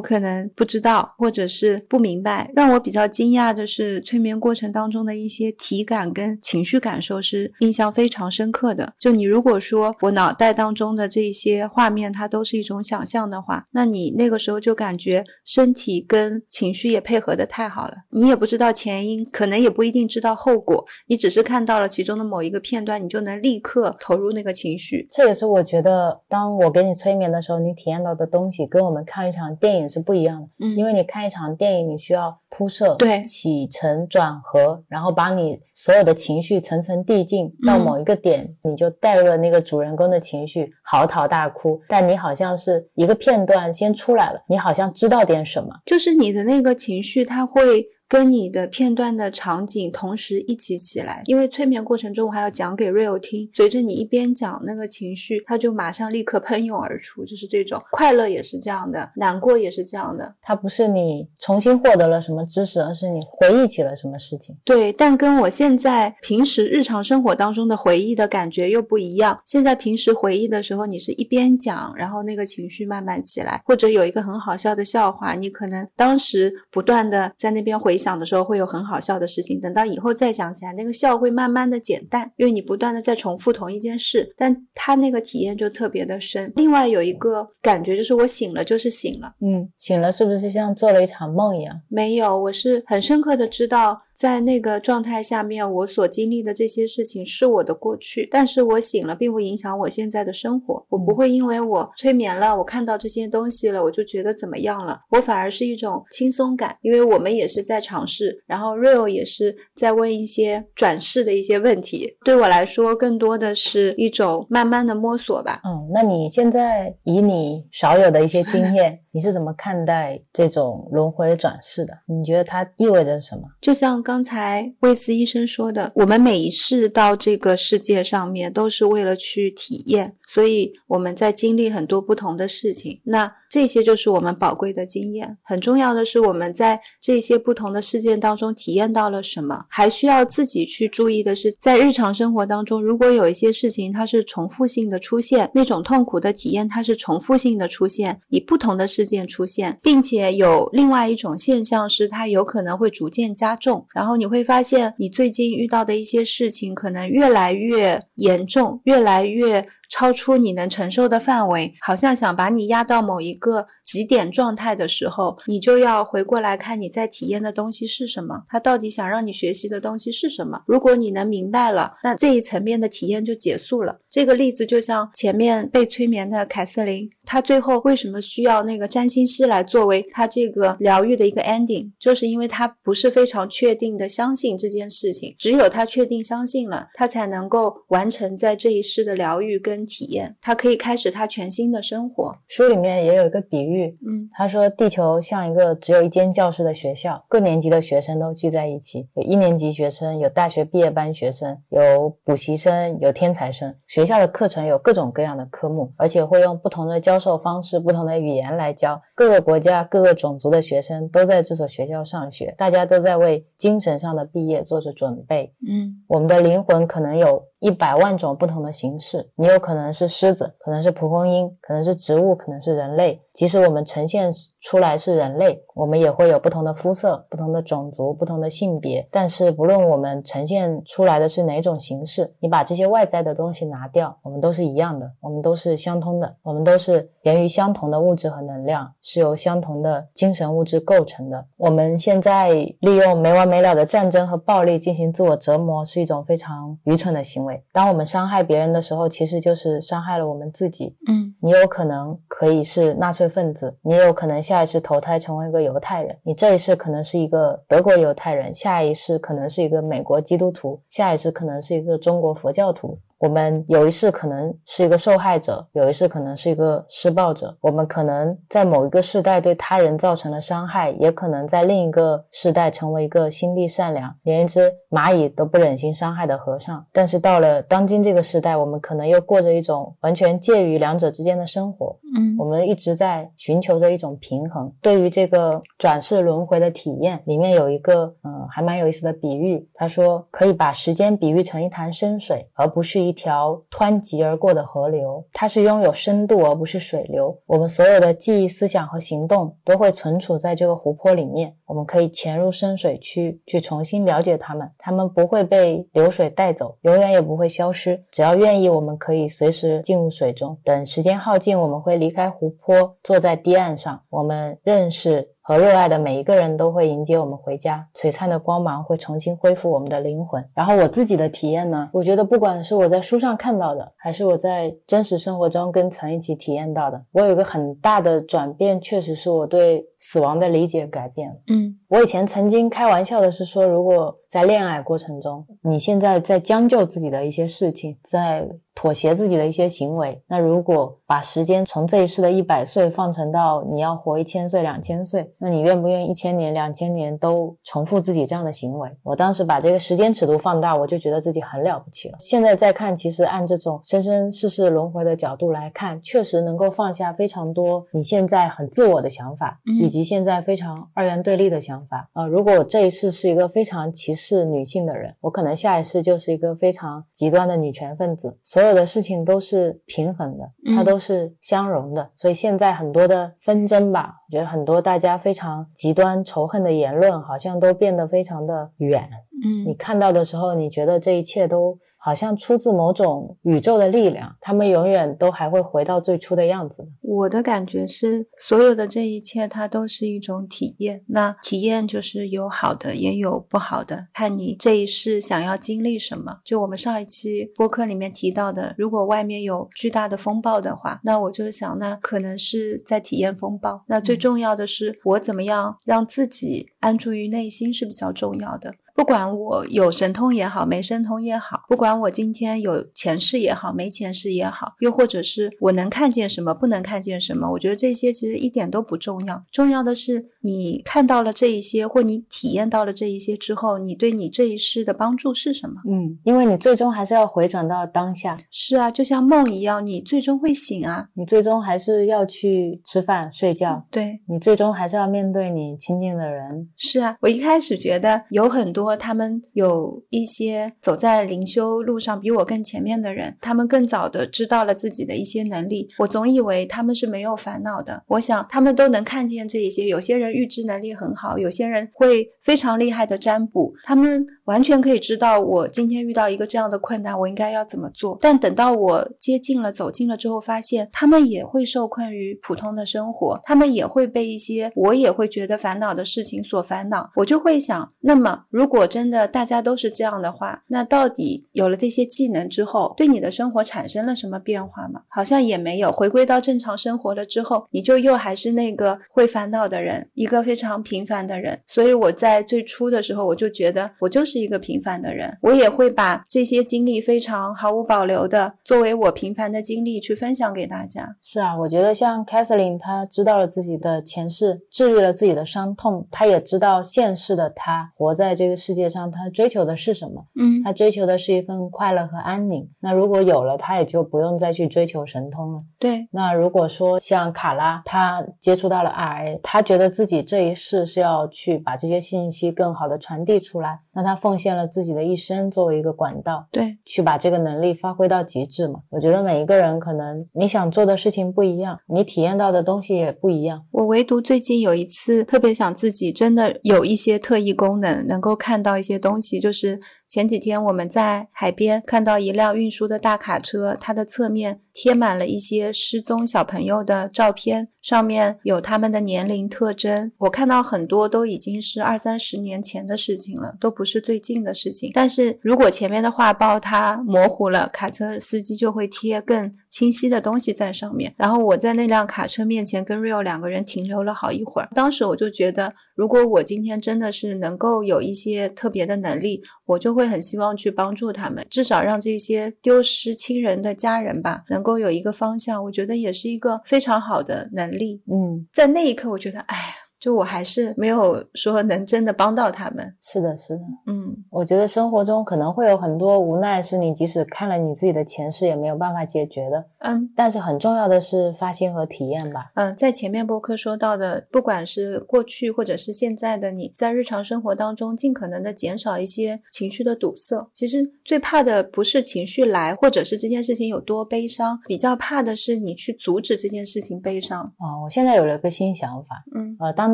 [0.00, 2.83] 可能不知道，或者是不明白，让我。
[2.84, 8.92] 比较惊讶的是，催眠过程当中的一些体感跟情绪感受是印象非常深刻的。
[8.98, 17.94] 就你如果说我脑袋当中的这些画面，它都是一种想象的话，那你那个时候就感觉身体跟情绪也配合的太好了。
[18.10, 25.08] 你也不知道前因，可能也不一定知道后果，你只是看到了其中的某一个片段，你就能立刻投入那个情绪。
[25.10, 30.48] 这也是我觉得，当我给你催眠的时候，你体验到的东西跟我们看一场电影是不一样的。
[30.60, 32.94] 嗯，因为你看一场电影，你需要铺设。
[32.94, 41.80] 对，起承转合，然后把你所有的情绪层层递进到某一个点，你就带入了那个主人公的情绪，嚎啕大哭。
[41.88, 47.88] 但你好像是一个片段先出来了，你好像知道点什么，就是你的那个情绪，它会。
[48.14, 60.32] 跟你的片段的场景同时一起起来，因为催眠过程中我还要讲给 Real 听，随着你一边讲，那个情绪它就马上立刻喷涌而出，就是这种快乐也是这样的，难过也是这样的。
[60.40, 64.56] 它不是你重新获得了什么知识，而是你回忆起了什么事情。
[64.64, 69.40] 对，但跟我现在平时日常生活当中的回忆的感觉又不一样。
[69.44, 77.98] 现在平时回忆的时候，你是一边讲，然后那个情绪慢慢起来，或者有一个很好笑的笑话，你可能当时不断的在那边回。
[78.04, 86.52] 回想的时候会有很好笑的事情，等到以后再想起来，那个笑会慢慢的减淡，因为你不断的在重复同一件事，但他那个体验就特别的深。
[86.54, 91.80] 另外有一个感觉就是我醒了就是醒了，嗯，醒了是不是像做了一场梦一样？
[91.88, 94.02] 没有，我是很深刻的知道。
[94.16, 100.84] 在那个状态下面，我所经历的这些事情是我的过去，但是我醒了，并不影响我现在的生活。
[100.88, 105.00] 我不会因为我催眠了，我看到这些东西了，我就觉得怎么样了。
[105.10, 112.16] 我反而是一种轻松感，因为我们也是在尝试，然后 Real 也是在问一些转世的一些问题。
[112.24, 115.60] 对我来说，更多的是一种慢慢的摸索吧。
[115.64, 119.00] 嗯，那你现在以你少有的一些经验。
[119.14, 121.96] 你是怎么看待这种轮回转世的？
[122.06, 123.42] 你觉得它意味着什么？
[123.60, 130.16] 就像刚才魏斯医生说的，我们每一世到这个世界上面，都是为了去体验。
[130.34, 135.38] 所以我们在经历很多不同的事情，那这些就是我们宝贵的经验。
[135.44, 159.64] 很重要的是，我们在这些不同的事件当中体验到了什么，还需要自己去注意的是，在日常生活当中，如果有一些事情它是重复性的出现，那种痛苦的体验它是重复性的出现，以不同的事件出现，并且有另外一种现象是它有可能会逐渐加重，然后你会发现你最近遇到的一些事情可能越来越严重，越来越。
[159.96, 170.62] 超出你能承受的范围，好像想把你压到某一个极点状态的时候，你就要回过来看你在体验的东西是什么，他到底想让你学习的东西是什么。
[170.66, 174.00] 如果你能明白了，那这一层面的体验就结束了。
[174.10, 177.10] 这个例子就像前面被催眠的凯瑟琳。
[177.26, 181.90] 她最后为什么需要那个占星师来作为她这个疗愈的一个 ending？
[181.98, 192.36] 就是因为他不是非常确定的相信这件事情，只有他确定相信了，他才能够完成在这一世的疗愈跟体验，他可以开始他全新的生活。
[192.48, 193.73] 书里面也有一个比喻，
[194.06, 203.74] 嗯，他说地球像一个只有一间教室的学校，各年级的学生都聚在一起，有一年级学生，有大学毕业班学生，有补习生，有天才生。
[203.86, 207.14] 学校的课程有各种各样的科目，而且会用不同的教。
[207.14, 215.54] 教授方式不同的语言来教各个国家各个种族的学生都在这所学校上学，大家都在为精神上的毕业做着准备。
[215.64, 217.40] 嗯，我们的灵魂可能有。
[217.64, 223.22] 一百万种不同的形式，你有可能是狮子，可能是蒲公英，可能是植物，可能是人类。
[223.32, 224.30] 即使我们呈现
[224.60, 229.06] 出来是人类，我们也会有不同的肤色、不同的种族、不同的性别。
[229.10, 241.44] 但是，不论我们呈现出来的是哪种形式，你把这些外在的东西拿掉，我们都是一样的，我们都是相通的，我们都是源于相同的物质和能量，是由相同的精神物质构成的。
[241.56, 247.62] 我们现在利用没完没了的战争和暴力进行自我折磨，是一种非常愚蠢的行为。
[247.72, 250.96] 当我们伤害别人的时候，其实就是伤害了我们自己。
[251.08, 262.96] 嗯你有可能可以是纳粹分子，你也有可能下一次投胎成为一个犹太人，你这一世可能是一个德国犹太人，下一世可能是一个美国基督徒，下一世可能是一个中国佛教徒。
[263.24, 267.56] 我们有一世可能是一个受害者，有一世可能是一个施暴者。
[267.62, 276.84] 我们可能在某一个世代对他人造成了伤害，也可能在另一个世代成为一个心地善良、连一只蚂蚁都不忍心伤害的和尚。
[276.92, 281.98] 但是到了当今这个时代，我们可能又过着一种完全介于两者之间的生活。
[282.14, 284.70] 嗯我们一直在寻求着一种平衡。
[284.82, 289.66] 对于这个转世轮回的体验，里面有一个嗯、呃还蛮有意思的比喻。
[289.72, 295.24] 他说可以把时间比喻成一潭深水，而不是一一条湍急而过的河流。
[295.32, 297.38] 它是拥有深度而不是水流。
[297.46, 301.54] 我们所有的记忆、思想和行动都会存储在这个湖泊里面。
[301.64, 308.02] 我们可以潜入深水区去重新了解它们，它们不会被流水带走，永远也不会消失。
[308.10, 310.58] 只要愿意，我们可以随时进入水中。
[310.64, 314.02] 等时间耗尽，我们会离开湖泊，坐在堤岸上。
[314.10, 320.42] 我们认识和热爱的每一个人都会迎接我们回家，璀璨的光芒会重新恢复我们的灵魂。
[320.54, 331.36] 然后我自己的体验呢，我觉得不管是我在书上看到的，还是我在真实生活中跟曾一起体验到的，我有一个很大的转变，确实是我对死亡的理解改变了。
[331.48, 338.44] 嗯我以前曾经开玩笑的是说，如果在恋爱过程中，你现在在将就自己的一些事情，在
[338.74, 348.90] 妥协自己的一些行为，那如果把时间从这一世的一百岁放成到你要活一千岁、两千岁，那你愿不愿意一千年、两千年都重复自己这样的行为？
[349.04, 352.16] 我当时把这个时间尺度放大，我就觉得自己很了不起了。
[352.18, 361.83] 现在再看，其实按这种生生世世轮回的角度来看，确实能够放下非常多你现在很自我的想法，嗯以及现在非常二元对立的想法。
[362.12, 368.38] 呃，如果我这一世是一个非常歧视女性的人，我可能下一世就是一个非常极端的女权分子。
[368.42, 372.10] 所有的事情都是平衡的，它嗯都是相容的。
[372.14, 379.08] 所以现在很多的纷争吧，我觉得很多大家非常极端仇恨的言论，好像都变得非常的远。
[379.42, 386.86] 你嗯看到的时候，你觉得这一切都好像出自某种宇宙的力量，他们永远都还会回到最初的样子。
[387.00, 391.02] 我的感觉是，所有的这一切它都是一种体验。
[391.08, 396.40] 那体验就是有好的，也有不好的，看你这一世想要经历什么。
[396.44, 403.84] 就我们上一期播客里面提到的，如果外面有巨大的风暴的话，那我就想，那可能是在体验风暴。
[403.88, 408.74] 那最嗯重要的是，我怎么样让自己安住于内心是比较重要的。
[409.04, 419.44] 不管我有神通也好，没神通也好，不管我今天有前世也好，没前世也好，又或者是我能看见什么，不能看见什么，我觉得这些其实一点都不重要。
[419.52, 425.82] 重要的是你看到了这一些，或你体验到了这一些之后，你对你这一世的帮助是什么？
[425.86, 431.08] 嗯，因为你最终还是要回转到当下，是啊，就像梦一样，你最终会醒啊。
[431.12, 436.70] 你最终还是要去吃饭、睡觉，对，你最终还是要面对你亲近的人。
[436.74, 445.88] 是啊，我一开始觉得有很多他们有一些走在灵修路上比我更前面的人，他们更早的知道了自己的一些能力。
[445.98, 449.86] 我总以为他们是没有烦恼的，我想他们都能看见这一些。
[449.86, 458.18] 有些人预知能力很好，有些人会非常厉害的占卜，他们完全可以知道我今天遇到一个这样的困难，我应该要怎么做。
[458.20, 467.10] 但等到我接近了、走近了之后，发现他们也会受困于普通的生活，他们也会被一些我也会觉得烦恼的事情所烦恼。
[467.16, 475.02] 我就会想，那么如果真的大家都是这样的话，那到底有了这些技能之后，对你的生活产生了什么变化吗？
[475.08, 475.90] 好像也没有。
[475.90, 481.58] 回归到正常生活了之后，你就又还是那个会烦恼的人，一个非常平凡的人。
[481.66, 491.16] 所以我在最初的时候，我就觉得我就是一个平凡的人，我也会把这些经历非常毫无保留的作为我平凡的经历去分享给大家。
[491.22, 500.26] 是啊，我觉得像 Catherine，她知道了自己的前世，治愈了自己的伤痛，她也知道现世的她活在这个世界上，她追求的是什么。
[500.38, 502.68] 嗯她追求的是一份快乐和安宁。
[502.80, 505.62] 那如果有了，她也就不用再去追求神通了。
[505.78, 518.80] 对，那如果说像卡拉，她接触到了 RA，她觉得自己这一世是要去把这些信息更好的传递出来，那他奉献了自己的一生作为一个管道，对，去把这个能力发挥到极致嘛。
[518.90, 523.64] 我觉得每一个人可能你想做的事情不一样，你体验到的东西也不一样。
[523.70, 529.38] 我唯独最近有一次特别想自己真的有一些特异功能，能够看到一些东西。
[529.38, 540.10] 就是前几天我们在海边看到一辆运输的大卡车，它的侧面贴满了一些失踪小朋友的照片，上面有他们的年龄特征。
[540.18, 544.90] 我看到很多都已经是二三十年前的事情了，都不是最近的事情。
[544.92, 551.14] 但是如果前面的画报它模糊了，卡车司机就会贴更清晰的东西在上面。
[551.16, 565.62] 然后我在那辆卡车面前跟 Rio 两个人停留了好一会儿，当时我就觉得，如果我今天真的是能够有一些特别的能力，我就会很希望去帮助他们，至少让这些丢失亲人的家人吧，能够有一个方向。
[565.64, 568.02] 我觉得也是一个非常好的能力。
[568.10, 569.64] 嗯，在那一刻，我觉得，哎呀，
[570.04, 572.94] 就我还是没有说能真的帮到他们。
[573.00, 573.62] 是的，是的。
[573.86, 579.64] 嗯我觉得生活中可能会有很多无奈，是你即使看了你自己的前世也没有办法解决的。
[579.78, 582.50] 嗯但是很重要的是发心和体验吧。
[582.54, 590.50] 嗯，在前面播客说到的，不管是过去或者是现在的你，在日常生活当中，尽可能的减少一些情绪的堵塞。
[590.52, 597.42] 其实最怕的不是情绪来，或者是这件事情有多悲伤，比较怕的是你去阻止这件事情悲伤。
[597.42, 599.24] 哦，我现在有了一个新想法。
[599.34, 599.93] 嗯呃，当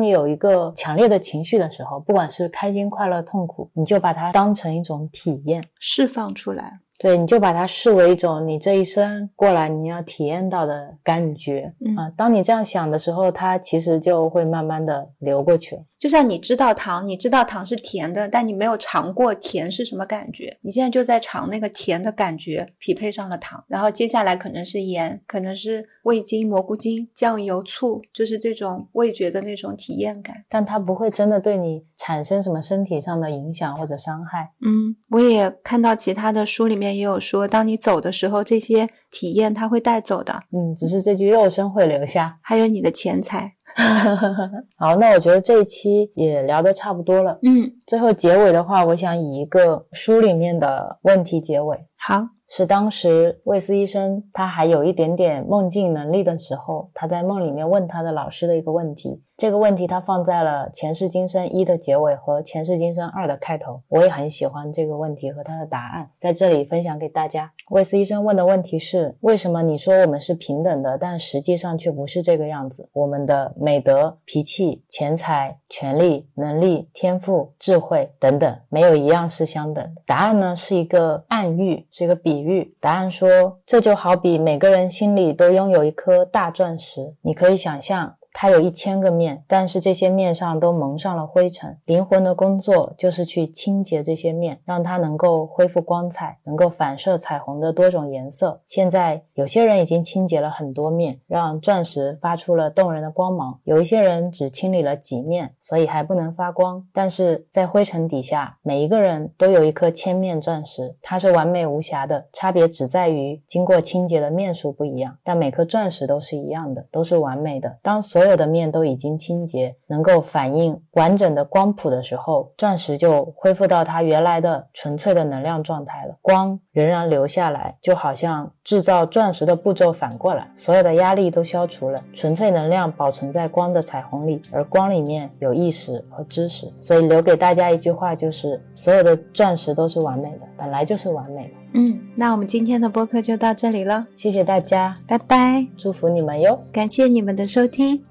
[0.01, 5.63] 你有一个强烈的情绪的时候，不管是开心、快乐、痛苦，你就把它当成一种体验。
[5.79, 6.79] 释放出来。
[6.97, 12.11] 对，你就把它视为一种你这一生过来你要体验到的感觉嗯啊。
[12.15, 15.81] 当你这样想的时候，它其实就会慢慢的流过去了。
[16.01, 20.57] 就像你知道糖，你知道糖是甜的，但你没有尝过甜是什么感觉。
[20.61, 30.43] 你现在就在尝那个甜的感觉，匹配上了糖，然后接下来可能是盐，可能是味精、蘑菇精、酱油、醋，就是这种味觉的那种体验感。
[30.49, 34.53] 但它不会真的对你产生什么身体上的影响或者伤害。
[34.65, 42.39] 嗯，我也看到其他的书里面也有说，当你走的时候，这些体验它会带走的，嗯，只是这具肉身会留下。
[42.41, 43.53] 还有你的钱财。
[44.77, 47.39] 好，那我觉得这一期也聊得差不多了。
[47.43, 51.77] 嗯，最后结尾的话，我想以一个书里面的问题结尾。
[51.97, 52.21] 好，
[52.53, 59.23] 是当时魏斯医生他还有一点点梦境能力的时候，他在梦里面问他的老师的一个问题。
[59.37, 63.81] 这个问题他放在了《前世今生一》的结尾和《前世今生二》的开头。
[63.87, 67.51] 我也很喜欢这个问题和他的答案，在这里分享给大家。
[67.71, 72.89] 魏斯医生问的问题是：为什么你说我们是平等的，但实际上却不是这个样子？
[72.91, 79.95] 我们的美德、脾气、钱财、权力、能力、天赋、智慧等等，没有一样是相等。
[80.05, 82.75] 答案呢是一个暗喻，是一个比喻。
[82.79, 88.15] 答案说，这就好比每个人心里都拥有一颗大钻石，你可以想象。
[88.33, 91.77] 它有一千个面，但是这些面上都蒙上了灰尘。
[91.85, 98.61] 灵魂的工作就是去清洁这些面，让它能够恢复光彩，能够反射彩虹的多种颜色。
[98.65, 106.85] 现在有些人已经清洁了很多面，让钻石发出了动人的光芒；有一些人只清理了几面，所以还不能发光。
[106.93, 117.77] 但是在灰尘底下，每一个人都有一颗千面钻石，它是完美无瑕的，差别只在于经过清洁的面数不一样，但每颗钻石都是一样的，都是完美的。
[117.81, 126.15] 当所所有的面都已经清洁，能够反映完整的光谱的时候，钻石就恢复到它原来的纯粹的能量状态了。
[126.21, 136.71] 光仍然留下来，就好像制造钻石的步骤反过来，所有的压力都消除了，纯粹能量保存在光的彩虹里，而光里面有意识和知识。
[136.79, 141.53] 所以留给大家一句话就是：所有的钻石都是完美的，本来就是完美的。
[141.73, 146.59] 嗯，那我们今天的播客就到这里了，谢谢大家，拜拜，祝福你们哟。
[146.71, 148.10] 感谢你们的收听。